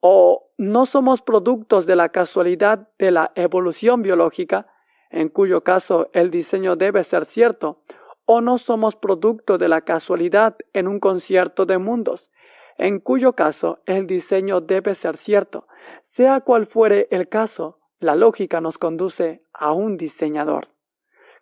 o 0.00 0.50
no 0.58 0.84
somos 0.84 1.22
productos 1.22 1.86
de 1.86 1.94
la 1.94 2.08
casualidad 2.08 2.88
de 2.98 3.12
la 3.12 3.30
evolución 3.36 4.02
biológica, 4.02 4.66
en 5.10 5.28
cuyo 5.28 5.62
caso 5.62 6.10
el 6.12 6.32
diseño 6.32 6.74
debe 6.74 7.04
ser 7.04 7.24
cierto, 7.24 7.84
o 8.24 8.40
no 8.40 8.58
somos 8.58 8.96
producto 8.96 9.58
de 9.58 9.68
la 9.68 9.82
casualidad 9.82 10.56
en 10.72 10.88
un 10.88 10.98
concierto 10.98 11.66
de 11.66 11.78
mundos, 11.78 12.32
en 12.80 12.98
cuyo 12.98 13.34
caso 13.34 13.80
el 13.86 14.06
diseño 14.06 14.60
debe 14.60 14.94
ser 14.94 15.16
cierto. 15.16 15.66
Sea 16.02 16.40
cual 16.40 16.66
fuere 16.66 17.06
el 17.10 17.28
caso, 17.28 17.78
la 17.98 18.16
lógica 18.16 18.60
nos 18.60 18.78
conduce 18.78 19.44
a 19.52 19.72
un 19.72 19.96
diseñador. 19.96 20.68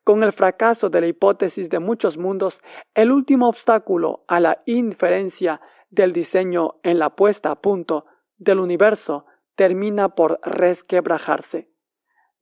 Con 0.04 0.22
el 0.22 0.32
fracaso 0.32 0.90
de 0.90 1.00
la 1.00 1.06
hipótesis 1.06 1.70
de 1.70 1.78
muchos 1.78 2.18
mundos, 2.18 2.60
el 2.94 3.10
último 3.10 3.48
obstáculo 3.48 4.24
a 4.28 4.40
la 4.40 4.62
inferencia 4.66 5.60
del 5.90 6.12
diseño 6.12 6.80
en 6.82 6.98
la 6.98 7.16
puesta 7.16 7.50
a 7.50 7.60
punto 7.60 8.06
del 8.36 8.60
universo 8.60 9.26
termina 9.54 10.10
por 10.10 10.40
resquebrajarse 10.42 11.70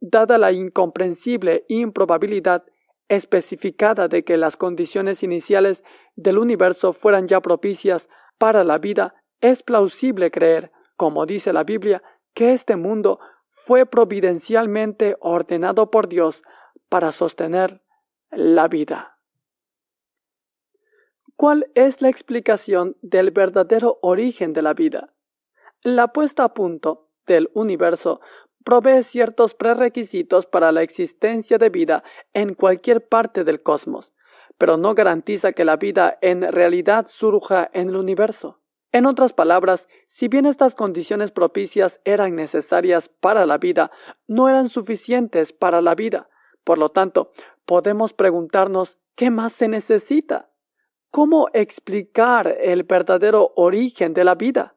dada 0.01 0.39
la 0.39 0.53
incomprensible 0.53 1.65
improbabilidad 1.69 2.65
especificada 3.09 4.09
de 4.09 4.25
que 4.25 4.37
las 4.37 4.57
condiciones 4.57 5.23
iniciales 5.23 5.85
del 6.17 6.39
universo 6.39 6.93
fueran 6.93 7.29
ya 7.29 7.41
propicias 7.41 8.09
para 8.39 8.65
la 8.65 8.79
vida, 8.79 9.15
es 9.41 9.63
plausible 9.63 10.31
creer, 10.31 10.73
como 10.97 11.27
dice 11.27 11.53
la 11.53 11.65
Biblia, 11.65 12.03
que 12.35 12.53
este 12.53 12.77
mundo 12.77 13.19
fue 13.51 13.87
providencialmente 13.87 15.17
ordenado 15.21 15.91
por 15.91 16.09
Dios 16.09 16.43
para 16.89 17.13
sostener 17.13 17.83
la 18.31 18.69
vida. 18.69 19.19
¿Cuál 21.37 21.71
es 21.75 22.01
la 22.01 22.09
explicación 22.09 22.97
del 23.03 23.31
verdadero 23.31 23.99
origen 24.01 24.53
de 24.53 24.63
la 24.63 24.73
vida? 24.73 25.13
La 25.83 26.09
puesta 26.09 26.45
a 26.45 26.55
punto 26.55 27.11
del 27.27 27.51
universo 27.55 28.21
provee 28.65 29.03
ciertos 29.03 29.55
prerequisitos 29.55 30.47
para 30.47 30.73
la 30.73 30.83
existencia 30.83 31.59
de 31.59 31.69
vida 31.69 32.03
en 32.33 32.55
cualquier 32.55 33.07
parte 33.07 33.45
del 33.45 33.63
cosmos, 33.63 34.13
pero 34.59 34.77
no 34.77 34.95
garantiza 34.95 35.53
que 35.53 35.65
la 35.65 35.77
vida 35.77 36.19
en 36.21 36.51
realidad 36.53 37.07
surja 37.07 37.71
en 37.73 37.89
el 37.89 37.97
universo. 37.97 38.61
En 38.93 39.05
otras 39.05 39.33
palabras, 39.33 39.89
si 40.07 40.29
bien 40.29 40.47
estas 40.47 40.75
condiciones 40.75 41.31
propicias 41.31 42.01
eran 42.05 42.35
necesarias 42.35 43.09
para 43.09 43.45
la 43.45 43.59
vida, 43.59 43.91
no 44.27 44.49
eran 44.49 44.69
suficientes 44.69 45.53
para 45.53 45.81
la 45.83 45.95
vida. 45.95 46.29
Por 46.65 46.79
lo 46.79 46.91
tanto, 46.91 47.33
podemos 47.67 48.15
preguntarnos 48.15 48.99
¿qué 49.15 49.31
más 49.31 49.53
se 49.53 49.69
necesita? 49.69 50.51
¿Cómo 51.11 51.49
explicar 51.53 52.57
el 52.61 52.85
verdadero 52.85 53.53
origen 53.57 54.15
de 54.15 54.25
la 54.25 54.35
vida? 54.35 54.77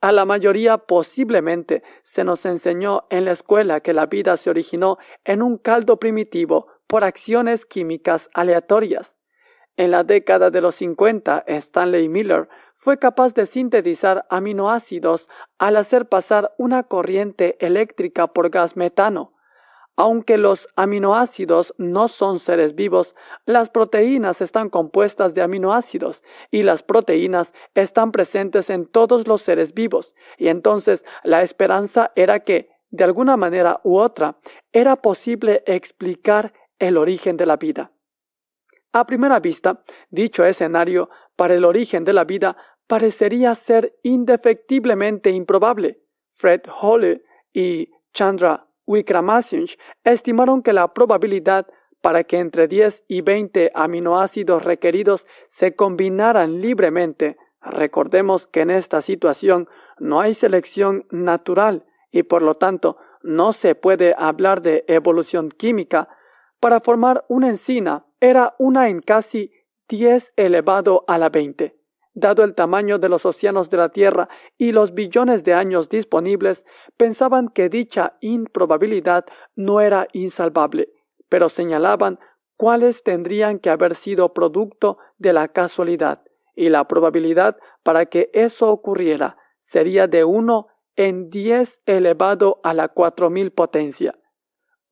A 0.00 0.12
la 0.12 0.24
mayoría 0.24 0.78
posiblemente 0.78 1.82
se 2.02 2.24
nos 2.24 2.44
enseñó 2.44 3.06
en 3.08 3.24
la 3.24 3.30
escuela 3.30 3.80
que 3.80 3.94
la 3.94 4.06
vida 4.06 4.36
se 4.36 4.50
originó 4.50 4.98
en 5.24 5.42
un 5.42 5.56
caldo 5.56 5.98
primitivo 5.98 6.66
por 6.86 7.04
acciones 7.04 7.66
químicas 7.66 8.28
aleatorias. 8.34 9.16
En 9.76 9.90
la 9.90 10.04
década 10.04 10.50
de 10.50 10.60
los 10.60 10.76
50, 10.76 11.44
Stanley 11.46 12.08
Miller 12.08 12.48
fue 12.76 12.98
capaz 12.98 13.34
de 13.34 13.46
sintetizar 13.46 14.26
aminoácidos 14.28 15.28
al 15.58 15.76
hacer 15.76 16.06
pasar 16.06 16.52
una 16.58 16.82
corriente 16.82 17.56
eléctrica 17.64 18.26
por 18.26 18.50
gas 18.50 18.76
metano. 18.76 19.32
Aunque 19.96 20.38
los 20.38 20.68
aminoácidos 20.76 21.72
no 21.78 22.08
son 22.08 22.40
seres 22.40 22.74
vivos, 22.74 23.14
las 23.46 23.70
proteínas 23.70 24.40
están 24.40 24.68
compuestas 24.68 25.34
de 25.34 25.42
aminoácidos 25.42 26.22
y 26.50 26.62
las 26.62 26.82
proteínas 26.82 27.54
están 27.74 28.10
presentes 28.10 28.70
en 28.70 28.86
todos 28.86 29.28
los 29.28 29.40
seres 29.40 29.72
vivos, 29.72 30.14
y 30.36 30.48
entonces 30.48 31.04
la 31.22 31.42
esperanza 31.42 32.10
era 32.16 32.40
que, 32.40 32.70
de 32.90 33.04
alguna 33.04 33.36
manera 33.36 33.80
u 33.84 33.96
otra, 33.98 34.36
era 34.72 34.96
posible 34.96 35.62
explicar 35.66 36.52
el 36.88 36.96
origen 36.96 37.36
de 37.36 37.46
la 37.46 37.56
vida. 37.56 37.92
A 38.92 39.06
primera 39.06 39.40
vista, 39.40 39.82
dicho 40.10 40.44
escenario 40.44 41.10
para 41.36 41.54
el 41.54 41.64
origen 41.64 42.04
de 42.04 42.12
la 42.12 42.24
vida 42.24 42.56
parecería 42.86 43.54
ser 43.54 43.98
indefectiblemente 44.02 45.30
improbable. 45.30 46.00
Fred 46.34 46.62
Hoyle 46.80 47.24
y 47.52 47.90
Chandra 48.12 48.66
Wickramasinghe 48.86 49.76
estimaron 50.04 50.62
que 50.62 50.72
la 50.72 50.92
probabilidad 50.92 51.66
para 52.00 52.24
que 52.24 52.38
entre 52.38 52.68
10 52.68 53.04
y 53.08 53.22
20 53.22 53.72
aminoácidos 53.74 54.62
requeridos 54.62 55.26
se 55.48 55.74
combinaran 55.74 56.60
libremente, 56.60 57.38
recordemos 57.62 58.46
que 58.46 58.60
en 58.60 58.70
esta 58.70 59.00
situación 59.00 59.68
no 59.98 60.20
hay 60.20 60.34
selección 60.34 61.06
natural 61.10 61.86
y 62.10 62.24
por 62.24 62.42
lo 62.42 62.56
tanto 62.56 62.98
no 63.22 63.52
se 63.52 63.74
puede 63.74 64.14
hablar 64.18 64.60
de 64.60 64.84
evolución 64.86 65.50
química, 65.50 66.08
para 66.64 66.80
formar 66.80 67.26
una 67.28 67.50
encina 67.50 68.06
era 68.20 68.54
una 68.58 68.88
en 68.88 69.02
casi 69.02 69.52
10 69.90 70.32
elevado 70.36 71.04
a 71.06 71.18
la 71.18 71.28
20. 71.28 71.76
Dado 72.14 72.42
el 72.42 72.54
tamaño 72.54 72.98
de 72.98 73.10
los 73.10 73.26
océanos 73.26 73.68
de 73.68 73.76
la 73.76 73.90
Tierra 73.90 74.30
y 74.56 74.72
los 74.72 74.94
billones 74.94 75.44
de 75.44 75.52
años 75.52 75.90
disponibles, 75.90 76.64
pensaban 76.96 77.48
que 77.48 77.68
dicha 77.68 78.16
improbabilidad 78.22 79.26
no 79.54 79.82
era 79.82 80.08
insalvable, 80.14 80.88
pero 81.28 81.50
señalaban 81.50 82.18
cuáles 82.56 83.02
tendrían 83.02 83.58
que 83.58 83.68
haber 83.68 83.94
sido 83.94 84.32
producto 84.32 84.96
de 85.18 85.34
la 85.34 85.48
casualidad, 85.48 86.22
y 86.56 86.70
la 86.70 86.88
probabilidad 86.88 87.58
para 87.82 88.06
que 88.06 88.30
eso 88.32 88.70
ocurriera 88.70 89.36
sería 89.58 90.06
de 90.06 90.24
1 90.24 90.66
en 90.96 91.28
10 91.28 91.82
elevado 91.84 92.60
a 92.62 92.72
la 92.72 92.88
cuatro 92.88 93.28
mil 93.28 93.50
potencia. 93.50 94.18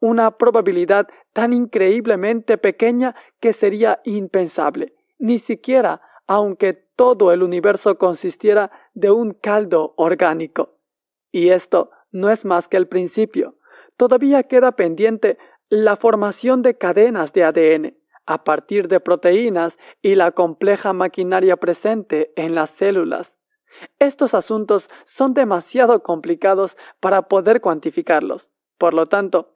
Una 0.01 0.33
probabilidad 0.37 1.07
tan 1.33 1.53
increíblemente 1.53 2.59
pequeña 2.59 3.15
que 3.41 3.53
sería 3.53 4.01
impensable. 4.05 4.95
Ni 5.19 5.39
siquiera 5.39 6.01
aunque 6.27 6.73
todo 6.73 7.33
el 7.33 7.43
universo 7.43 7.99
consistiera 7.99 8.71
de 8.95 9.11
un 9.11 9.33
caldo 9.33 9.95
orgánico. 9.97 10.79
Y 11.31 11.51
esto 11.51 11.91
no 12.11 12.31
es 12.31 12.45
más 12.45 12.69
que 12.69 12.77
el 12.77 12.89
principio. 12.89 13.57
Todavía 13.97 14.45
queda 14.45 14.73
pendiente 14.73 15.39
la 15.69 15.97
formación 15.97 16.63
de 16.63 16.79
cadenas 16.79 17.33
de 17.33 17.45
ADN 17.45 17.97
a 18.25 18.45
partir 18.45 18.89
de 18.89 19.01
proteínas 19.01 19.79
y 20.01 20.15
la 20.15 20.33
compleja 20.33 20.93
maquinaria 20.93 21.57
presente 21.57 22.33
en 22.37 22.55
las 22.55 22.71
células. 22.71 23.39
Estos 23.99 24.35
asuntos 24.35 24.91
son 25.05 25.35
demasiado 25.35 26.03
complicados 26.03 26.77
para 27.01 27.23
poder 27.23 27.61
cuantificarlos. 27.61 28.49
Por 28.79 28.95
lo 28.95 29.07
tanto, 29.09 29.55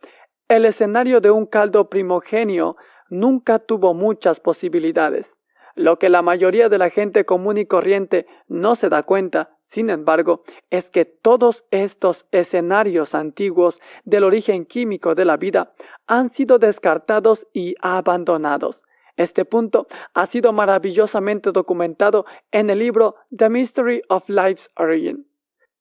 el 0.49 0.65
escenario 0.65 1.21
de 1.21 1.31
un 1.31 1.47
caldo 1.47 1.89
primogenio 1.89 2.77
nunca 3.09 3.59
tuvo 3.59 3.95
muchas 3.95 4.41
posibilidades. 4.41 5.37
Lo 5.75 5.99
que 5.99 6.09
la 6.09 6.23
mayoría 6.23 6.69
de 6.71 6.79
la 6.79 6.89
gente 6.89 7.27
común 7.27 7.59
y 7.59 7.67
corriente 7.67 8.27
no 8.49 8.77
se 8.77 8.89
da 8.89 9.03
cuenta, 9.03 9.59
sin 9.61 9.91
embargo, 9.91 10.43
es 10.71 10.89
que 10.89 11.05
todos 11.05 11.65
estos 11.71 12.27
escenarios 12.31 13.15
antiguos 13.15 13.81
del 14.05 14.25
origen 14.25 14.65
químico 14.65 15.15
de 15.15 15.27
la 15.27 15.37
vida 15.37 15.75
han 16.07 16.31
sido 16.31 16.59
descartados 16.59 17.47
y 17.53 17.75
abandonados. 17.83 18.85
Este 19.17 19.45
punto 19.45 19.87
ha 20.15 20.27
sido 20.27 20.53
maravillosamente 20.53 21.53
documentado 21.53 22.25
en 22.53 22.71
el 22.71 22.79
libro 22.79 23.17
The 23.37 23.51
Mystery 23.51 24.03
of 24.09 24.29
Life's 24.29 24.71
Origin. 24.77 25.27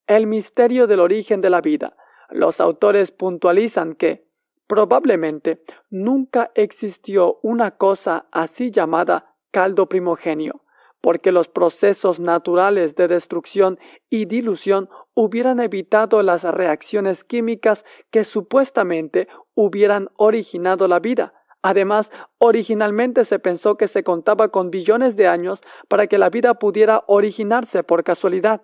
El 0.07 0.27
misterio 0.27 0.87
del 0.87 0.99
origen 0.99 1.39
de 1.39 1.49
la 1.49 1.61
vida. 1.61 1.95
Los 2.29 2.59
autores 2.59 3.11
puntualizan 3.11 3.95
que, 3.95 4.24
probablemente, 4.67 5.61
nunca 5.89 6.51
existió 6.55 7.39
una 7.43 7.71
cosa 7.71 8.27
así 8.31 8.71
llamada 8.71 9.35
caldo 9.51 9.87
primogenio, 9.87 10.63
porque 11.01 11.31
los 11.31 11.47
procesos 11.47 12.19
naturales 12.19 12.95
de 12.95 13.07
destrucción 13.07 13.79
y 14.09 14.25
dilución 14.25 14.89
hubieran 15.13 15.59
evitado 15.59 16.21
las 16.23 16.43
reacciones 16.43 17.23
químicas 17.23 17.85
que 18.11 18.23
supuestamente 18.23 19.27
hubieran 19.53 20.09
originado 20.17 20.87
la 20.87 20.99
vida. 20.99 21.33
Además, 21.61 22.11
originalmente 22.37 23.23
se 23.23 23.39
pensó 23.39 23.75
que 23.75 23.87
se 23.87 24.03
contaba 24.03 24.49
con 24.49 24.69
billones 24.69 25.15
de 25.15 25.27
años 25.27 25.63
para 25.87 26.05
que 26.05 26.19
la 26.19 26.29
vida 26.29 26.53
pudiera 26.55 27.03
originarse 27.07 27.83
por 27.83 28.03
casualidad. 28.03 28.61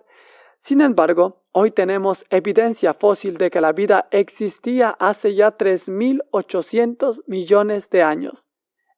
Sin 0.64 0.80
embargo, 0.80 1.42
hoy 1.50 1.72
tenemos 1.72 2.24
evidencia 2.30 2.94
fósil 2.94 3.36
de 3.36 3.50
que 3.50 3.60
la 3.60 3.72
vida 3.72 4.06
existía 4.12 4.90
hace 4.90 5.34
ya 5.34 5.58
3.800 5.58 7.24
millones 7.26 7.90
de 7.90 8.04
años. 8.04 8.46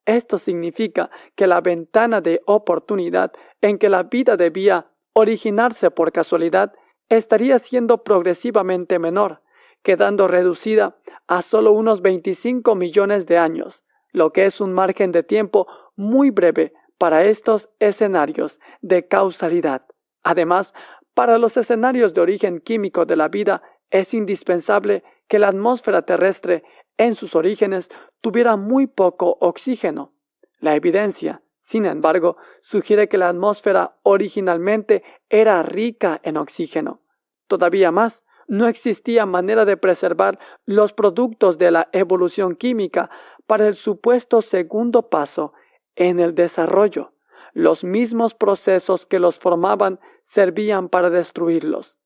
Esto 0.04 0.36
significa 0.36 1.08
que 1.34 1.46
la 1.46 1.62
ventana 1.62 2.20
de 2.20 2.42
oportunidad 2.44 3.32
en 3.62 3.78
que 3.78 3.88
la 3.88 4.02
vida 4.02 4.36
debía 4.36 4.90
originarse 5.14 5.90
por 5.90 6.12
casualidad 6.12 6.74
estaría 7.08 7.58
siendo 7.58 8.04
progresivamente 8.04 8.98
menor, 8.98 9.40
quedando 9.82 10.28
reducida 10.28 10.98
a 11.28 11.40
solo 11.40 11.72
unos 11.72 12.02
25 12.02 12.74
millones 12.74 13.26
de 13.26 13.38
años, 13.38 13.84
lo 14.12 14.34
que 14.34 14.44
es 14.44 14.60
un 14.60 14.74
margen 14.74 15.12
de 15.12 15.22
tiempo 15.22 15.66
muy 15.96 16.28
breve 16.28 16.74
para 16.98 17.24
estos 17.24 17.70
escenarios 17.78 18.60
de 18.82 19.08
causalidad. 19.08 19.86
Además, 20.24 20.72
para 21.14 21.38
los 21.38 21.56
escenarios 21.56 22.12
de 22.12 22.20
origen 22.20 22.60
químico 22.60 23.06
de 23.06 23.16
la 23.16 23.28
vida 23.28 23.62
es 23.90 24.14
indispensable 24.14 25.04
que 25.28 25.38
la 25.38 25.48
atmósfera 25.48 26.02
terrestre 26.02 26.64
en 26.96 27.14
sus 27.14 27.36
orígenes 27.36 27.88
tuviera 28.20 28.56
muy 28.56 28.86
poco 28.86 29.36
oxígeno. 29.40 30.12
La 30.58 30.74
evidencia, 30.74 31.42
sin 31.60 31.86
embargo, 31.86 32.36
sugiere 32.60 33.08
que 33.08 33.18
la 33.18 33.28
atmósfera 33.28 33.96
originalmente 34.02 35.04
era 35.28 35.62
rica 35.62 36.20
en 36.24 36.36
oxígeno. 36.36 37.00
Todavía 37.46 37.92
más, 37.92 38.24
no 38.46 38.66
existía 38.66 39.24
manera 39.24 39.64
de 39.64 39.76
preservar 39.76 40.38
los 40.66 40.92
productos 40.92 41.56
de 41.56 41.70
la 41.70 41.88
evolución 41.92 42.56
química 42.56 43.08
para 43.46 43.68
el 43.68 43.74
supuesto 43.74 44.42
segundo 44.42 45.08
paso 45.08 45.54
en 45.96 46.20
el 46.20 46.34
desarrollo 46.34 47.13
los 47.54 47.84
mismos 47.84 48.34
procesos 48.34 49.06
que 49.06 49.20
los 49.20 49.38
formaban 49.38 50.00
servían 50.22 50.88
para 50.88 51.08
destruirlos. 51.08 51.98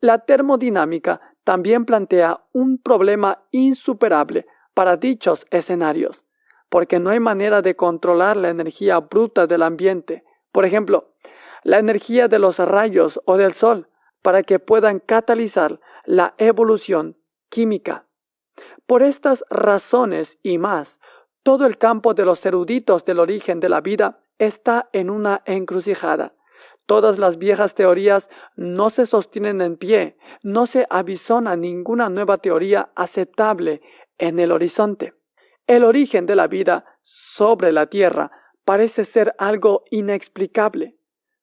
La 0.00 0.18
termodinámica 0.18 1.20
también 1.44 1.84
plantea 1.86 2.44
un 2.52 2.78
problema 2.78 3.44
insuperable 3.52 4.46
para 4.74 4.96
dichos 4.96 5.46
escenarios, 5.50 6.24
porque 6.68 6.98
no 6.98 7.10
hay 7.10 7.20
manera 7.20 7.62
de 7.62 7.74
controlar 7.74 8.36
la 8.36 8.50
energía 8.50 9.00
bruta 9.00 9.46
del 9.46 9.62
ambiente, 9.62 10.24
por 10.52 10.64
ejemplo, 10.64 11.14
la 11.62 11.78
energía 11.78 12.28
de 12.28 12.38
los 12.38 12.58
rayos 12.58 13.20
o 13.24 13.36
del 13.36 13.52
sol, 13.52 13.88
para 14.22 14.42
que 14.42 14.58
puedan 14.58 14.98
catalizar 14.98 15.80
la 16.04 16.34
evolución 16.38 17.16
química. 17.48 18.06
Por 18.86 19.02
estas 19.02 19.44
razones 19.48 20.38
y 20.42 20.58
más, 20.58 21.00
todo 21.42 21.66
el 21.66 21.78
campo 21.78 22.14
de 22.14 22.24
los 22.24 22.44
eruditos 22.44 23.04
del 23.04 23.20
origen 23.20 23.60
de 23.60 23.68
la 23.68 23.80
vida 23.80 24.20
está 24.38 24.88
en 24.92 25.10
una 25.10 25.42
encrucijada. 25.44 26.34
Todas 26.86 27.18
las 27.18 27.36
viejas 27.36 27.74
teorías 27.74 28.30
no 28.56 28.88
se 28.88 29.04
sostienen 29.04 29.60
en 29.60 29.76
pie, 29.76 30.16
no 30.42 30.66
se 30.66 30.86
avisona 30.88 31.54
ninguna 31.54 32.08
nueva 32.08 32.38
teoría 32.38 32.90
aceptable 32.94 33.82
en 34.16 34.38
el 34.38 34.52
horizonte. 34.52 35.12
El 35.66 35.84
origen 35.84 36.24
de 36.24 36.34
la 36.34 36.46
vida 36.46 36.86
sobre 37.02 37.72
la 37.72 37.86
Tierra 37.86 38.30
parece 38.64 39.04
ser 39.04 39.34
algo 39.36 39.84
inexplicable. 39.90 40.96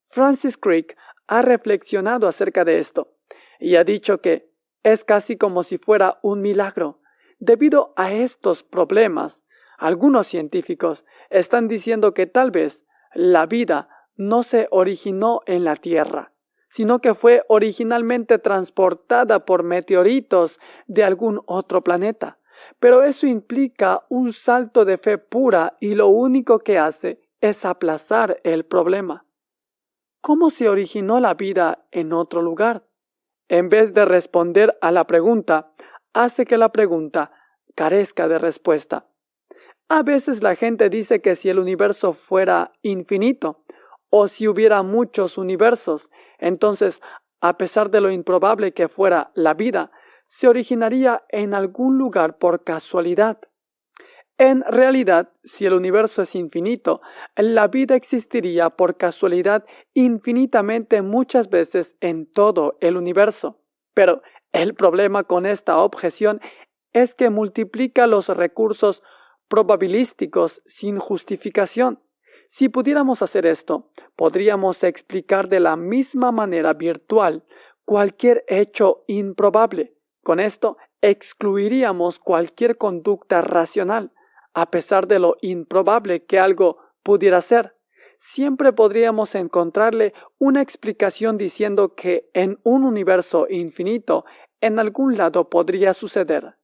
Francis 0.10 0.58
Crick 0.58 0.98
ha 1.28 1.44
reflexionado 1.44 2.28
acerca 2.28 2.66
de 2.66 2.80
esto 2.80 3.14
y 3.60 3.76
ha 3.76 3.84
dicho 3.84 4.22
que 4.22 4.50
es 4.82 5.04
casi 5.04 5.38
como 5.38 5.62
si 5.62 5.78
fuera 5.78 6.20
un 6.24 6.42
milagro. 6.42 7.02
Debido 7.38 7.94
a 7.98 8.14
estos 8.14 8.64
problemas, 8.64 9.45
algunos 9.78 10.28
científicos 10.28 11.06
están 11.30 11.68
diciendo 11.68 12.14
que 12.14 12.28
tal 12.28 12.52
vez 12.52 12.86
la 13.14 13.46
vida 13.46 13.90
no 14.16 14.44
se 14.44 14.68
originó 14.72 15.42
en 15.46 15.64
la 15.64 15.76
Tierra, 15.76 16.32
sino 16.70 17.00
que 17.00 17.14
fue 17.14 17.44
originalmente 17.48 18.40
transportada 18.40 19.46
por 19.46 19.64
meteoritos 19.64 20.60
de 20.88 21.04
algún 21.04 21.42
otro 21.46 21.84
planeta. 21.84 22.40
Pero 22.80 23.04
eso 23.04 23.28
implica 23.28 24.06
un 24.10 24.34
salto 24.34 24.86
de 24.86 24.98
fe 24.98 25.18
pura 25.18 25.78
y 25.80 25.96
lo 25.96 26.08
único 26.08 26.60
que 26.60 26.78
hace 26.78 27.22
es 27.42 27.66
aplazar 27.66 28.40
el 28.44 28.66
problema. 28.66 29.26
¿Cómo 30.22 30.50
se 30.50 30.68
originó 30.70 31.20
la 31.20 31.36
vida 31.36 31.86
en 31.92 32.12
otro 32.12 32.42
lugar? 32.42 32.84
En 33.48 33.70
vez 33.70 33.94
de 33.94 34.06
responder 34.06 34.78
a 34.82 34.92
la 34.92 35.06
pregunta, 35.06 35.72
hace 36.14 36.46
que 36.46 36.58
la 36.58 36.70
pregunta 36.70 37.32
carezca 37.76 38.28
de 38.28 38.40
respuesta. 38.40 39.06
A 39.88 40.02
veces 40.02 40.42
la 40.42 40.56
gente 40.56 40.90
dice 40.90 41.22
que 41.22 41.36
si 41.36 41.50
el 41.50 41.60
universo 41.60 42.14
fuera 42.14 42.72
infinito, 42.82 43.64
o 44.10 44.28
si 44.28 44.48
hubiera 44.48 44.82
muchos 44.82 45.38
universos, 45.38 46.10
entonces, 46.40 47.02
a 47.42 47.58
pesar 47.58 47.92
de 47.92 48.02
lo 48.02 48.10
improbable 48.12 48.74
que 48.74 48.88
fuera 48.88 49.32
la 49.36 49.54
vida, 49.54 49.92
se 50.28 50.48
originaría 50.48 51.24
en 51.30 51.54
algún 51.54 51.98
lugar 51.98 52.38
por 52.38 52.64
casualidad. 52.64 53.40
En 54.38 54.64
realidad, 54.64 55.32
si 55.44 55.66
el 55.66 55.74
universo 55.74 56.22
es 56.22 56.36
infinito, 56.36 57.02
la 57.36 57.68
vida 57.68 57.96
existiría 57.96 58.70
por 58.70 58.98
casualidad 58.98 59.66
infinitamente 59.94 61.02
muchas 61.02 61.50
veces 61.50 61.96
en 62.02 62.26
todo 62.26 62.78
el 62.82 62.98
universo. 62.98 63.62
Pero 63.94 64.24
el 64.52 64.74
problema 64.74 65.24
con 65.24 65.46
esta 65.46 65.78
objeción 65.78 66.42
es 66.92 67.14
que 67.16 67.30
multiplica 67.30 68.08
los 68.08 68.30
recursos 68.30 69.04
probabilísticos 69.48 70.62
sin 70.66 71.00
justificación. 71.00 72.00
Si 72.48 72.70
pudiéramos 72.70 73.22
hacer 73.22 73.46
esto, 73.46 73.92
podríamos 74.16 74.84
explicar 74.84 75.50
de 75.50 75.60
la 75.60 75.76
misma 75.76 76.32
manera 76.32 76.74
virtual 76.74 77.44
cualquier 77.86 78.44
hecho 78.48 79.04
improbable. 79.08 79.96
Con 80.24 80.40
esto 80.40 80.78
excluiríamos 81.02 82.20
cualquier 82.20 82.78
conducta 82.78 83.42
racional, 83.42 84.12
a 84.54 84.72
pesar 84.72 85.08
de 85.08 85.20
lo 85.20 85.38
improbable 85.42 86.26
que 86.26 86.40
algo 86.40 86.78
pudiera 87.04 87.42
ser. 87.42 87.76
Siempre 88.18 88.74
podríamos 88.74 89.36
encontrarle 89.36 90.14
una 90.40 90.62
explicación 90.62 91.38
diciendo 91.38 91.96
que 91.96 92.30
en 92.34 92.60
un 92.64 92.84
universo 92.84 93.48
infinito 93.50 94.26
en 94.62 94.80
algún 94.80 95.18
lado 95.18 95.50
podría 95.50 95.94
suceder. 95.94 96.56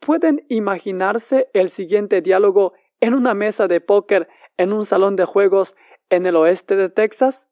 ¿Pueden 0.00 0.46
imaginarse 0.48 1.50
el 1.52 1.68
siguiente 1.68 2.22
diálogo 2.22 2.72
en 3.00 3.14
una 3.14 3.34
mesa 3.34 3.68
de 3.68 3.80
póker 3.82 4.28
en 4.56 4.72
un 4.72 4.86
salón 4.86 5.14
de 5.14 5.26
juegos 5.26 5.76
en 6.08 6.24
el 6.24 6.36
oeste 6.36 6.74
de 6.74 6.88
Texas? 6.88 7.50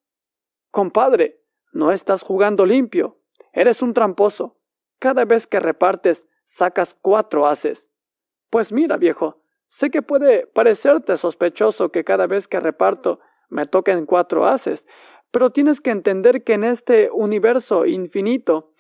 Compadre, 0.71 1.43
no 1.73 1.93
estás 1.93 2.23
jugando 2.23 2.65
limpio. 2.65 3.19
Eres 3.53 3.83
un 3.83 3.93
tramposo. 3.93 4.59
Cada 4.99 5.27
vez 5.27 5.47
que 5.47 5.61
repartes, 5.61 6.27
sacas 6.45 6.97
cuatro 7.01 7.47
haces. 7.47 7.91
Pues 8.49 8.73
mira, 8.73 8.97
viejo, 8.97 9.43
sé 9.67 9.91
que 9.91 10.01
puede 10.01 10.47
parecerte 10.47 11.19
sospechoso 11.19 11.93
que 11.93 12.03
cada 12.03 12.27
vez 12.27 12.49
que 12.49 12.61
reparto 12.61 13.21
me 13.51 13.67
toquen 13.67 14.07
cuatro 14.07 14.47
haces, 14.47 14.87
pero 15.31 15.51
tienes 15.51 15.83
que 15.83 15.91
entender 15.91 16.43
que 16.45 16.55
en 16.55 16.65
este 16.65 17.11
universo 17.13 17.85
infinito 17.85 18.73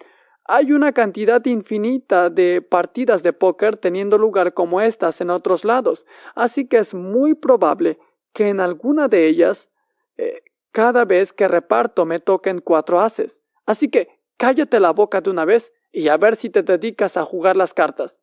hay 0.49 0.73
una 0.73 0.93
cantidad 0.93 1.45
infinita 1.45 2.31
de 2.31 2.63
partidas 2.63 3.23
de 3.23 3.35
póker 3.35 3.77
teniendo 3.77 4.17
lugar 4.17 4.55
como 4.55 4.81
estas 4.81 5.21
en 5.21 5.29
otros 5.29 5.63
lados, 5.63 6.07
así 6.35 6.67
que 6.67 6.79
es 6.79 6.95
muy 6.95 7.35
probable 7.35 7.99
que 8.33 8.49
en 8.49 8.59
alguna 8.59 9.09
de 9.09 9.29
ellas 9.29 9.71
eh, 10.17 10.43
cada 10.73 11.05
vez 11.05 11.35
que 11.35 11.49
reparto 11.49 12.07
me 12.07 12.19
toquen 12.19 12.61
cuatro 12.61 13.01
haces. 13.01 13.43
Así 13.67 13.91
que 13.91 14.09
cállate 14.39 14.81
la 14.81 14.93
boca 14.93 15.21
de 15.21 15.29
una 15.29 15.45
vez 15.45 15.73
y 15.93 16.09
a 16.09 16.17
ver 16.17 16.35
si 16.35 16.49
te 16.49 16.63
dedicas 16.63 17.19
a 17.19 17.27
jugar 17.27 17.55
las 17.55 17.75
cartas. 17.75 18.19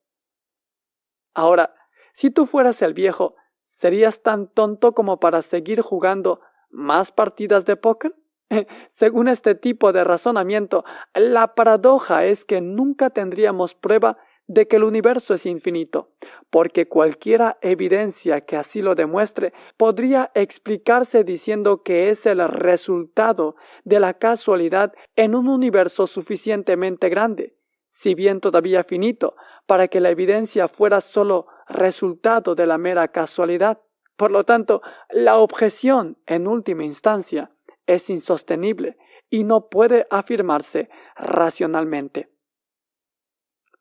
Ahora, 1.35 1.75
si 2.13 2.31
tú 2.31 2.47
fueras 2.47 2.81
el 2.81 2.95
viejo, 2.95 3.35
¿serías 3.61 4.23
tan 4.23 4.47
tonto 4.47 4.93
como 4.93 5.19
para 5.19 5.43
seguir 5.43 5.81
jugando 5.81 6.41
más 6.71 7.11
partidas 7.11 7.65
de 7.65 7.75
póker? 7.75 8.15
Según 8.89 9.27
este 9.27 9.55
tipo 9.55 9.91
de 9.91 10.03
razonamiento, 10.03 10.85
la 11.13 11.55
paradoja 11.55 12.25
es 12.25 12.45
que 12.45 12.61
nunca 12.61 13.09
tendríamos 13.09 13.73
prueba 13.73 14.17
de 14.47 14.67
que 14.67 14.75
el 14.75 14.83
universo 14.83 15.33
es 15.33 15.45
infinito, 15.45 16.11
porque 16.51 16.87
cualquiera 16.87 17.57
evidencia 17.61 18.41
que 18.41 18.55
así 18.57 18.81
lo 18.81 18.93
demuestre 18.93 19.53
podría 19.75 20.31
explicarse 20.35 21.23
diciendo 21.23 21.81
que 21.81 22.09
es 22.09 22.25
el 22.25 22.47
resultado 22.47 23.55
de 23.83 23.99
la 23.99 24.13
casualidad 24.13 24.93
en 25.15 25.33
un 25.33 25.47
universo 25.47 26.05
suficientemente 26.05 27.09
grande, 27.09 27.55
si 27.89 28.13
bien 28.13 28.39
todavía 28.39 28.83
finito, 28.83 29.35
para 29.65 29.87
que 29.87 29.99
la 29.99 30.11
evidencia 30.11 30.67
fuera 30.67 31.01
sólo 31.01 31.47
resultado 31.67 32.53
de 32.53 32.67
la 32.67 32.77
mera 32.77 33.07
casualidad. 33.07 33.79
Por 34.15 34.29
lo 34.29 34.43
tanto, 34.43 34.81
la 35.09 35.37
objeción, 35.37 36.17
en 36.27 36.47
última 36.47 36.83
instancia, 36.83 37.51
es 37.87 38.09
insostenible 38.09 38.97
y 39.29 39.43
no 39.43 39.69
puede 39.69 40.07
afirmarse 40.09 40.89
racionalmente. 41.15 42.29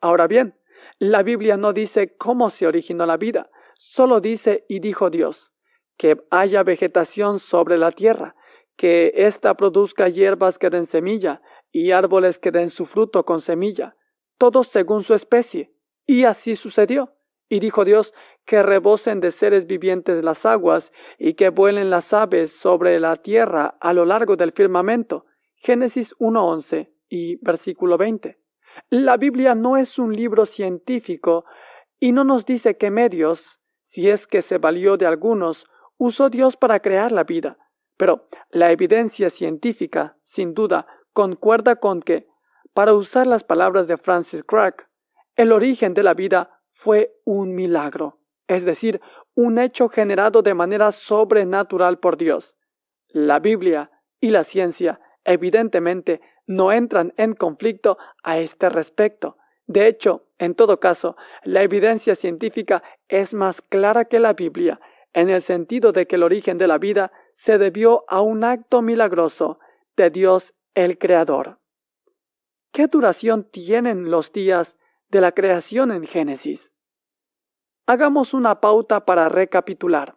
Ahora 0.01 0.27
bien, 0.27 0.59
la 0.99 1.23
Biblia 1.23 1.57
no 1.57 1.73
dice 1.73 2.17
cómo 2.17 2.51
se 2.51 2.67
originó 2.67 3.07
la 3.07 3.17
vida, 3.17 3.51
solo 3.77 4.21
dice 4.21 4.65
y 4.69 4.81
dijo 4.81 5.11
Dios, 5.11 5.53
que 5.97 6.25
haya 6.31 6.63
vegetación 6.63 7.39
sobre 7.39 7.79
la 7.79 7.93
tierra, 7.93 8.35
que 8.77 9.13
ésta 9.15 9.55
produzca 9.55 10.09
hierbas 10.09 10.59
que 10.59 10.71
den 10.71 10.87
semilla 10.87 11.41
y 11.71 11.93
árboles 11.93 12.39
que 12.39 12.51
den 12.51 12.71
su 12.71 12.87
fruto 12.87 13.25
con 13.25 13.41
semilla, 13.41 13.97
todos 14.39 14.69
según 14.69 15.03
su 15.03 15.15
especie. 15.15 15.73
Y 16.07 16.25
así 16.25 16.57
sucedió. 16.57 17.15
Y 17.49 17.61
dijo 17.61 17.85
Dios, 17.85 18.15
que 18.45 18.63
rebosen 18.63 19.21
de 19.21 19.31
seres 19.31 19.67
vivientes 19.67 20.25
las 20.25 20.45
aguas, 20.47 20.93
y 21.19 21.35
que 21.35 21.49
vuelen 21.49 21.91
las 21.91 22.13
aves 22.13 22.53
sobre 22.53 22.99
la 23.01 23.17
tierra 23.17 23.77
a 23.81 23.93
lo 23.93 24.05
largo 24.05 24.37
del 24.37 24.53
firmamento. 24.53 25.27
Génesis 25.57 26.15
1.11 26.19 26.91
y 27.09 27.37
versículo 27.37 27.97
20. 27.97 28.39
La 28.91 29.17
Biblia 29.17 29.55
no 29.55 29.77
es 29.77 29.99
un 29.99 30.15
libro 30.15 30.47
científico 30.47 31.45
y 32.01 32.13
no 32.13 32.25
nos 32.25 32.45
dice 32.45 32.77
qué 32.77 32.91
medios, 32.91 33.61
si 33.83 34.09
es 34.09 34.27
que 34.27 34.43
se 34.43 34.59
valió 34.59 34.97
de 34.97 35.07
algunos, 35.07 35.67
usó 35.97 36.29
Dios 36.29 36.57
para 36.57 36.81
crear 36.81 37.13
la 37.13 37.25
vida. 37.25 37.57
Pero 37.97 38.29
la 38.51 38.73
evidencia 38.73 39.31
científica, 39.31 40.17
sin 40.25 40.53
duda, 40.55 40.87
concuerda 41.13 41.77
con 41.77 42.03
que, 42.03 42.27
para 42.73 42.95
usar 42.95 43.27
las 43.27 43.45
palabras 43.45 43.87
de 43.87 43.97
Francis 43.97 44.43
Crick, 44.43 44.89
el 45.37 45.53
origen 45.53 45.95
de 45.95 46.03
la 46.03 46.15
vida 46.15 46.54
fue 46.85 47.16
un 47.24 47.55
milagro, 47.55 48.18
es 48.47 48.66
decir, 48.66 49.01
un 49.35 49.59
hecho 49.59 49.89
generado 49.89 50.43
de 50.43 50.53
manera 50.53 50.93
sobrenatural 50.93 51.99
por 51.99 52.18
Dios. 52.18 52.59
La 53.09 53.41
Biblia 53.41 53.91
y 54.20 54.28
la 54.28 54.45
ciencia, 54.45 55.01
evidentemente, 55.24 56.20
no 56.47 56.72
entran 56.72 57.14
en 57.16 57.32
conflicto 57.32 57.97
a 58.22 58.37
este 58.37 58.68
respecto. 58.68 59.39
De 59.66 59.87
hecho, 59.87 60.26
en 60.37 60.55
todo 60.55 60.78
caso, 60.78 61.16
la 61.43 61.62
evidencia 61.62 62.14
científica 62.14 62.82
es 63.09 63.32
más 63.32 63.62
clara 63.62 64.05
que 64.05 64.20
la 64.20 64.35
Biblia, 64.35 64.78
en 65.14 65.30
el 65.30 65.41
sentido 65.41 65.91
de 65.91 66.07
que 66.07 66.16
el 66.16 66.22
origen 66.22 66.59
de 66.59 66.66
la 66.66 66.76
vida 66.76 67.12
se 67.32 67.57
debió 67.57 68.05
a 68.09 68.20
un 68.20 68.45
acto 68.45 68.82
milagroso 68.82 69.59
de 69.97 70.11
Dios 70.11 70.53
el 70.74 70.99
Creador. 70.99 71.61
¿Qué 72.72 72.89
duración 72.89 73.49
tienen 73.51 74.11
los 74.11 74.35
días 74.35 74.76
de 75.09 75.22
la 75.22 75.32
creación 75.32 75.91
en 75.91 76.05
Génesis? 76.05 76.74
Hagamos 77.87 78.32
una 78.32 78.62
pauta 78.62 79.05
para 79.05 79.28
recapitular. 79.28 80.16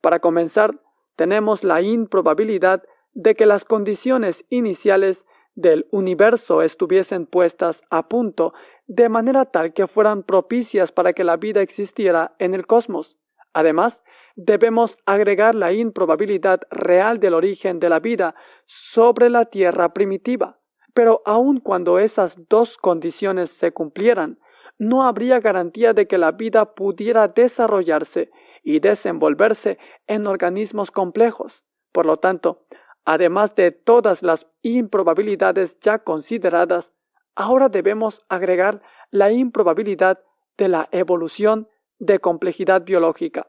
Para 0.00 0.18
comenzar, 0.18 0.80
tenemos 1.14 1.62
la 1.62 1.82
improbabilidad 1.82 2.82
de 3.12 3.36
que 3.36 3.46
las 3.46 3.64
condiciones 3.64 4.44
iniciales 4.50 5.24
del 5.54 5.86
universo 5.92 6.62
estuviesen 6.62 7.26
puestas 7.26 7.84
a 7.90 8.08
punto 8.08 8.54
de 8.88 9.08
manera 9.08 9.44
tal 9.44 9.72
que 9.72 9.86
fueran 9.86 10.24
propicias 10.24 10.90
para 10.90 11.12
que 11.12 11.22
la 11.22 11.36
vida 11.36 11.62
existiera 11.62 12.34
en 12.40 12.54
el 12.54 12.66
cosmos. 12.66 13.20
Además, 13.52 14.02
debemos 14.34 14.98
agregar 15.06 15.54
la 15.54 15.72
improbabilidad 15.72 16.62
real 16.70 17.20
del 17.20 17.34
origen 17.34 17.78
de 17.78 17.88
la 17.88 18.00
vida 18.00 18.34
sobre 18.66 19.30
la 19.30 19.44
Tierra 19.44 19.92
primitiva. 19.92 20.58
Pero 20.92 21.22
aun 21.24 21.60
cuando 21.60 22.00
esas 22.00 22.48
dos 22.48 22.76
condiciones 22.78 23.50
se 23.50 23.70
cumplieran, 23.70 24.40
no 24.80 25.04
habría 25.04 25.40
garantía 25.40 25.92
de 25.92 26.08
que 26.08 26.16
la 26.16 26.32
vida 26.32 26.74
pudiera 26.74 27.28
desarrollarse 27.28 28.30
y 28.62 28.80
desenvolverse 28.80 29.78
en 30.06 30.26
organismos 30.26 30.90
complejos. 30.90 31.64
Por 31.92 32.06
lo 32.06 32.16
tanto, 32.16 32.64
además 33.04 33.54
de 33.54 33.72
todas 33.72 34.22
las 34.22 34.46
improbabilidades 34.62 35.78
ya 35.80 35.98
consideradas, 35.98 36.94
ahora 37.36 37.68
debemos 37.68 38.24
agregar 38.30 38.80
la 39.10 39.30
improbabilidad 39.30 40.24
de 40.56 40.68
la 40.68 40.88
evolución 40.92 41.68
de 41.98 42.18
complejidad 42.18 42.82
biológica. 42.82 43.48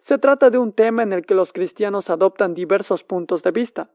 Se 0.00 0.16
trata 0.16 0.48
de 0.48 0.56
un 0.56 0.72
tema 0.72 1.02
en 1.02 1.12
el 1.12 1.26
que 1.26 1.34
los 1.34 1.52
cristianos 1.52 2.08
adoptan 2.08 2.54
diversos 2.54 3.04
puntos 3.04 3.42
de 3.42 3.50
vista. 3.50 3.90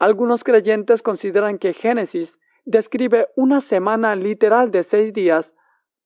Algunos 0.00 0.42
creyentes 0.42 1.02
consideran 1.02 1.58
que 1.58 1.72
Génesis 1.72 2.40
describe 2.64 3.28
una 3.36 3.60
semana 3.60 4.16
literal 4.16 4.72
de 4.72 4.82
seis 4.82 5.12
días 5.12 5.54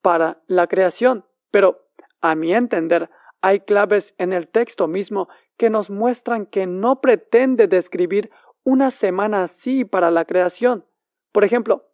para 0.05 0.43
la 0.49 0.67
creación, 0.67 1.25
pero, 1.51 1.89
a 2.21 2.35
mi 2.35 2.53
entender, 2.53 3.09
hay 3.41 3.61
claves 3.61 4.15
en 4.19 4.35
el 4.35 4.49
texto 4.49 4.87
mismo 4.87 5.31
que 5.57 5.71
nos 5.71 5.89
muestran 5.89 6.45
que 6.45 6.67
no 6.67 7.01
pretende 7.01 7.69
describir 7.69 8.31
una 8.65 8.91
semana 8.91 9.45
así 9.45 9.87
para 9.87 10.11
la 10.11 10.27
creación. 10.27 10.85
Por 11.33 11.43
ejemplo, 11.43 11.89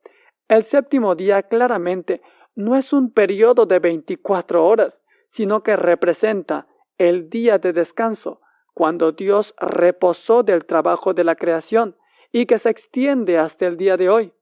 el 0.48 0.64
séptimo 0.64 1.14
día 1.14 1.44
claramente 1.44 2.20
no 2.56 2.74
es 2.74 2.92
un 2.92 3.12
periodo 3.12 3.64
de 3.64 3.78
24 3.78 4.66
horas, 4.66 5.04
sino 5.28 5.62
que 5.62 5.76
representa 5.76 6.66
el 6.98 7.30
día 7.30 7.58
de 7.58 7.72
descanso, 7.72 8.40
cuando 8.74 9.12
Dios 9.12 9.54
reposó 9.56 10.42
del 10.42 10.64
trabajo 10.64 11.14
de 11.14 11.22
la 11.22 11.36
creación 11.36 11.96
y 12.32 12.46
que 12.46 12.58
se 12.58 12.70
extiende 12.70 13.38
hasta 13.38 13.68
el 13.68 13.76
día 13.76 13.96
de 13.96 14.08
hoy. 14.08 14.32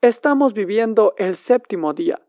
Estamos 0.00 0.54
viviendo 0.54 1.12
el 1.18 1.36
séptimo 1.36 1.92
día, 1.92 2.22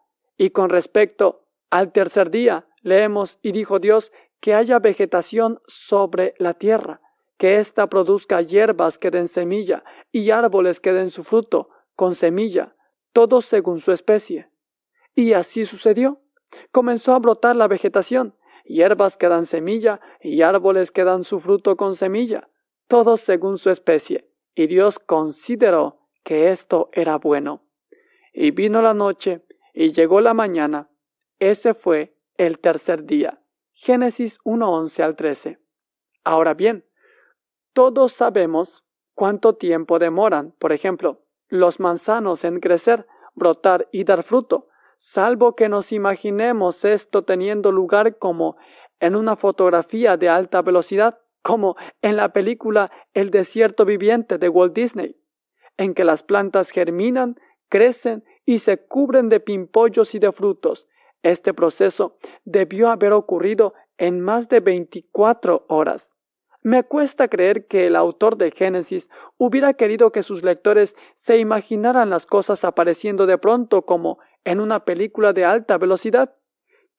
y 0.43 0.49
con 0.49 0.69
respecto 0.69 1.45
al 1.69 1.93
tercer 1.93 2.29
día, 2.29 2.67
leemos 2.81 3.39
y 3.41 3.53
dijo 3.53 3.79
Dios 3.79 4.11
que 4.41 4.53
haya 4.53 4.77
vegetación 4.79 5.61
sobre 5.67 6.33
la 6.37 6.53
tierra, 6.53 6.99
que 7.37 7.59
ésta 7.59 7.87
produzca 7.87 8.41
hierbas 8.41 8.97
que 8.97 9.09
den 9.09 9.29
semilla 9.29 9.85
y 10.11 10.31
árboles 10.31 10.81
que 10.81 10.91
den 10.91 11.11
su 11.11 11.23
fruto 11.23 11.69
con 11.95 12.13
semilla, 12.13 12.75
todos 13.13 13.45
según 13.45 13.79
su 13.79 13.93
especie. 13.93 14.49
Y 15.15 15.31
así 15.31 15.63
sucedió. 15.63 16.19
Comenzó 16.73 17.13
a 17.13 17.19
brotar 17.19 17.55
la 17.55 17.69
vegetación, 17.69 18.35
hierbas 18.65 19.15
que 19.15 19.29
dan 19.29 19.45
semilla 19.45 20.01
y 20.19 20.41
árboles 20.41 20.91
que 20.91 21.05
dan 21.05 21.23
su 21.23 21.39
fruto 21.39 21.77
con 21.77 21.95
semilla, 21.95 22.49
todos 22.89 23.21
según 23.21 23.57
su 23.57 23.69
especie. 23.69 24.29
Y 24.55 24.67
Dios 24.67 24.99
consideró 24.99 26.01
que 26.21 26.49
esto 26.49 26.89
era 26.91 27.17
bueno. 27.17 27.63
Y 28.33 28.51
vino 28.51 28.81
la 28.81 28.93
noche 28.93 29.45
y 29.73 29.91
llegó 29.91 30.21
la 30.21 30.33
mañana. 30.33 30.89
Ese 31.39 31.73
fue 31.73 32.15
el 32.37 32.59
tercer 32.59 33.05
día. 33.05 33.41
Génesis 33.73 34.39
1.11 34.43 35.03
al 35.03 35.15
13. 35.15 35.59
Ahora 36.23 36.53
bien, 36.53 36.85
todos 37.73 38.13
sabemos 38.13 38.85
cuánto 39.15 39.55
tiempo 39.55 39.99
demoran, 39.99 40.51
por 40.59 40.71
ejemplo, 40.71 41.25
los 41.49 41.79
manzanos 41.79 42.43
en 42.43 42.59
crecer, 42.59 43.07
brotar 43.33 43.89
y 43.91 44.03
dar 44.03 44.23
fruto, 44.23 44.69
salvo 44.97 45.55
que 45.55 45.69
nos 45.69 45.91
imaginemos 45.91 46.85
esto 46.85 47.23
teniendo 47.23 47.71
lugar 47.71 48.17
como 48.17 48.57
en 48.99 49.15
una 49.15 49.35
fotografía 49.35 50.17
de 50.17 50.29
alta 50.29 50.61
velocidad, 50.61 51.19
como 51.41 51.75
en 52.01 52.15
la 52.15 52.31
película 52.31 52.91
El 53.13 53.31
desierto 53.31 53.85
viviente 53.85 54.37
de 54.37 54.49
Walt 54.49 54.73
Disney, 54.73 55.17
en 55.77 55.93
que 55.93 56.05
las 56.05 56.23
plantas 56.23 56.69
germinan, 56.69 57.35
crecen 57.69 58.23
y 58.45 58.59
se 58.59 58.77
cubren 58.77 59.29
de 59.29 59.39
pimpollos 59.39 60.15
y 60.15 60.19
de 60.19 60.31
frutos. 60.31 60.87
Este 61.21 61.53
proceso 61.53 62.17
debió 62.43 62.89
haber 62.89 63.13
ocurrido 63.13 63.73
en 63.97 64.19
más 64.19 64.49
de 64.49 64.59
24 64.59 65.65
horas. 65.69 66.15
Me 66.61 66.83
cuesta 66.83 67.27
creer 67.27 67.67
que 67.67 67.87
el 67.87 67.95
autor 67.95 68.37
de 68.37 68.51
Génesis 68.51 69.09
hubiera 69.37 69.73
querido 69.73 70.11
que 70.11 70.23
sus 70.23 70.43
lectores 70.43 70.95
se 71.13 71.37
imaginaran 71.37 72.09
las 72.09 72.25
cosas 72.25 72.63
apareciendo 72.63 73.25
de 73.25 73.37
pronto 73.37 73.81
como 73.81 74.19
en 74.45 74.61
una 74.61 74.85
película 74.85 75.33
de 75.33 75.43
alta 75.43 75.77
velocidad. 75.77 76.35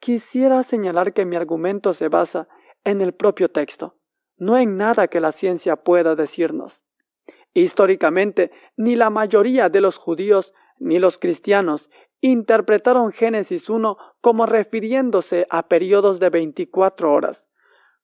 Quisiera 0.00 0.62
señalar 0.62 1.14
que 1.14 1.24
mi 1.24 1.36
argumento 1.36 1.94
se 1.94 2.08
basa 2.08 2.46
en 2.84 3.00
el 3.00 3.14
propio 3.14 3.50
texto, 3.50 3.96
no 4.36 4.58
en 4.58 4.76
nada 4.76 5.08
que 5.08 5.20
la 5.20 5.32
ciencia 5.32 5.76
pueda 5.76 6.14
decirnos. 6.14 6.84
Históricamente, 7.54 8.50
ni 8.76 8.96
la 8.96 9.08
mayoría 9.08 9.70
de 9.70 9.80
los 9.80 9.96
judíos 9.96 10.52
ni 10.78 10.98
los 10.98 11.18
cristianos 11.18 11.90
interpretaron 12.20 13.12
Génesis 13.12 13.68
1 13.68 13.98
como 14.20 14.46
refiriéndose 14.46 15.46
a 15.50 15.68
periodos 15.68 16.20
de 16.20 16.30
24 16.30 17.12
horas. 17.12 17.48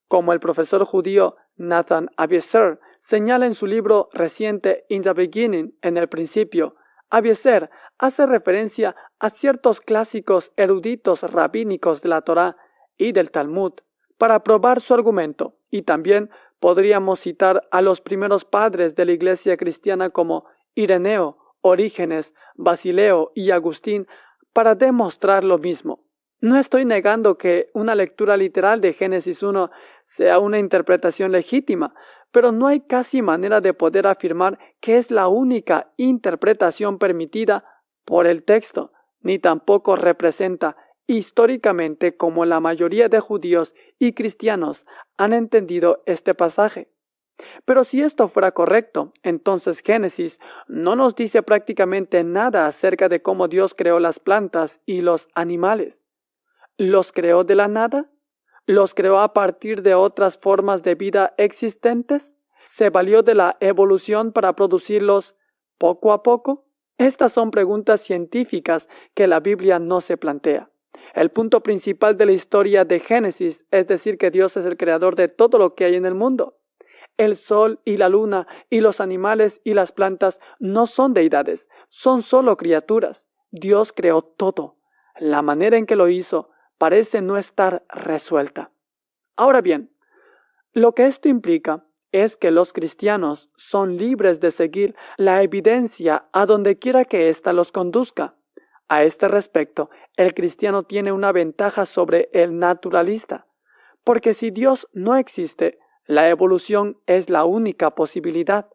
Como 0.08 0.32
el 0.32 0.40
profesor 0.40 0.84
judío 0.84 1.36
Nathan 1.56 2.10
Abieser 2.16 2.80
señala 2.98 3.46
en 3.46 3.54
su 3.54 3.66
libro 3.66 4.10
reciente 4.12 4.84
In 4.88 5.02
the 5.02 5.12
Beginning, 5.12 5.74
en 5.80 5.96
el 5.96 6.08
principio, 6.08 6.74
Abieser 7.08 7.70
hace 7.98 8.26
referencia 8.26 8.94
a 9.18 9.30
ciertos 9.30 9.80
clásicos 9.80 10.52
eruditos 10.56 11.22
rabínicos 11.22 12.02
de 12.02 12.08
la 12.08 12.22
Torá 12.22 12.56
y 12.96 13.12
del 13.12 13.30
Talmud 13.30 13.72
para 14.18 14.42
probar 14.44 14.80
su 14.80 14.94
argumento, 14.94 15.54
y 15.70 15.82
también 15.82 16.30
podríamos 16.60 17.20
citar 17.20 17.66
a 17.70 17.80
los 17.80 18.00
primeros 18.00 18.44
padres 18.44 18.94
de 18.94 19.06
la 19.06 19.12
Iglesia 19.12 19.56
cristiana 19.56 20.10
como 20.10 20.44
Ireneo, 20.74 21.38
Orígenes, 21.60 22.34
Basileo 22.54 23.32
y 23.34 23.50
Agustín 23.50 24.06
para 24.52 24.74
demostrar 24.74 25.44
lo 25.44 25.58
mismo. 25.58 26.04
No 26.40 26.56
estoy 26.56 26.84
negando 26.84 27.36
que 27.36 27.70
una 27.74 27.94
lectura 27.94 28.36
literal 28.36 28.80
de 28.80 28.94
Génesis 28.94 29.42
1 29.42 29.70
sea 30.04 30.38
una 30.38 30.58
interpretación 30.58 31.32
legítima, 31.32 31.94
pero 32.32 32.50
no 32.50 32.66
hay 32.66 32.80
casi 32.80 33.20
manera 33.22 33.60
de 33.60 33.74
poder 33.74 34.06
afirmar 34.06 34.58
que 34.80 34.96
es 34.96 35.10
la 35.10 35.28
única 35.28 35.92
interpretación 35.96 36.98
permitida 36.98 37.64
por 38.04 38.26
el 38.26 38.44
texto, 38.44 38.92
ni 39.20 39.38
tampoco 39.38 39.96
representa 39.96 40.76
históricamente 41.06 42.16
como 42.16 42.44
la 42.44 42.60
mayoría 42.60 43.08
de 43.08 43.20
judíos 43.20 43.74
y 43.98 44.12
cristianos 44.12 44.86
han 45.16 45.32
entendido 45.32 46.02
este 46.06 46.34
pasaje. 46.34 46.88
Pero 47.64 47.84
si 47.84 48.02
esto 48.02 48.28
fuera 48.28 48.52
correcto, 48.52 49.12
entonces 49.22 49.80
Génesis 49.80 50.40
no 50.68 50.96
nos 50.96 51.14
dice 51.14 51.42
prácticamente 51.42 52.24
nada 52.24 52.66
acerca 52.66 53.08
de 53.08 53.22
cómo 53.22 53.48
Dios 53.48 53.74
creó 53.74 54.00
las 54.00 54.18
plantas 54.18 54.80
y 54.86 55.00
los 55.00 55.28
animales. 55.34 56.04
¿Los 56.76 57.12
creó 57.12 57.44
de 57.44 57.54
la 57.54 57.68
nada? 57.68 58.10
¿Los 58.66 58.94
creó 58.94 59.20
a 59.20 59.32
partir 59.32 59.82
de 59.82 59.94
otras 59.94 60.38
formas 60.38 60.82
de 60.82 60.94
vida 60.94 61.34
existentes? 61.36 62.36
¿Se 62.66 62.90
valió 62.90 63.22
de 63.22 63.34
la 63.34 63.56
evolución 63.60 64.32
para 64.32 64.54
producirlos 64.54 65.36
poco 65.78 66.12
a 66.12 66.22
poco? 66.22 66.66
Estas 66.98 67.32
son 67.32 67.50
preguntas 67.50 68.00
científicas 68.00 68.88
que 69.14 69.26
la 69.26 69.40
Biblia 69.40 69.78
no 69.78 70.00
se 70.00 70.16
plantea. 70.16 70.70
El 71.14 71.30
punto 71.30 71.62
principal 71.62 72.16
de 72.16 72.26
la 72.26 72.32
historia 72.32 72.84
de 72.84 73.00
Génesis 73.00 73.64
es 73.70 73.86
decir 73.86 74.18
que 74.18 74.30
Dios 74.30 74.56
es 74.56 74.64
el 74.66 74.76
creador 74.76 75.16
de 75.16 75.28
todo 75.28 75.58
lo 75.58 75.74
que 75.74 75.86
hay 75.86 75.96
en 75.96 76.06
el 76.06 76.14
mundo. 76.14 76.59
El 77.20 77.36
sol 77.36 77.80
y 77.84 77.98
la 77.98 78.08
luna 78.08 78.46
y 78.70 78.80
los 78.80 78.98
animales 78.98 79.60
y 79.62 79.74
las 79.74 79.92
plantas 79.92 80.40
no 80.58 80.86
son 80.86 81.12
deidades, 81.12 81.68
son 81.90 82.22
solo 82.22 82.56
criaturas. 82.56 83.28
Dios 83.50 83.92
creó 83.92 84.22
todo. 84.22 84.78
La 85.18 85.42
manera 85.42 85.76
en 85.76 85.84
que 85.84 85.96
lo 85.96 86.08
hizo 86.08 86.48
parece 86.78 87.20
no 87.20 87.36
estar 87.36 87.84
resuelta. 87.90 88.70
Ahora 89.36 89.60
bien, 89.60 89.94
lo 90.72 90.94
que 90.94 91.04
esto 91.04 91.28
implica 91.28 91.84
es 92.10 92.38
que 92.38 92.50
los 92.50 92.72
cristianos 92.72 93.50
son 93.54 93.98
libres 93.98 94.40
de 94.40 94.50
seguir 94.50 94.96
la 95.18 95.42
evidencia 95.42 96.24
a 96.32 96.46
donde 96.46 96.78
quiera 96.78 97.04
que 97.04 97.28
ésta 97.28 97.52
los 97.52 97.70
conduzca. 97.70 98.34
A 98.88 99.02
este 99.02 99.28
respecto, 99.28 99.90
el 100.16 100.32
cristiano 100.32 100.84
tiene 100.84 101.12
una 101.12 101.32
ventaja 101.32 101.84
sobre 101.84 102.30
el 102.32 102.58
naturalista, 102.58 103.46
porque 104.04 104.32
si 104.32 104.50
Dios 104.50 104.88
no 104.94 105.16
existe, 105.16 105.80
la 106.10 106.28
evolución 106.28 106.98
es 107.06 107.30
la 107.30 107.44
única 107.44 107.94
posibilidad. 107.94 108.68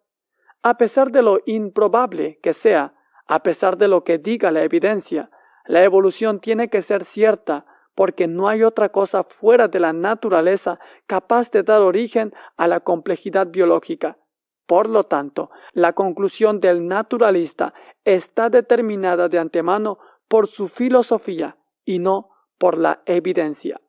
A 0.64 0.78
pesar 0.78 1.12
de 1.12 1.22
lo 1.22 1.40
improbable 1.46 2.40
que 2.42 2.54
sea, 2.54 2.94
a 3.28 3.44
pesar 3.44 3.78
de 3.78 3.90
lo 3.90 4.06
que 4.06 4.18
diga 4.18 4.52
la 4.52 4.64
evidencia, 4.64 5.30
la 5.66 5.84
evolución 5.84 6.40
tiene 6.40 6.70
que 6.70 6.82
ser 6.82 7.04
cierta 7.04 7.66
porque 7.94 8.28
no 8.28 8.48
hay 8.48 8.64
otra 8.64 8.88
cosa 8.88 9.26
fuera 9.26 9.68
de 9.68 9.82
la 9.82 9.92
naturaleza 9.92 10.80
capaz 11.08 11.52
de 11.52 11.64
dar 11.64 11.82
origen 11.82 12.34
a 12.56 12.70
la 12.70 12.80
complejidad 12.80 13.48
biológica. 13.48 14.18
Por 14.66 14.88
lo 14.88 15.04
tanto, 15.04 15.52
la 15.74 15.92
conclusión 15.92 16.62
del 16.62 16.88
naturalista 16.88 17.74
está 18.06 18.50
determinada 18.50 19.28
de 19.28 19.40
antemano 19.40 20.00
por 20.30 20.48
su 20.48 20.70
filosofía 20.70 21.58
y 21.84 22.00
no 22.00 22.30
por 22.58 22.78
la 22.78 23.02
evidencia. 23.06 23.82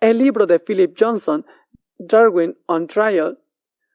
El 0.00 0.18
libro 0.18 0.46
de 0.46 0.58
Philip 0.58 0.96
Johnson 0.98 1.46
Darwin 2.06 2.58
on 2.66 2.86
Trial, 2.86 3.38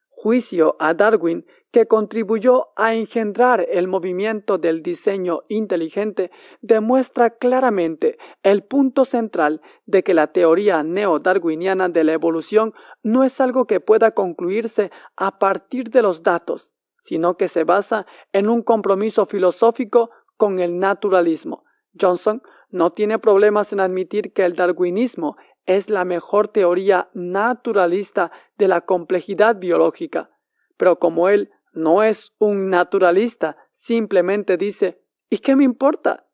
juicio 0.10 0.76
a 0.80 0.94
Darwin 0.94 1.46
que 1.72 1.86
contribuyó 1.86 2.70
a 2.76 2.96
engendrar 2.96 3.68
el 3.70 3.88
movimiento 3.88 4.58
del 4.58 4.82
diseño 4.82 5.42
inteligente, 5.50 6.32
demuestra 6.62 7.32
claramente 7.32 8.18
el 8.42 8.64
punto 8.64 9.06
central 9.06 9.62
de 9.86 10.04
que 10.04 10.14
la 10.14 10.28
teoría 10.28 10.82
neodarwiniana 10.84 11.90
de 11.90 12.04
la 12.04 12.14
evolución 12.14 12.74
no 13.04 13.24
es 13.24 13.40
algo 13.42 13.66
que 13.68 13.80
pueda 13.80 14.12
concluirse 14.12 14.92
a 15.18 15.38
partir 15.38 15.90
de 15.90 16.02
los 16.02 16.24
datos, 16.24 16.74
sino 17.02 17.36
que 17.36 17.48
se 17.48 17.64
basa 17.64 18.08
en 18.32 18.48
un 18.48 18.64
compromiso 18.64 19.26
filosófico 19.26 20.10
con 20.38 20.60
el 20.60 20.80
naturalismo. 20.80 21.64
Johnson 22.00 22.42
no 22.70 22.92
tiene 22.92 23.20
problemas 23.20 23.74
en 23.74 23.82
admitir 23.82 24.34
que 24.34 24.46
el 24.46 24.56
darwinismo 24.56 25.36
es 25.68 25.90
la 25.90 26.06
mejor 26.06 26.48
teoría 26.48 27.10
naturalista 27.14 28.32
de 28.58 28.68
la 28.68 28.82
complejidad 28.82 29.58
biológica. 29.58 30.32
Pero 30.78 30.98
como 30.98 31.30
él 31.30 31.52
no 31.74 32.02
es 32.02 32.34
un 32.40 32.70
naturalista, 32.70 33.58
simplemente 33.72 34.58
dice 34.58 35.04
¿Y 35.30 35.40
qué 35.40 35.56
me 35.56 35.66
importa? 35.66 36.26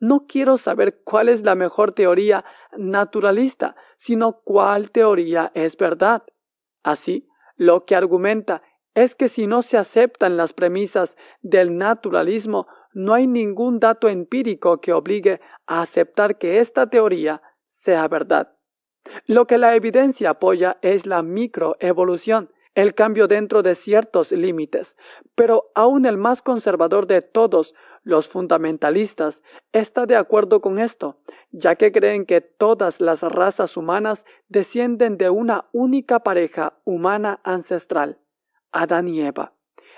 No 0.00 0.26
quiero 0.26 0.56
saber 0.56 1.02
cuál 1.04 1.28
es 1.28 1.42
la 1.42 1.54
mejor 1.54 1.92
teoría 1.92 2.44
naturalista, 2.76 3.76
sino 3.98 4.40
cuál 4.42 4.90
teoría 4.90 5.50
es 5.54 5.76
verdad. 5.76 6.22
Así, 6.82 7.28
lo 7.56 7.84
que 7.84 7.94
argumenta 7.94 8.62
es 8.94 9.14
que 9.14 9.28
si 9.28 9.46
no 9.46 9.62
se 9.62 9.76
aceptan 9.76 10.36
las 10.36 10.52
premisas 10.52 11.16
del 11.42 11.76
naturalismo, 11.76 12.66
no 12.92 13.12
hay 13.12 13.26
ningún 13.26 13.80
dato 13.80 14.08
empírico 14.08 14.80
que 14.80 14.92
obligue 14.92 15.40
a 15.66 15.82
aceptar 15.82 16.38
que 16.38 16.58
esta 16.58 16.88
teoría 16.88 17.42
sea 17.66 18.08
verdad. 18.08 18.57
Lo 19.26 19.46
que 19.46 19.58
la 19.58 19.74
evidencia 19.74 20.30
apoya 20.30 20.78
es 20.82 21.06
la 21.06 21.22
microevolución, 21.22 22.50
el 22.74 22.94
cambio 22.94 23.26
dentro 23.26 23.62
de 23.62 23.74
ciertos 23.74 24.30
límites, 24.30 24.96
pero 25.34 25.70
aún 25.74 26.06
el 26.06 26.16
más 26.16 26.42
conservador 26.42 27.06
de 27.06 27.22
todos 27.22 27.74
los 28.04 28.28
fundamentalistas 28.28 29.42
está 29.72 30.06
de 30.06 30.16
acuerdo 30.16 30.60
con 30.60 30.78
esto, 30.78 31.18
ya 31.50 31.74
que 31.74 31.90
creen 31.90 32.24
que 32.24 32.40
todas 32.40 33.00
las 33.00 33.22
razas 33.22 33.76
humanas 33.76 34.24
descienden 34.48 35.18
de 35.18 35.28
una 35.28 35.66
única 35.72 36.20
pareja 36.20 36.78
humana 36.84 37.40
ancestral, 37.42 38.18
Adán 38.70 39.08
y 39.08 39.22
Eva. 39.22 39.54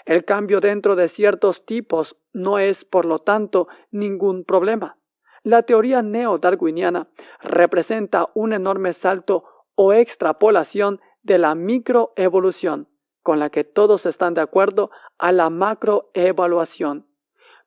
El 0.06 0.24
cambio 0.24 0.60
dentro 0.60 0.96
de 0.96 1.08
ciertos 1.08 1.66
tipos 1.66 2.16
no 2.32 2.58
es, 2.58 2.84
por 2.84 3.04
lo 3.04 3.18
tanto, 3.18 3.68
ningún 3.90 4.44
problema. 4.44 4.96
La 5.42 5.62
teoría 5.62 6.02
neo-darwiniana 6.02 7.08
representa 7.40 8.28
un 8.34 8.52
enorme 8.52 8.92
salto 8.92 9.44
o 9.74 9.94
extrapolación 9.94 11.00
de 11.22 11.38
la 11.38 11.54
microevolución, 11.54 12.88
con 13.22 13.38
la 13.38 13.48
que 13.48 13.64
todos 13.64 14.04
están 14.04 14.34
de 14.34 14.42
acuerdo, 14.42 14.90
a 15.18 15.32
la 15.32 15.48
macroevaluación. 15.48 17.06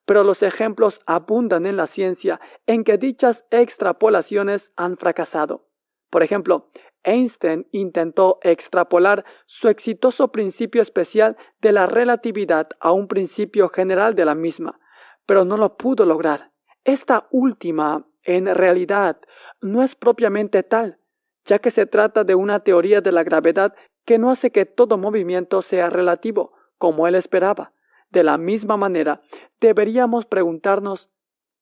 Pero 0.04 0.22
los 0.22 0.44
ejemplos 0.44 1.00
abundan 1.06 1.66
en 1.66 1.76
la 1.76 1.88
ciencia 1.88 2.40
en 2.66 2.84
que 2.84 2.96
dichas 2.96 3.44
extrapolaciones 3.50 4.70
han 4.76 4.96
fracasado. 4.96 5.66
Por 6.10 6.22
ejemplo, 6.22 6.70
Einstein 7.02 7.66
intentó 7.72 8.38
extrapolar 8.42 9.24
su 9.46 9.68
exitoso 9.68 10.28
principio 10.28 10.80
especial 10.80 11.36
de 11.60 11.72
la 11.72 11.86
relatividad 11.86 12.68
a 12.78 12.92
un 12.92 13.08
principio 13.08 13.68
general 13.68 14.14
de 14.14 14.24
la 14.24 14.36
misma, 14.36 14.78
pero 15.26 15.44
no 15.44 15.56
lo 15.56 15.76
pudo 15.76 16.06
lograr. 16.06 16.53
Esta 16.84 17.26
última, 17.30 18.06
en 18.24 18.54
realidad, 18.54 19.18
no 19.62 19.82
es 19.82 19.94
propiamente 19.94 20.62
tal, 20.62 20.98
ya 21.46 21.58
que 21.58 21.70
se 21.70 21.86
trata 21.86 22.24
de 22.24 22.34
una 22.34 22.60
teoría 22.60 23.00
de 23.00 23.10
la 23.10 23.24
gravedad 23.24 23.74
que 24.04 24.18
no 24.18 24.30
hace 24.30 24.52
que 24.52 24.66
todo 24.66 24.98
movimiento 24.98 25.62
sea 25.62 25.88
relativo, 25.88 26.52
como 26.76 27.08
él 27.08 27.14
esperaba. 27.14 27.72
De 28.10 28.22
la 28.22 28.36
misma 28.36 28.76
manera, 28.76 29.22
deberíamos 29.60 30.26
preguntarnos 30.26 31.10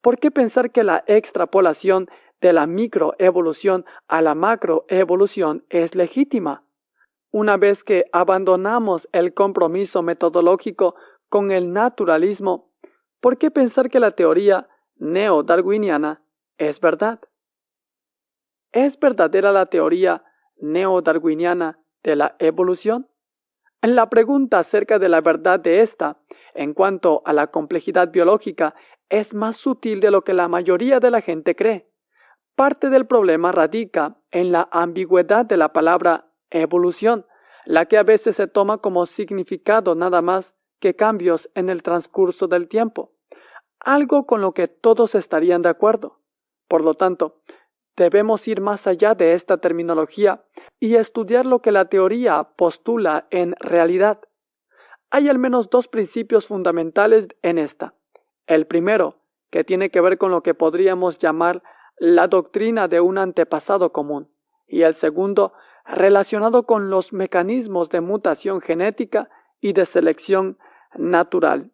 ¿por 0.01 0.18
qué 0.18 0.33
pensar 0.33 0.73
que 0.73 0.83
la 0.83 1.05
extrapolación 1.07 2.09
de 2.41 2.53
la 2.53 2.66
microevolución 2.66 3.85
a 4.09 4.23
la 4.23 4.35
macroevolución 4.35 5.64
es 5.68 5.95
legítima? 5.95 6.64
Una 7.31 7.57
vez 7.57 7.85
que 7.85 8.07
abandonamos 8.12 9.09
el 9.12 9.33
compromiso 9.35 10.03
metodológico 10.03 10.97
con 11.29 11.53
el 11.53 11.73
naturalismo, 11.73 12.73
¿por 13.20 13.39
qué 13.39 13.53
pensar 13.53 13.89
que 13.89 14.01
la 14.01 14.11
teoría 14.11 14.68
neo-darwiniana 15.03 16.22
es 16.59 16.78
verdad. 16.80 17.20
¿Es 18.70 18.98
verdadera 18.98 19.50
la 19.50 19.66
teoría 19.66 20.24
neo-darwiniana 20.59 21.80
de 22.05 22.14
la 22.16 22.36
evolución? 22.38 23.09
La 23.82 24.09
pregunta 24.09 24.61
acerca 24.61 25.00
de 25.00 25.09
la 25.09 25.20
verdad 25.20 25.59
de 25.59 25.80
esta, 25.80 26.20
en 26.55 26.72
cuanto 26.72 27.20
a 27.24 27.32
la 27.32 27.48
complejidad 27.48 28.12
biológica, 28.12 28.76
es 29.09 29.34
más 29.34 29.57
sutil 29.57 29.98
de 29.98 30.12
lo 30.12 30.22
que 30.22 30.34
la 30.34 30.46
mayoría 30.46 31.00
de 31.00 31.11
la 31.11 31.20
gente 31.20 31.57
cree. 31.57 31.90
Parte 32.55 32.88
del 32.88 33.07
problema 33.07 33.50
radica 33.50 34.18
en 34.30 34.53
la 34.53 34.68
ambigüedad 34.70 35.44
de 35.44 35.57
la 35.57 35.72
palabra 35.72 36.28
evolución, 36.50 37.26
la 37.64 37.86
que 37.86 37.98
a 37.98 38.05
veces 38.05 38.36
se 38.36 38.46
toma 38.46 38.78
como 38.78 39.05
significado 39.07 39.96
nada 39.96 40.22
más 40.22 40.55
que 40.78 40.94
cambios 40.94 41.50
en 41.57 41.70
el 41.70 41.82
transcurso 41.82 42.46
del 42.46 42.68
tiempo 42.68 43.12
algo 43.85 44.26
con 44.26 44.41
lo 44.41 44.53
que 44.53 44.68
todos 44.68 45.14
estarían 45.14 45.62
de 45.62 45.68
acuerdo. 45.68 46.18
Por 46.68 46.85
lo 46.85 46.95
tanto, 46.95 47.41
debemos 47.97 48.47
ir 48.49 48.61
más 48.61 48.87
allá 48.87 49.14
de 49.14 49.35
esta 49.35 49.59
terminología 49.59 50.45
y 50.80 50.95
estudiar 50.95 51.47
lo 51.47 51.61
que 51.61 51.72
la 51.72 51.87
teoría 51.87 52.43
postula 52.57 53.26
en 53.30 53.55
realidad. 53.61 54.20
Hay 55.11 55.28
al 55.28 55.39
menos 55.39 55.68
dos 55.68 55.89
principios 55.89 56.47
fundamentales 56.47 57.28
en 57.43 57.59
esta. 57.59 57.95
El 58.47 58.66
primero, 58.66 59.18
que 59.51 59.64
tiene 59.64 59.91
que 59.91 60.01
ver 60.01 60.16
con 60.16 60.30
lo 60.30 60.43
que 60.43 60.55
podríamos 60.55 61.18
llamar 61.18 61.62
la 61.99 62.28
doctrina 62.28 62.89
de 62.89 63.01
un 63.01 63.18
antepasado 63.18 63.93
común, 63.93 64.30
y 64.66 64.83
el 64.83 64.95
segundo, 64.95 65.53
relacionado 65.85 66.64
con 66.64 66.89
los 66.89 67.12
mecanismos 67.12 67.91
de 67.91 68.01
mutación 68.01 68.61
genética 68.61 69.28
y 69.61 69.74
de 69.74 69.85
selección 69.85 70.59
natural. 70.97 71.72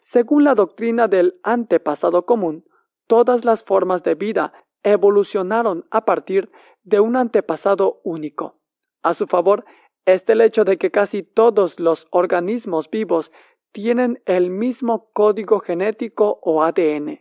Según 0.00 0.44
la 0.44 0.54
doctrina 0.54 1.08
del 1.08 1.38
antepasado 1.42 2.26
común, 2.26 2.64
todas 3.06 3.44
las 3.44 3.64
formas 3.64 4.02
de 4.02 4.14
vida 4.14 4.52
evolucionaron 4.82 5.84
a 5.90 6.04
partir 6.04 6.50
de 6.84 7.00
un 7.00 7.16
antepasado 7.16 8.00
único. 8.04 8.60
A 9.02 9.14
su 9.14 9.26
favor, 9.26 9.64
es 10.04 10.28
el 10.28 10.40
hecho 10.40 10.64
de 10.64 10.78
que 10.78 10.90
casi 10.90 11.22
todos 11.22 11.80
los 11.80 12.06
organismos 12.10 12.88
vivos 12.88 13.32
tienen 13.72 14.22
el 14.24 14.50
mismo 14.50 15.10
código 15.12 15.58
genético 15.60 16.38
o 16.42 16.62
ADN. 16.62 17.20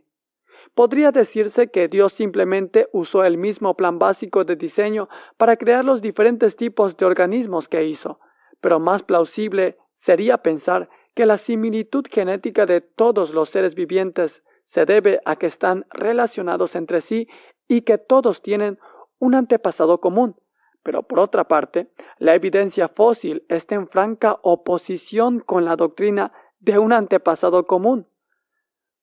Podría 0.75 1.11
decirse 1.11 1.69
que 1.69 1.87
Dios 1.87 2.13
simplemente 2.13 2.87
usó 2.91 3.23
el 3.23 3.37
mismo 3.37 3.75
plan 3.75 3.97
básico 3.97 4.43
de 4.43 4.55
diseño 4.55 5.09
para 5.37 5.57
crear 5.57 5.83
los 5.83 6.01
diferentes 6.01 6.55
tipos 6.55 6.95
de 6.97 7.05
organismos 7.05 7.67
que 7.67 7.85
hizo, 7.85 8.19
pero 8.61 8.79
más 8.79 9.03
plausible 9.03 9.77
sería 9.93 10.37
pensar 10.37 10.89
que 11.15 11.25
la 11.25 11.37
similitud 11.37 12.05
genética 12.11 12.65
de 12.65 12.81
todos 12.81 13.33
los 13.33 13.49
seres 13.49 13.73
vivientes 13.73 14.43
se 14.63 14.85
debe 14.85 15.21
a 15.25 15.37
que 15.37 15.45
están 15.45 15.85
relacionados 15.89 16.75
entre 16.75 17.01
sí 17.01 17.27
y 17.67 17.81
que 17.81 17.97
todos 17.97 18.41
tienen 18.41 18.77
un 19.17 19.33
antepasado 19.33 20.01
común. 20.01 20.35
Pero 20.83 21.03
por 21.03 21.19
otra 21.19 21.47
parte, 21.47 21.91
la 22.19 22.35
evidencia 22.35 22.89
fósil 22.89 23.45
está 23.47 23.75
en 23.75 23.87
franca 23.87 24.37
oposición 24.43 25.39
con 25.39 25.65
la 25.65 25.75
doctrina 25.75 26.31
de 26.59 26.77
un 26.77 26.93
antepasado 26.93 27.65
común. 27.65 28.07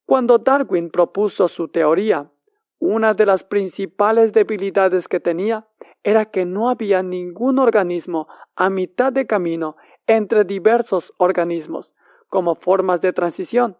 Cuando 0.05 0.39
Darwin 0.39 0.91
propuso 0.91 1.49
su 1.49 1.69
teoría, 1.69 2.31
una 2.79 3.15
de 3.15 3.25
las 3.27 3.43
principales 3.43 4.33
debilidades 4.33 5.09
que 5.09 5.21
tenía 5.21 5.67
era 6.03 6.27
que 6.27 6.45
no 6.45 6.69
había 6.69 7.03
ningún 7.03 7.59
organismo 7.59 8.29
a 8.55 8.69
mitad 8.69 9.13
de 9.13 9.27
camino 9.27 9.77
entre 10.07 10.45
diversos 10.45 11.15
organismos, 11.17 11.95
como 12.33 12.55
formas 12.55 13.03
de 13.03 13.13
transición. 13.13 13.77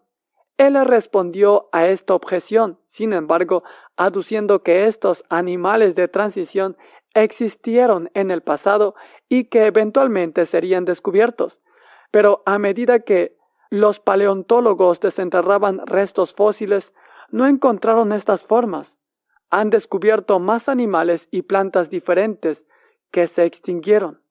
Él 0.57 0.75
respondió 0.85 1.69
a 1.71 1.87
esta 1.87 2.13
objeción, 2.13 2.79
sin 2.85 3.11
embargo, 3.11 3.63
aduciendo 3.97 4.61
que 4.61 4.85
estos 4.85 5.23
animales 5.29 5.95
de 5.95 6.07
transición 6.07 6.77
existieron 7.15 8.11
en 8.13 8.29
el 8.29 8.41
pasado 8.41 8.93
y 9.27 9.45
que 9.45 9.65
eventualmente 9.65 10.45
serían 10.45 10.85
descubiertos. 10.85 11.61
Pero 12.11 12.43
a 12.45 12.59
medida 12.59 12.99
que 12.99 13.35
los 13.71 13.99
paleontólogos 13.99 14.99
desenterraban 14.99 15.81
restos 15.87 16.35
fósiles, 16.35 16.93
no 17.31 17.47
encontraron 17.47 18.11
estas 18.11 18.45
formas. 18.45 18.99
Han 19.49 19.71
descubierto 19.71 20.37
más 20.37 20.69
animales 20.69 21.27
y 21.31 21.41
plantas 21.41 21.89
diferentes 21.89 22.67
que 23.09 23.25
se 23.25 23.45
extinguieron. 23.45 24.21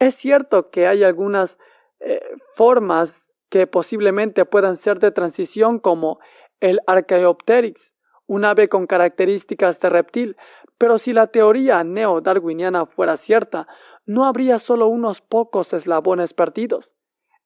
Es 0.00 0.16
cierto 0.16 0.70
que 0.70 0.88
hay 0.88 1.04
algunas 1.04 1.58
eh, 2.00 2.20
formas 2.56 3.27
que 3.48 3.66
posiblemente 3.66 4.44
puedan 4.44 4.76
ser 4.76 4.98
de 4.98 5.10
transición 5.10 5.78
como 5.78 6.18
el 6.60 6.80
Archaeopteryx, 6.86 7.92
un 8.26 8.44
ave 8.44 8.68
con 8.68 8.86
características 8.86 9.80
de 9.80 9.88
reptil, 9.88 10.36
pero 10.76 10.98
si 10.98 11.12
la 11.12 11.28
teoría 11.28 11.82
neo-darwiniana 11.82 12.86
fuera 12.86 13.16
cierta, 13.16 13.66
no 14.06 14.24
habría 14.24 14.58
solo 14.58 14.86
unos 14.88 15.20
pocos 15.20 15.72
eslabones 15.72 16.34
perdidos. 16.34 16.94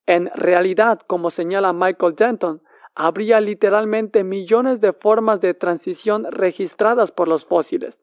En 0.07 0.31
realidad, 0.35 1.01
como 1.07 1.31
señala 1.31 1.73
Michael 1.73 2.15
Denton, 2.15 2.63
habría 2.95 3.41
literalmente 3.41 4.25
millones 4.25 4.81
de 4.81 4.93
formas 4.93 5.41
de 5.41 5.55
transición 5.55 6.27
registradas 6.31 7.11
por 7.11 7.29
los 7.29 7.47
fósiles. 7.47 8.03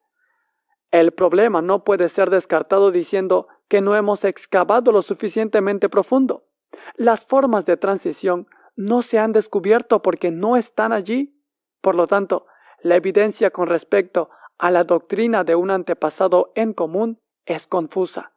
El 0.92 1.12
problema 1.12 1.62
no 1.62 1.84
puede 1.84 2.10
ser 2.10 2.30
descartado 2.30 2.92
diciendo 2.92 3.48
que 3.68 3.82
no 3.82 3.96
hemos 3.96 4.26
excavado 4.26 4.92
lo 4.92 5.04
suficientemente 5.04 5.90
profundo. 5.90 6.49
Las 6.96 7.26
formas 7.26 7.66
de 7.66 7.78
transición 7.78 8.48
no 8.76 9.02
se 9.02 9.20
han 9.20 9.32
descubierto 9.32 10.02
porque 10.02 10.32
no 10.32 10.56
están 10.56 10.94
allí. 10.94 11.36
Por 11.82 11.96
lo 11.96 12.08
tanto, 12.08 12.46
la 12.82 12.96
evidencia 12.96 13.52
con 13.52 13.68
respecto 13.68 14.30
a 14.58 14.72
la 14.72 14.84
doctrina 14.84 15.44
de 15.44 15.56
un 15.56 15.72
antepasado 15.72 16.52
en 16.56 16.74
común 16.74 17.22
es 17.46 17.68
confusa. 17.68 18.34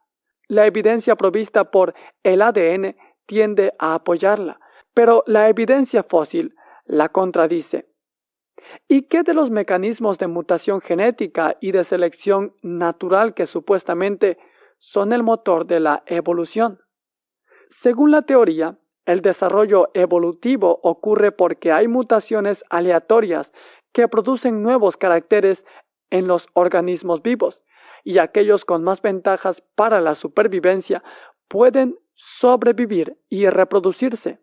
La 0.47 0.65
evidencia 0.65 1.15
provista 1.15 1.71
por 1.71 1.93
el 2.23 2.41
ADN 2.41 2.95
tiende 3.25 3.73
a 3.79 3.95
apoyarla, 3.95 4.59
pero 4.93 5.23
la 5.27 5.49
evidencia 5.49 6.03
fósil 6.03 6.55
la 6.85 7.09
contradice. 7.09 7.87
¿Y 8.87 9.03
qué 9.03 9.23
de 9.23 9.33
los 9.33 9.49
mecanismos 9.49 10.17
de 10.17 10.27
mutación 10.27 10.81
genética 10.81 11.57
y 11.59 11.71
de 11.71 11.83
selección 11.83 12.55
natural 12.61 13.33
que 13.33 13.45
supuestamente 13.45 14.37
son 14.77 15.13
el 15.13 15.23
motor 15.23 15.65
de 15.65 15.79
la 15.79 16.03
evolución? 16.05 16.79
Según 17.75 18.11
la 18.11 18.21
teoría, 18.21 18.77
el 19.05 19.21
desarrollo 19.21 19.89
evolutivo 19.95 20.79
ocurre 20.83 21.31
porque 21.31 21.71
hay 21.71 21.87
mutaciones 21.87 22.63
aleatorias 22.69 23.51
que 23.91 24.07
producen 24.07 24.61
nuevos 24.61 24.95
caracteres 24.95 25.65
en 26.11 26.27
los 26.27 26.47
organismos 26.53 27.23
vivos, 27.23 27.63
y 28.03 28.19
aquellos 28.19 28.63
con 28.63 28.83
más 28.83 29.01
ventajas 29.01 29.61
para 29.75 30.01
la 30.01 30.13
supervivencia 30.13 31.03
pueden 31.47 31.97
sobrevivir 32.13 33.17
y 33.27 33.49
reproducirse. 33.49 34.39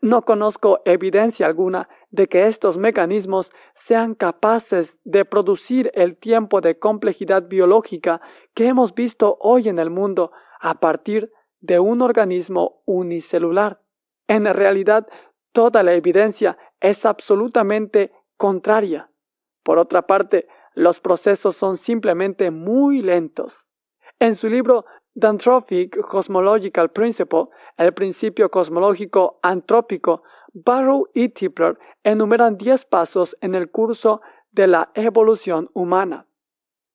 No 0.00 0.22
conozco 0.22 0.80
evidencia 0.84 1.46
alguna 1.46 1.88
de 2.10 2.26
que 2.26 2.46
estos 2.46 2.78
mecanismos 2.78 3.52
sean 3.74 4.16
capaces 4.16 5.00
de 5.04 5.24
producir 5.24 5.92
el 5.94 6.16
tiempo 6.16 6.60
de 6.60 6.80
complejidad 6.80 7.44
biológica 7.44 8.20
que 8.54 8.66
hemos 8.66 8.92
visto 8.92 9.38
hoy 9.40 9.68
en 9.68 9.78
el 9.78 9.90
mundo 9.90 10.32
a 10.60 10.80
partir 10.80 11.30
de 11.60 11.78
un 11.78 12.02
organismo 12.02 12.82
unicelular. 12.84 13.80
En 14.28 14.44
realidad, 14.44 15.06
toda 15.52 15.82
la 15.82 15.94
evidencia 15.94 16.58
es 16.80 17.06
absolutamente 17.06 18.12
contraria. 18.36 19.10
Por 19.62 19.78
otra 19.78 20.06
parte, 20.06 20.46
los 20.74 21.00
procesos 21.00 21.56
son 21.56 21.76
simplemente 21.76 22.50
muy 22.50 23.00
lentos. 23.00 23.66
En 24.18 24.34
su 24.34 24.48
libro 24.48 24.84
Danthropic 25.14 25.98
Cosmological 26.02 26.90
Principle, 26.90 27.46
el 27.78 27.94
principio 27.94 28.50
cosmológico 28.50 29.40
antrópico, 29.42 30.22
Barrow 30.52 31.08
y 31.14 31.30
Tipler 31.30 31.78
enumeran 32.02 32.56
10 32.58 32.84
pasos 32.84 33.36
en 33.40 33.54
el 33.54 33.70
curso 33.70 34.20
de 34.52 34.66
la 34.66 34.90
evolución 34.94 35.70
humana. 35.72 36.26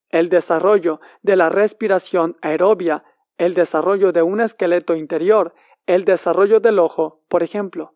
El 0.09 0.29
desarrollo 0.29 0.99
de 1.21 1.35
la 1.35 1.49
respiración 1.49 2.37
aerobia, 2.41 3.03
el 3.41 3.55
desarrollo 3.55 4.11
de 4.11 4.21
un 4.21 4.39
esqueleto 4.39 4.95
interior, 4.95 5.55
el 5.87 6.05
desarrollo 6.05 6.59
del 6.59 6.77
ojo, 6.77 7.23
por 7.27 7.41
ejemplo, 7.41 7.95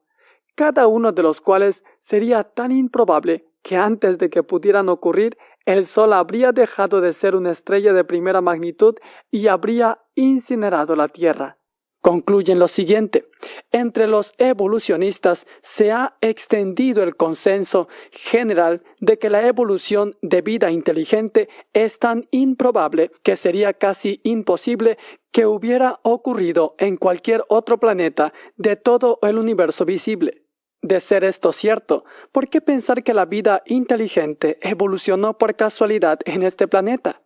cada 0.56 0.88
uno 0.88 1.12
de 1.12 1.22
los 1.22 1.40
cuales 1.40 1.84
sería 2.00 2.44
tan 2.44 2.72
improbable 2.72 3.46
que 3.62 3.78
antes 3.78 4.18
de 4.18 4.32
que 4.32 4.42
pudieran 4.42 4.90
ocurrir 4.90 5.38
el 5.66 5.86
Sol 5.86 6.14
habría 6.14 6.52
dejado 6.52 7.00
de 7.00 7.14
ser 7.14 7.36
una 7.36 7.52
estrella 7.52 7.94
de 7.94 8.04
primera 8.04 8.42
magnitud 8.42 8.96
y 9.30 9.48
habría 9.48 10.00
incinerado 10.16 10.96
la 10.96 11.10
Tierra. 11.10 11.60
Concluyen 12.06 12.60
lo 12.60 12.68
siguiente. 12.68 13.32
Entre 13.72 14.06
los 14.06 14.36
evolucionistas 14.38 15.48
se 15.64 15.92
ha 15.92 16.18
extendido 16.22 17.02
el 17.02 17.16
consenso 17.16 17.88
general 18.12 18.84
de 19.00 19.18
que 19.18 19.32
la 19.32 19.48
evolución 19.48 20.14
de 20.22 20.44
vida 20.44 20.70
inteligente 20.70 21.50
es 21.74 21.98
tan 21.98 22.28
improbable 22.30 23.10
que 23.24 23.36
sería 23.36 23.74
casi 23.74 24.22
imposible 24.24 25.00
que 25.32 25.48
hubiera 25.48 26.00
ocurrido 26.04 26.76
en 26.78 26.98
cualquier 26.98 27.44
otro 27.48 27.80
planeta 27.80 28.34
de 28.56 28.76
todo 28.76 29.18
el 29.24 29.40
universo 29.40 29.84
visible. 29.84 30.44
De 30.84 31.00
ser 31.00 31.24
esto 31.24 31.52
cierto, 31.52 32.06
¿por 32.32 32.50
qué 32.50 32.62
pensar 32.62 33.02
que 33.02 33.16
la 33.16 33.26
vida 33.26 33.64
inteligente 33.66 34.60
evolucionó 34.62 35.40
por 35.40 35.56
casualidad 35.56 36.20
en 36.26 36.44
este 36.44 36.68
planeta? 36.68 37.25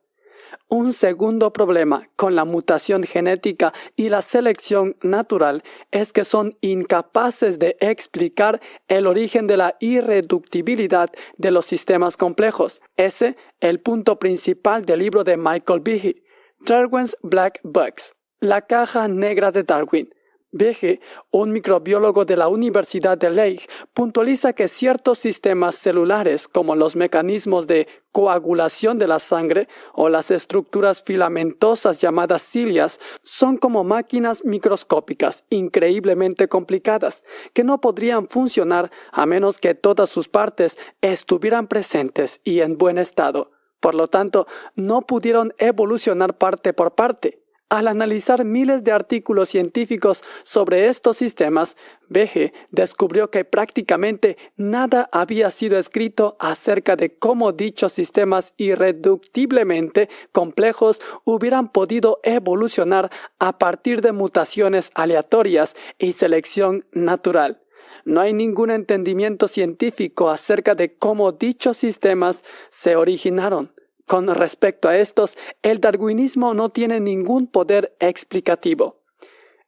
Un 0.67 0.93
segundo 0.93 1.51
problema 1.51 2.09
con 2.15 2.35
la 2.35 2.45
mutación 2.45 3.03
genética 3.03 3.73
y 3.95 4.09
la 4.09 4.21
selección 4.21 4.95
natural 5.01 5.63
es 5.91 6.13
que 6.13 6.23
son 6.23 6.57
incapaces 6.61 7.59
de 7.59 7.77
explicar 7.79 8.59
el 8.87 9.07
origen 9.07 9.47
de 9.47 9.57
la 9.57 9.75
irreductibilidad 9.79 11.09
de 11.37 11.51
los 11.51 11.65
sistemas 11.65 12.17
complejos. 12.17 12.81
Ese 12.97 13.35
el 13.59 13.79
punto 13.79 14.19
principal 14.19 14.85
del 14.85 14.99
libro 14.99 15.23
de 15.23 15.37
Michael 15.37 15.81
Behe, 15.81 16.23
Darwin's 16.59 17.17
Black 17.21 17.59
Box, 17.63 18.13
la 18.39 18.61
caja 18.61 19.07
negra 19.07 19.51
de 19.51 19.63
Darwin. 19.63 20.09
Behe, 20.51 20.99
un 21.29 21.51
microbiólogo 21.51 22.25
de 22.25 22.35
la 22.35 22.47
Universidad 22.47 23.19
de 23.19 23.29
Leigh, 23.29 23.61
puntualiza 23.93 24.53
que 24.53 24.67
ciertos 24.67 25.19
sistemas 25.19 25.75
celulares, 25.75 26.47
como 26.47 26.75
los 26.75 26.95
mecanismos 26.95 27.67
de 27.67 27.87
coagulación 28.11 28.97
de 28.97 29.07
la 29.07 29.19
sangre 29.19 29.67
o 29.93 30.09
las 30.09 30.31
estructuras 30.31 31.03
filamentosas 31.03 32.01
llamadas 32.01 32.41
cilias, 32.41 32.99
son 33.21 33.57
como 33.57 33.83
máquinas 33.83 34.43
microscópicas 34.43 35.45
increíblemente 35.51 36.47
complicadas, 36.47 37.23
que 37.53 37.63
no 37.63 37.79
podrían 37.79 38.27
funcionar 38.27 38.89
a 39.11 39.27
menos 39.27 39.59
que 39.59 39.75
todas 39.75 40.09
sus 40.09 40.29
partes 40.29 40.79
estuvieran 41.01 41.67
presentes 41.67 42.41
y 42.43 42.61
en 42.61 42.79
buen 42.79 42.97
estado. 42.97 43.51
Por 43.79 43.93
lo 43.93 44.07
tanto, 44.07 44.47
no 44.75 45.01
pudieron 45.01 45.53
evolucionar 45.59 46.37
parte 46.39 46.73
por 46.73 46.95
parte. 46.95 47.39
Al 47.69 47.87
analizar 47.87 48.45
miles 48.45 48.83
de 48.83 48.91
artículos 48.91 49.49
científicos 49.49 50.23
sobre 50.41 50.87
estos 50.87 51.17
sistemas, 51.17 51.77
Behe 52.07 52.51
descubrió 52.71 53.29
que 53.29 53.45
prácticamente 53.45 54.37
nada 54.57 55.07
había 55.11 55.51
sido 55.51 55.77
escrito 55.77 56.35
acerca 56.39 56.95
de 56.95 57.13
cómo 57.13 57.51
dichos 57.51 57.93
sistemas 57.93 58.55
irreductiblemente 58.57 60.09
complejos 60.31 60.99
hubieran 61.25 61.71
podido 61.71 62.19
evolucionar 62.23 63.11
a 63.37 63.59
partir 63.59 64.01
de 64.01 64.13
mutaciones 64.13 64.89
aleatorias 64.95 65.75
y 65.99 66.13
selección 66.13 66.85
natural. 66.91 67.61
No 68.03 68.19
hay 68.19 68.33
ningún 68.33 68.71
entendimiento 68.71 69.47
científico 69.47 70.31
acerca 70.31 70.73
de 70.73 70.95
cómo 70.95 71.33
dichos 71.33 71.77
sistemas 71.77 72.43
se 72.71 72.95
originaron. 72.95 73.71
Con 74.09 74.25
respecto 74.25 74.89
a 74.89 74.97
estos, 74.97 75.37
el 75.61 75.79
darwinismo 75.79 76.55
no 76.55 76.69
tiene 76.69 76.99
ningún 76.99 77.45
poder 77.45 77.95
explicativo. 77.99 79.03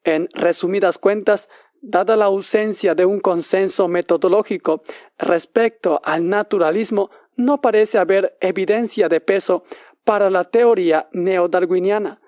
En 0.04 0.30
resumidas 0.34 0.98
cuentas, 0.98 1.48
dada 1.80 2.16
la 2.16 2.26
ausencia 2.26 2.96
de 2.96 3.06
un 3.06 3.20
consenso 3.20 3.88
metodológico 3.88 4.82
respecto 5.20 6.02
al 6.04 6.28
naturalismo, 6.28 7.12
no 7.36 7.62
parece 7.62 8.00
haber 8.00 8.36
evidencia 8.42 9.08
de 9.10 9.22
peso 9.22 9.64
para 10.04 10.32
la 10.32 10.46
teoría 10.46 11.08
neodarwiniana. 11.12 12.20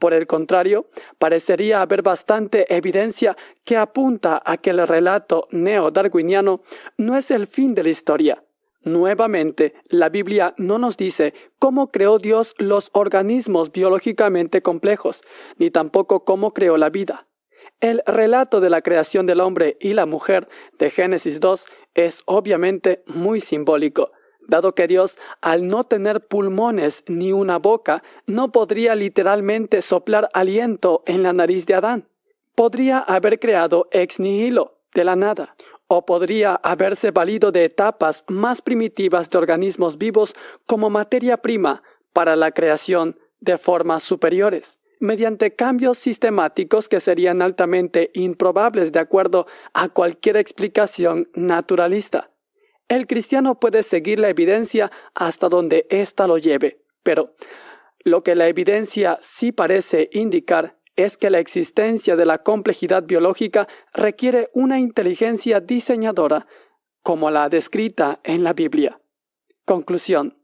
Por 0.00 0.12
el 0.12 0.26
contrario, 0.26 0.88
parecería 1.18 1.82
haber 1.82 2.02
bastante 2.02 2.66
evidencia 2.74 3.36
que 3.62 3.76
apunta 3.76 4.42
a 4.44 4.56
que 4.56 4.70
el 4.70 4.88
relato 4.88 5.46
neodarwiniano 5.52 6.62
no 6.96 7.16
es 7.16 7.30
el 7.30 7.46
fin 7.46 7.76
de 7.76 7.84
la 7.84 7.90
historia, 7.90 8.42
Nuevamente, 8.82 9.74
la 9.90 10.08
Biblia 10.08 10.54
no 10.56 10.78
nos 10.78 10.96
dice 10.96 11.34
cómo 11.58 11.90
creó 11.90 12.18
Dios 12.18 12.54
los 12.56 12.90
organismos 12.94 13.72
biológicamente 13.72 14.62
complejos, 14.62 15.22
ni 15.58 15.70
tampoco 15.70 16.24
cómo 16.24 16.54
creó 16.54 16.78
la 16.78 16.88
vida. 16.88 17.26
El 17.80 18.02
relato 18.06 18.60
de 18.60 18.70
la 18.70 18.80
creación 18.80 19.26
del 19.26 19.40
hombre 19.40 19.76
y 19.80 19.92
la 19.92 20.06
mujer 20.06 20.48
de 20.78 20.90
Génesis 20.90 21.40
2 21.40 21.66
es 21.94 22.22
obviamente 22.24 23.02
muy 23.06 23.40
simbólico, 23.40 24.12
dado 24.48 24.74
que 24.74 24.86
Dios, 24.86 25.18
al 25.42 25.66
no 25.66 25.84
tener 25.84 26.26
pulmones 26.26 27.04
ni 27.06 27.32
una 27.32 27.58
boca, 27.58 28.02
no 28.26 28.50
podría 28.50 28.94
literalmente 28.94 29.82
soplar 29.82 30.30
aliento 30.32 31.02
en 31.06 31.22
la 31.22 31.32
nariz 31.32 31.66
de 31.66 31.74
Adán. 31.74 32.08
Podría 32.54 32.98
haber 32.98 33.38
creado 33.38 33.88
ex 33.92 34.20
nihilo, 34.20 34.78
de 34.94 35.04
la 35.04 35.16
nada, 35.16 35.54
o 35.92 36.06
podría 36.06 36.54
haberse 36.62 37.10
valido 37.10 37.50
de 37.50 37.64
etapas 37.64 38.24
más 38.28 38.62
primitivas 38.62 39.28
de 39.28 39.38
organismos 39.38 39.98
vivos 39.98 40.36
como 40.64 40.88
materia 40.88 41.38
prima 41.38 41.82
para 42.12 42.36
la 42.36 42.52
creación 42.52 43.18
de 43.40 43.58
formas 43.58 44.04
superiores, 44.04 44.78
mediante 45.00 45.56
cambios 45.56 45.98
sistemáticos 45.98 46.88
que 46.88 47.00
serían 47.00 47.42
altamente 47.42 48.12
improbables 48.14 48.92
de 48.92 49.00
acuerdo 49.00 49.48
a 49.74 49.88
cualquier 49.88 50.36
explicación 50.36 51.28
naturalista. 51.34 52.30
El 52.86 53.08
cristiano 53.08 53.58
puede 53.58 53.82
seguir 53.82 54.20
la 54.20 54.28
evidencia 54.28 54.92
hasta 55.14 55.48
donde 55.48 55.88
ésta 55.90 56.28
lo 56.28 56.38
lleve, 56.38 56.84
pero 57.02 57.34
lo 58.04 58.22
que 58.22 58.36
la 58.36 58.46
evidencia 58.46 59.18
sí 59.22 59.50
parece 59.50 60.08
indicar 60.12 60.76
es 60.96 61.16
que 61.16 61.30
la 61.30 61.38
existencia 61.38 62.16
de 62.16 62.26
la 62.26 62.38
complejidad 62.38 63.04
biológica 63.04 63.68
requiere 63.92 64.50
una 64.54 64.78
inteligencia 64.78 65.60
diseñadora, 65.60 66.46
como 67.02 67.30
la 67.30 67.48
descrita 67.48 68.20
en 68.24 68.44
la 68.44 68.52
Biblia. 68.52 69.00
Conclusión. 69.64 70.36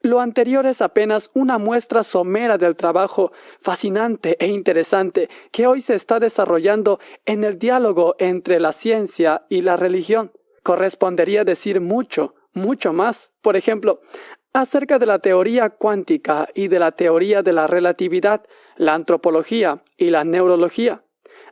Lo 0.00 0.20
anterior 0.20 0.64
es 0.66 0.80
apenas 0.80 1.30
una 1.34 1.58
muestra 1.58 2.04
somera 2.04 2.56
del 2.56 2.76
trabajo 2.76 3.32
fascinante 3.60 4.36
e 4.38 4.46
interesante 4.46 5.28
que 5.50 5.66
hoy 5.66 5.80
se 5.80 5.96
está 5.96 6.20
desarrollando 6.20 7.00
en 7.26 7.42
el 7.42 7.58
diálogo 7.58 8.14
entre 8.20 8.60
la 8.60 8.70
ciencia 8.70 9.44
y 9.48 9.62
la 9.62 9.76
religión. 9.76 10.30
Correspondería 10.62 11.42
decir 11.42 11.80
mucho, 11.80 12.36
mucho 12.52 12.92
más. 12.92 13.32
Por 13.40 13.56
ejemplo, 13.56 14.00
acerca 14.52 15.00
de 15.00 15.06
la 15.06 15.18
teoría 15.18 15.70
cuántica 15.70 16.48
y 16.54 16.68
de 16.68 16.78
la 16.78 16.92
teoría 16.92 17.42
de 17.42 17.52
la 17.52 17.66
relatividad, 17.66 18.44
la 18.78 18.94
antropología 18.94 19.82
y 19.98 20.08
la 20.10 20.24
neurología. 20.24 21.02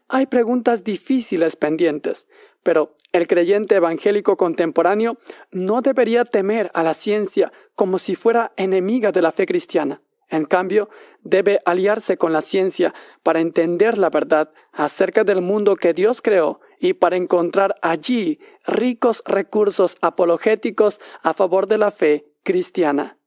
Hay 0.09 0.27
preguntas 0.27 0.85
difíciles 0.85 1.57
pendientes, 1.57 2.27
pero 2.62 2.97
el 3.12 3.27
creyente 3.27 3.74
evangélico 3.74 4.36
contemporáneo 4.36 5.19
no 5.51 5.82
debería 5.82 6.24
temer 6.24 6.70
a 6.73 6.82
la 6.82 6.94
ciencia 6.94 7.53
como 7.74 7.98
si 7.98 8.15
fuera 8.15 8.53
enemiga 8.57 9.12
de 9.12 9.23
la 9.23 9.32
fe 9.32 9.44
cristiana. 9.44 10.01
En 10.28 10.44
cambio, 10.44 10.89
debe 11.23 11.61
aliarse 11.65 12.16
con 12.16 12.32
la 12.32 12.40
ciencia 12.40 12.94
para 13.23 13.40
entender 13.40 13.98
la 13.98 14.11
verdad 14.11 14.53
acerca 14.73 15.24
del 15.24 15.40
mundo 15.40 15.77
que 15.77 15.93
Dios 15.93 16.23
creó 16.23 16.61
y 16.81 16.94
para 16.94 17.16
encontrar 17.16 17.77
allí 17.82 18.40
ricos 18.66 19.23
recursos 19.27 19.97
apologéticos 20.01 21.01
a 21.23 21.35
favor 21.35 21.66
de 21.69 21.78
la 21.78 21.90
fe 21.90 22.27
cristiana. 22.43 23.19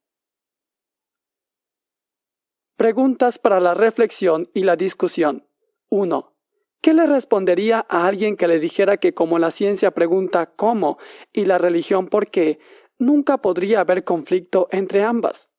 Preguntas 2.79 3.39
para 3.39 3.59
la 3.59 3.73
reflexión 3.73 4.49
y 4.53 4.63
la 4.63 4.77
discusión. 4.77 5.45
1. 5.89 6.33
¿Qué 6.79 6.93
le 6.93 7.07
respondería 7.07 7.85
a 7.89 8.07
alguien 8.07 8.37
que 8.37 8.47
le 8.47 8.57
dijera 8.57 8.95
que 8.95 9.13
como 9.13 9.37
la 9.37 9.51
ciencia 9.51 9.91
pregunta 9.91 10.53
cómo 10.55 10.97
y 11.33 11.43
la 11.43 11.57
religión 11.57 12.07
por 12.07 12.31
qué, 12.31 12.57
nunca 12.97 13.39
podría 13.39 13.81
haber 13.81 14.05
conflicto 14.05 14.69
entre 14.71 15.03
ambas? 15.03 15.49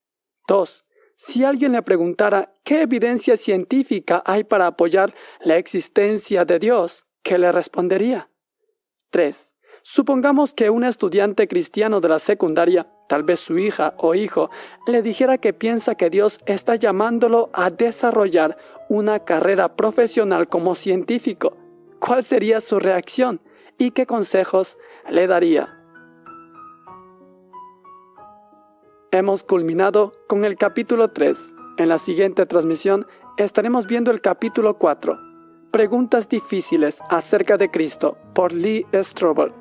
2. 0.48 0.86
Si 1.14 1.44
alguien 1.44 1.72
le 1.72 1.82
preguntara 1.82 2.54
qué 2.64 2.80
evidencia 2.80 3.36
científica 3.36 4.22
hay 4.24 4.44
para 4.44 4.68
apoyar 4.68 5.12
la 5.40 5.58
existencia 5.58 6.46
de 6.46 6.58
Dios, 6.58 7.04
¿qué 7.22 7.36
le 7.36 7.52
respondería? 7.52 8.30
3. 9.10 9.49
Supongamos 9.82 10.52
que 10.52 10.68
un 10.68 10.84
estudiante 10.84 11.48
cristiano 11.48 12.00
de 12.00 12.08
la 12.08 12.18
secundaria, 12.18 12.86
tal 13.08 13.22
vez 13.22 13.40
su 13.40 13.58
hija 13.58 13.94
o 13.96 14.14
hijo, 14.14 14.50
le 14.86 15.00
dijera 15.02 15.38
que 15.38 15.52
piensa 15.52 15.94
que 15.94 16.10
Dios 16.10 16.38
está 16.44 16.76
llamándolo 16.76 17.48
a 17.52 17.70
desarrollar 17.70 18.58
una 18.88 19.20
carrera 19.20 19.76
profesional 19.76 20.48
como 20.48 20.74
científico. 20.74 21.56
¿Cuál 21.98 22.24
sería 22.24 22.60
su 22.60 22.78
reacción 22.78 23.40
y 23.78 23.92
qué 23.92 24.06
consejos 24.06 24.76
le 25.08 25.26
daría? 25.26 25.76
Hemos 29.12 29.42
culminado 29.42 30.12
con 30.28 30.44
el 30.44 30.56
capítulo 30.56 31.08
3. 31.08 31.54
En 31.78 31.88
la 31.88 31.98
siguiente 31.98 32.46
transmisión 32.46 33.06
estaremos 33.38 33.86
viendo 33.86 34.10
el 34.10 34.20
capítulo 34.20 34.76
4. 34.78 35.18
Preguntas 35.72 36.28
difíciles 36.28 37.00
acerca 37.08 37.56
de 37.56 37.70
Cristo 37.70 38.18
por 38.34 38.52
Lee 38.52 38.86
Strobel. 38.94 39.52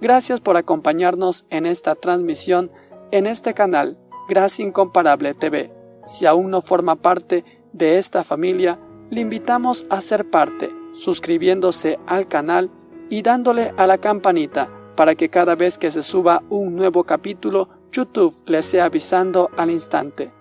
Gracias 0.00 0.40
por 0.40 0.56
acompañarnos 0.56 1.46
en 1.50 1.64
esta 1.64 1.94
transmisión 1.94 2.70
en 3.12 3.26
este 3.26 3.54
canal 3.54 3.98
Gracia 4.28 4.64
Incomparable 4.64 5.32
TV. 5.34 5.72
Si 6.04 6.26
aún 6.26 6.50
no 6.50 6.60
forma 6.60 6.96
parte 6.96 7.44
de 7.72 7.98
esta 7.98 8.22
familia, 8.22 8.78
le 9.10 9.22
invitamos 9.22 9.86
a 9.88 10.00
ser 10.00 10.28
parte, 10.30 10.70
suscribiéndose 10.92 11.98
al 12.06 12.28
canal 12.28 12.70
y 13.08 13.22
dándole 13.22 13.72
a 13.76 13.86
la 13.86 13.98
campanita 13.98 14.70
para 14.96 15.14
que 15.14 15.30
cada 15.30 15.54
vez 15.54 15.78
que 15.78 15.90
se 15.90 16.02
suba 16.02 16.42
un 16.50 16.74
nuevo 16.74 17.04
capítulo, 17.04 17.68
YouTube 17.92 18.34
le 18.46 18.62
sea 18.62 18.86
avisando 18.86 19.50
al 19.56 19.70
instante. 19.70 20.32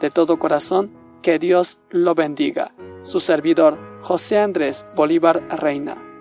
De 0.00 0.10
todo 0.10 0.38
corazón, 0.38 0.92
que 1.22 1.38
Dios 1.38 1.78
lo 1.90 2.14
bendiga. 2.14 2.74
Su 3.00 3.20
servidor, 3.20 3.78
José 4.02 4.38
Andrés 4.38 4.86
Bolívar 4.94 5.46
Reina. 5.48 6.13